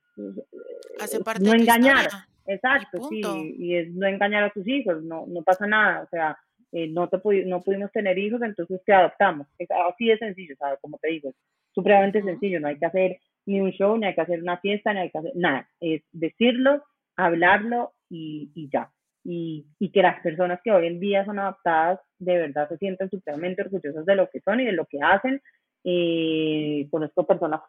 Hace 1.00 1.24
parte 1.24 1.44
no 1.44 1.54
engañar. 1.54 2.08
Exacto, 2.46 3.04
sí, 3.10 3.22
y 3.60 3.76
es 3.76 3.94
no 3.94 4.08
engañar 4.08 4.44
a 4.44 4.50
tus 4.50 4.68
hijos, 4.68 5.04
no, 5.04 5.26
no 5.28 5.44
pasa 5.44 5.68
nada, 5.68 6.02
o 6.02 6.08
sea, 6.08 6.36
eh, 6.72 6.88
no, 6.88 7.08
te 7.08 7.18
no 7.46 7.62
pudimos 7.62 7.92
tener 7.92 8.18
hijos, 8.18 8.42
entonces 8.42 8.82
te 8.84 8.92
adoptamos. 8.92 9.48
Es, 9.60 9.70
así 9.70 10.08
de 10.08 10.18
sencillo, 10.18 10.56
¿sabes? 10.58 10.80
Como 10.82 10.98
te 10.98 11.10
digo, 11.10 11.30
es 11.30 11.36
supremamente 11.76 12.24
sencillo, 12.24 12.60
no 12.60 12.68
hay 12.68 12.80
que 12.80 12.88
hacer 12.88 13.20
ni 13.46 13.62
un 13.62 13.70
show, 13.72 13.96
ni 13.98 14.08
hay 14.08 14.16
que 14.16 14.22
hacer 14.22 14.42
una 14.42 14.58
fiesta, 14.58 14.94
ni 14.94 15.02
hay 15.02 15.12
que 15.12 15.20
hacer 15.20 15.32
nada, 15.36 15.70
es 15.80 16.02
decirlo, 16.12 16.84
hablarlo 17.16 17.94
y, 18.10 18.52
y 18.56 18.70
ya. 18.72 18.92
Y, 19.24 19.66
y, 19.80 19.92
que 19.92 20.02
las 20.02 20.22
personas 20.22 20.60
que 20.64 20.72
hoy 20.72 20.88
en 20.88 21.00
día 21.00 21.26
son 21.26 21.40
adoptadas 21.40 22.00
de 22.20 22.38
verdad 22.38 22.70
se 22.70 22.78
sienten 22.78 23.10
supremamente 23.10 23.62
orgullosas 23.62 24.06
de 24.06 24.16
lo 24.16 24.30
que 24.30 24.40
son 24.40 24.60
y 24.60 24.66
de 24.66 24.72
lo 24.72 24.86
que 24.86 25.00
hacen. 25.02 25.42
Eh, 25.84 26.88
conozco 26.90 27.28
personas 27.28 27.62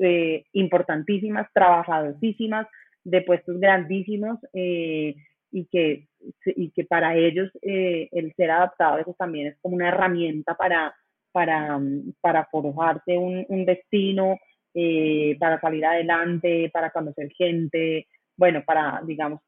eh, 0.00 0.44
importantísimas, 0.52 1.48
trabajadosísimas, 1.52 2.66
de 3.04 3.22
puestos 3.22 3.58
grandísimos 3.58 4.38
eh, 4.52 5.14
y, 5.50 5.66
que, 5.66 6.08
y 6.44 6.70
que 6.70 6.84
para 6.84 7.16
ellos 7.16 7.50
eh, 7.62 8.08
el 8.12 8.34
ser 8.34 8.50
adaptado 8.50 8.98
eso 8.98 9.14
también 9.18 9.48
es 9.48 9.58
como 9.60 9.76
una 9.76 9.88
herramienta 9.88 10.54
para, 10.54 10.94
para, 11.32 11.80
para 12.20 12.44
forjarse 12.46 13.16
un, 13.16 13.44
un 13.48 13.64
destino, 13.64 14.38
eh, 14.74 15.36
para 15.40 15.60
salir 15.60 15.84
adelante, 15.84 16.70
para 16.72 16.90
conocer 16.90 17.30
gente, 17.32 18.06
bueno, 18.36 18.62
para, 18.64 19.02
digamos, 19.04 19.40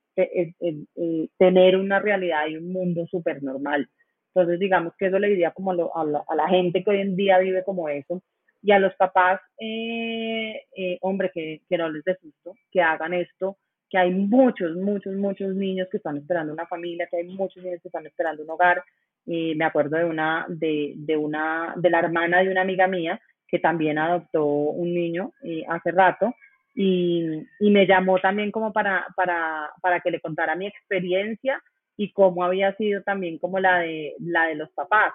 tener 1.39 1.77
una 1.77 2.01
realidad 2.01 2.47
y 2.49 2.57
un 2.57 2.73
mundo 2.73 3.07
súper 3.07 3.43
normal. 3.43 3.89
Entonces, 4.35 4.59
digamos 4.59 4.95
que 4.99 5.07
eso 5.07 5.19
le 5.19 5.29
diría 5.29 5.51
como 5.51 5.73
a, 5.73 6.35
la, 6.35 6.49
gente 6.49 6.83
que 6.83 6.91
hoy 6.91 7.01
en 7.01 7.17
día 7.17 7.39
vive 7.39 7.63
como 7.65 7.89
eso, 7.89 8.23
y 8.63 8.73
a 8.73 8.79
los 8.79 8.95
papás, 8.95 9.41
eh, 9.59 10.63
eh, 10.77 10.99
hombre, 11.03 11.31
que, 11.35 11.63
que 11.69 11.77
no 11.77 11.91
les 11.91 12.05
dé 12.05 12.17
susto, 12.17 12.55
que 12.71 12.81
hagan 12.81 13.13
esto, 13.13 13.59
que 13.91 13.99
hay 13.99 14.11
muchos, 14.11 14.75
muchos, 14.77 15.15
muchos 15.17 15.55
niños 15.55 15.89
que 15.91 15.99
están 15.99 16.17
esperando 16.17 16.53
una 16.53 16.67
familia, 16.67 17.07
que 17.11 17.19
hay 17.19 17.25
muchos 17.25 17.63
niños 17.63 17.83
que 17.83 17.89
están 17.89 18.07
esperando 18.07 18.43
un 18.43 18.51
hogar. 18.51 18.83
y 19.27 19.55
me 19.55 19.67
acuerdo 19.67 19.99
de 19.99 20.05
una, 20.05 20.47
de, 20.49 20.95
de, 20.97 21.17
una, 21.17 21.75
de 21.77 21.91
la 21.91 21.99
hermana 21.99 22.43
de 22.43 22.51
una 22.51 22.63
amiga 22.63 22.87
mía 22.87 23.21
que 23.47 23.59
también 23.59 23.99
adoptó 23.99 24.47
un 24.47 24.95
niño 24.95 25.33
eh, 25.43 25.65
hace 25.69 25.91
rato 25.91 26.35
y, 26.75 27.47
y, 27.61 27.71
me 27.71 27.87
llamó 27.87 28.19
también 28.19 28.51
como 28.51 28.73
para, 28.73 29.07
para, 29.17 29.71
para 29.81 30.01
que 30.01 30.11
le 30.11 30.21
contara 30.21 30.55
mi 30.55 30.67
experiencia 30.67 31.63
y 31.97 32.13
cómo 32.13 32.45
había 32.45 32.75
sido 32.77 33.03
también 33.03 33.39
como 33.39 33.59
la 33.59 33.81
de, 33.81 34.15
la 34.21 34.47
de 34.47 34.55
los 34.55 34.71
papás. 34.71 35.13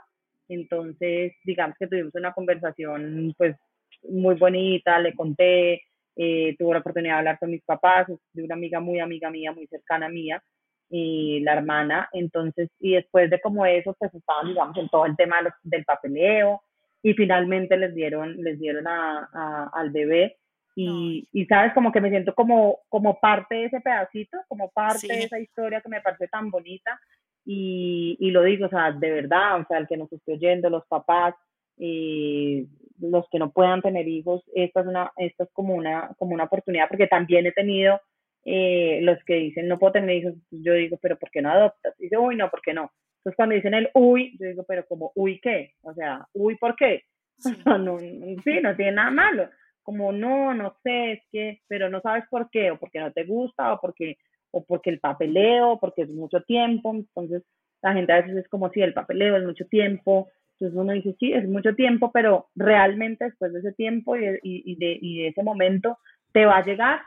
Entonces, 0.48 1.34
digamos 1.44 1.76
que 1.80 1.88
tuvimos 1.88 2.14
una 2.16 2.34
conversación 2.34 3.34
pues 3.38 3.56
muy 4.04 4.36
bonita, 4.36 5.00
le 5.00 5.14
conté, 5.16 5.82
eh, 6.16 6.56
tuve 6.58 6.74
la 6.74 6.80
oportunidad 6.80 7.14
de 7.16 7.18
hablar 7.20 7.40
con 7.40 7.52
mis 7.52 7.64
papás, 7.64 8.08
de 8.34 8.44
una 8.44 8.56
amiga 8.56 8.80
muy 8.80 9.00
amiga 9.00 9.30
mía, 9.30 9.52
muy 9.52 9.68
cercana 9.68 10.10
mía, 10.10 10.42
y 10.90 11.42
la 11.42 11.54
hermana, 11.54 12.08
entonces, 12.14 12.70
y 12.80 12.94
después 12.94 13.30
de 13.30 13.42
como 13.42 13.66
eso, 13.66 13.94
pues 14.00 14.14
estaban, 14.14 14.48
digamos, 14.48 14.78
en 14.78 14.88
todo 14.90 15.06
el 15.06 15.18
tema 15.18 15.38
del 15.64 15.84
papeleo, 15.84 16.62
y 17.04 17.14
finalmente 17.14 17.78
les 17.78 17.94
dieron, 17.94 18.38
les 18.42 18.60
dieron 18.60 18.88
a, 18.88 19.30
a, 19.34 19.70
al 19.74 19.92
bebé, 19.92 20.38
y, 20.80 21.28
y, 21.34 21.46
sabes, 21.48 21.74
como 21.74 21.92
que 21.92 22.00
me 22.00 22.12
siento 22.12 22.36
como, 22.36 22.82
como 22.88 23.20
parte 23.20 23.56
de 23.56 23.66
ese 23.66 23.82
pedacito, 23.82 24.38
como 24.48 24.70
parte 24.70 25.08
de 25.08 25.24
esa 25.24 25.40
historia 25.40 25.82
que 25.82 25.90
me 25.90 26.02
parece 26.02 26.28
tan 26.28 26.52
bonita, 26.52 27.00
y, 27.44 28.16
y, 28.20 28.30
lo 28.30 28.44
digo, 28.44 28.68
o 28.68 28.70
sea, 28.70 28.92
de 28.92 29.10
verdad, 29.10 29.60
o 29.60 29.66
sea, 29.66 29.80
el 29.80 29.88
que 29.88 29.98
nos 29.98 30.14
esté 30.14 30.34
oyendo, 30.34 30.70
los 30.70 30.86
papás, 30.86 31.34
eh, 31.80 32.68
los 33.00 33.28
que 33.32 33.40
no 33.40 33.50
puedan 33.52 33.82
tener 33.82 34.08
hijos, 34.08 34.44
esta 34.54 34.82
es, 34.82 34.86
una, 34.86 35.12
esta 35.18 35.46
es 35.46 35.50
como, 35.52 35.74
una, 35.74 36.12
como 36.20 36.36
una 36.36 36.44
oportunidad, 36.44 36.88
porque 36.90 37.08
también 37.08 37.48
he 37.48 37.54
tenido 37.54 38.00
eh, 38.46 39.00
los 39.02 39.18
que 39.24 39.34
dicen, 39.34 39.68
no 39.68 39.80
puedo 39.80 39.94
tener 39.94 40.16
hijos, 40.16 40.36
yo 40.52 40.74
digo, 40.74 41.00
pero 41.02 41.18
¿por 41.18 41.32
qué 41.32 41.42
no 41.42 41.50
adoptas? 41.50 41.96
Y 41.98 42.04
dice, 42.04 42.20
uy, 42.20 42.36
no, 42.36 42.52
¿por 42.52 42.62
qué 42.62 42.76
no? 42.76 42.92
Entonces 43.18 43.36
cuando 43.36 43.56
dicen 43.56 43.74
el 43.74 43.90
uy, 43.96 44.38
yo 44.40 44.46
digo, 44.46 44.64
pero 44.68 44.86
como, 44.86 45.12
uy, 45.16 45.40
¿qué? 45.42 45.74
O 45.82 45.92
sea, 45.96 46.28
uy, 46.34 46.56
¿por 46.58 46.76
qué? 46.76 47.02
Sí. 47.40 47.56
no, 47.66 48.00
sí, 48.00 48.60
no 48.62 48.76
tiene 48.76 48.92
nada 48.94 49.12
malo. 49.12 49.50
Como, 49.88 50.12
no, 50.12 50.54
no 50.54 50.76
sé, 50.84 51.14
es 51.14 51.22
que, 51.32 51.62
pero 51.70 51.90
no 51.90 52.02
sabes 52.02 52.26
por 52.30 52.50
qué, 52.50 52.72
o 52.72 52.78
porque 52.78 53.00
no 53.00 53.14
te 53.14 53.24
gusta, 53.24 53.72
o 53.72 53.80
porque 53.80 54.18
o 54.52 54.66
porque 54.66 54.90
el 54.90 55.00
papeleo, 55.00 55.80
porque 55.80 56.02
es 56.02 56.10
mucho 56.10 56.42
tiempo, 56.42 56.94
entonces 56.94 57.44
la 57.82 57.94
gente 57.94 58.12
a 58.12 58.18
veces 58.18 58.36
es 58.36 58.50
como 58.50 58.70
si 58.70 58.82
el 58.82 58.94
papeleo 58.94 59.38
es 59.38 59.46
mucho 59.46 59.66
tiempo, 59.68 60.28
entonces 60.54 60.78
uno 60.78 60.92
dice, 60.92 61.16
sí, 61.18 61.32
es 61.32 61.48
mucho 61.48 61.74
tiempo, 61.74 62.12
pero 62.12 62.50
realmente 62.54 63.24
después 63.24 63.54
de 63.54 63.60
ese 63.60 63.72
tiempo 63.72 64.18
y 64.18 64.26
de, 64.26 64.40
y 64.44 64.76
de, 64.76 65.00
y 65.02 65.22
de 65.22 65.28
ese 65.30 65.42
momento 65.42 66.00
te 66.34 66.46
va 66.46 66.58
a 66.58 66.66
llegar 66.66 67.00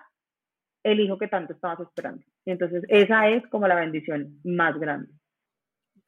el 0.83 1.01
hijo 1.01 1.19
que 1.19 1.29
tanto 1.29 1.53
estabas 1.53 1.81
esperando. 1.81 2.25
Entonces 2.47 2.83
esa 2.89 3.29
es 3.29 3.47
como 3.49 3.69
la 3.69 3.75
bendición 3.75 4.41
más 4.43 4.79
grande. 4.81 5.13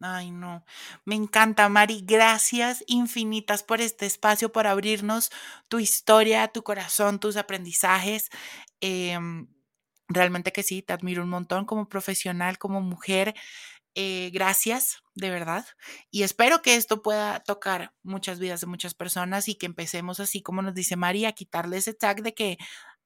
Ay, 0.05 0.31
no. 0.33 0.65
Me 1.05 1.15
encanta, 1.15 1.69
Mari. 1.69 2.03
Gracias 2.05 2.83
infinitas 2.89 3.63
por 3.63 3.81
este 3.81 4.05
espacio, 4.07 4.51
por 4.51 4.67
abrirnos 4.67 5.31
tu 5.69 5.79
historia, 5.79 6.49
tu 6.49 6.63
corazón, 6.65 7.21
tus 7.21 7.37
aprendizajes. 7.37 8.29
Eh, 8.81 9.19
Realmente 10.09 10.53
que 10.53 10.63
sí, 10.63 10.83
te 10.83 10.93
admiro 10.93 11.23
un 11.25 11.31
montón 11.31 11.67
como 11.67 11.89
profesional, 11.89 12.59
como 12.59 12.83
mujer. 12.83 13.35
Eh, 13.95 14.31
gracias, 14.35 15.03
de 15.15 15.31
verdad. 15.31 15.67
Y 16.11 16.25
espero 16.25 16.63
que 16.63 16.77
esto 16.77 17.03
pueda 17.03 17.41
tocar 17.41 17.95
muchas 18.05 18.39
vidas 18.41 18.61
de 18.63 18.69
muchas 18.69 18.95
personas 18.95 19.49
y 19.49 19.57
que 19.57 19.67
empecemos 19.67 20.21
así 20.21 20.43
como 20.43 20.63
nos 20.63 20.75
dice 20.75 20.97
María, 20.97 21.31
a 21.31 21.33
quitarle 21.33 21.79
ese 21.79 21.95
tag 21.95 22.23
de 22.23 22.35
que 22.35 22.59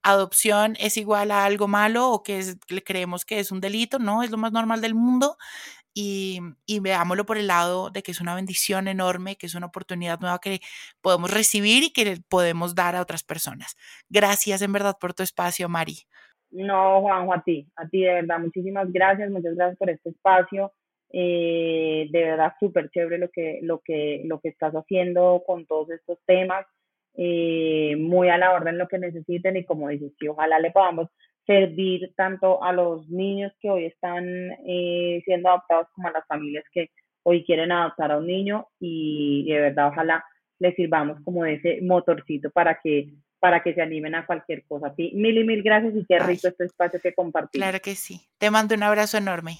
adopción 0.03 0.77
es 0.81 0.97
igual 0.97 1.31
a 1.33 1.45
algo 1.47 1.69
malo 1.69 2.11
o 2.11 2.23
que 2.23 2.57
creemos 2.85 3.25
que 3.25 3.41
es 3.41 3.53
un 3.53 3.61
delito, 3.61 3.99
no, 4.01 4.23
es 4.23 4.31
lo 4.31 4.39
más 4.39 4.53
normal 4.53 4.81
del 4.83 4.95
mundo. 4.95 5.37
Y, 5.99 6.41
y, 6.67 6.81
veámoslo 6.81 7.25
por 7.25 7.39
el 7.39 7.47
lado 7.47 7.89
de 7.89 8.03
que 8.03 8.11
es 8.11 8.21
una 8.21 8.35
bendición 8.35 8.87
enorme, 8.87 9.37
que 9.37 9.47
es 9.47 9.55
una 9.55 9.69
oportunidad 9.69 10.21
nueva 10.21 10.41
que 10.43 10.61
podemos 11.01 11.31
recibir 11.33 11.85
y 11.85 11.91
que 11.91 12.19
podemos 12.29 12.75
dar 12.75 12.95
a 12.97 13.01
otras 13.01 13.25
personas. 13.25 13.77
Gracias 14.11 14.61
en 14.61 14.75
verdad 14.75 14.99
por 15.01 15.15
tu 15.15 15.23
espacio, 15.23 15.71
Mari. 15.71 16.03
No, 16.51 17.01
Juanjo, 17.01 17.33
a 17.33 17.43
ti, 17.43 17.67
a 17.77 17.89
ti 17.89 18.03
de 18.03 18.13
verdad, 18.13 18.39
muchísimas 18.41 18.93
gracias, 18.93 19.31
muchas 19.31 19.55
gracias 19.55 19.79
por 19.79 19.89
este 19.89 20.11
espacio. 20.11 20.71
Eh, 21.11 22.09
de 22.11 22.25
verdad, 22.25 22.53
súper 22.61 22.91
chévere 22.91 23.17
lo 23.17 23.31
que, 23.31 23.61
lo, 23.63 23.81
que, 23.81 24.21
lo 24.27 24.39
que 24.41 24.51
estás 24.51 24.75
haciendo 24.75 25.45
con 25.47 25.65
todos 25.65 25.91
estos 25.93 26.19
temas. 26.27 26.67
Eh, 27.15 27.97
muy 27.97 28.29
a 28.29 28.37
la 28.37 28.53
orden 28.53 28.77
lo 28.77 28.89
que 28.89 28.99
necesiten 28.99 29.57
y 29.57 29.65
como 29.65 29.89
dices, 29.89 30.13
sí, 30.19 30.29
ojalá 30.29 30.59
le 30.59 30.71
podamos 30.71 31.09
servir 31.47 32.13
tanto 32.17 32.63
a 32.63 32.73
los 32.73 33.09
niños 33.09 33.53
que 33.61 33.71
hoy 33.71 33.85
están 33.87 34.27
eh, 34.67 35.23
siendo 35.25 35.49
adoptados 35.49 35.87
como 35.95 36.09
a 36.09 36.13
las 36.13 36.27
familias 36.27 36.65
que 36.73 36.91
hoy 37.23 37.45
quieren 37.45 37.73
adoptar 37.73 38.13
a 38.13 38.19
un 38.19 38.27
niño 38.27 38.67
y 38.81 39.45
de 39.49 39.61
verdad 39.61 39.89
ojalá 39.89 40.25
les 40.59 40.75
sirvamos 40.75 41.19
como 41.25 41.45
ese 41.45 41.81
motorcito 41.83 42.51
para 42.51 42.79
que 42.83 43.09
para 43.39 43.63
que 43.63 43.75
se 43.75 43.83
animen 43.83 44.15
a 44.15 44.27
cualquier 44.27 44.65
cosa. 44.67 44.93
mil 44.97 45.39
y 45.39 45.45
mil 45.45 45.63
gracias 45.63 45.95
y 45.95 46.05
qué 46.07 46.19
rico 46.19 46.49
este 46.49 46.65
espacio 46.65 46.99
que 47.01 47.13
compartimos. 47.15 47.65
Claro 47.65 47.81
que 47.81 47.95
sí. 47.95 48.23
Te 48.39 48.51
mando 48.51 48.75
un 48.75 48.83
abrazo 48.83 49.19
enorme. 49.19 49.59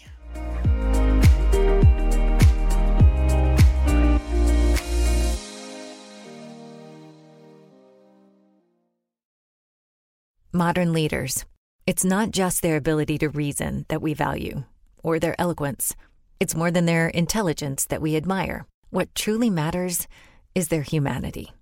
Modern 10.53 10.95
leaders. 10.95 11.47
It's 11.87 12.05
not 12.05 12.33
just 12.33 12.63
their 12.63 12.77
ability 12.77 13.17
to 13.19 13.29
reason 13.29 13.87
that 13.87 14.03
we 14.03 14.13
value, 14.13 14.65
or 15.05 15.21
their 15.21 15.41
eloquence. 15.41 15.95
It's 16.41 16.57
more 16.57 16.73
than 16.73 16.87
their 16.87 17.07
intelligence 17.07 17.85
that 17.87 18.03
we 18.03 18.17
admire. 18.17 18.67
What 18.91 19.15
truly 19.15 19.51
matters 19.51 20.09
is 20.53 20.67
their 20.67 20.83
humanity. 20.83 21.53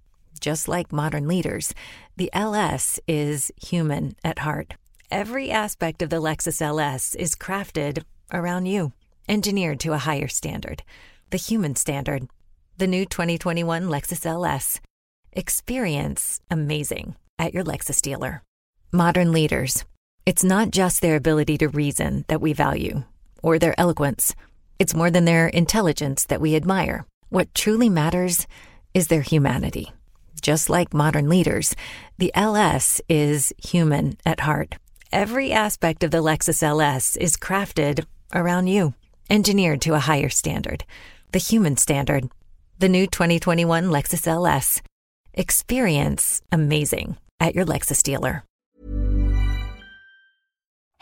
Just 0.40 0.66
like 0.66 0.94
modern 0.94 1.28
leaders, 1.28 1.74
the 2.16 2.30
LS 2.32 2.98
is 3.06 3.52
human 3.62 4.16
at 4.24 4.38
heart. 4.38 4.72
Every 5.10 5.50
aspect 5.50 6.00
of 6.00 6.08
the 6.08 6.22
Lexus 6.22 6.62
LS 6.62 7.14
is 7.16 7.36
crafted 7.36 8.02
around 8.32 8.64
you, 8.64 8.94
engineered 9.28 9.78
to 9.80 9.92
a 9.92 9.98
higher 9.98 10.28
standard, 10.28 10.82
the 11.28 11.36
human 11.36 11.76
standard. 11.76 12.28
The 12.78 12.86
new 12.86 13.04
2021 13.04 13.84
Lexus 13.84 14.24
LS. 14.24 14.80
Experience 15.32 16.40
amazing 16.50 17.14
at 17.38 17.52
your 17.52 17.62
Lexus 17.62 18.00
dealer. 18.00 18.42
Modern 18.90 19.30
leaders. 19.30 19.84
It's 20.26 20.44
not 20.44 20.70
just 20.70 21.00
their 21.00 21.16
ability 21.16 21.58
to 21.58 21.68
reason 21.68 22.24
that 22.28 22.40
we 22.40 22.52
value, 22.52 23.04
or 23.42 23.58
their 23.58 23.78
eloquence. 23.78 24.34
It's 24.78 24.94
more 24.94 25.10
than 25.10 25.24
their 25.24 25.48
intelligence 25.48 26.24
that 26.26 26.40
we 26.40 26.56
admire. 26.56 27.06
What 27.28 27.54
truly 27.54 27.88
matters 27.88 28.46
is 28.94 29.08
their 29.08 29.22
humanity 29.22 29.92
just 30.44 30.68
like 30.68 30.92
modern 30.92 31.28
leaders, 31.28 31.74
the 32.18 32.30
LS 32.34 33.00
is 33.08 33.52
human 33.56 34.18
at 34.26 34.40
heart. 34.40 34.76
Every 35.10 35.52
aspect 35.52 36.04
of 36.04 36.10
the 36.10 36.22
Lexus 36.22 36.62
LS 36.62 37.16
is 37.16 37.38
crafted 37.38 38.04
around 38.34 38.66
you, 38.66 38.92
engineered 39.30 39.80
to 39.82 39.94
a 39.94 40.06
higher 40.10 40.28
standard, 40.28 40.84
the 41.32 41.38
human 41.38 41.76
standard. 41.76 42.28
The 42.78 42.88
new 42.88 43.06
2021 43.06 43.84
Lexus 43.84 44.26
LS. 44.26 44.82
Experience 45.32 46.42
amazing 46.52 47.16
at 47.40 47.54
your 47.54 47.64
Lexus 47.64 48.02
dealer. 48.02 48.44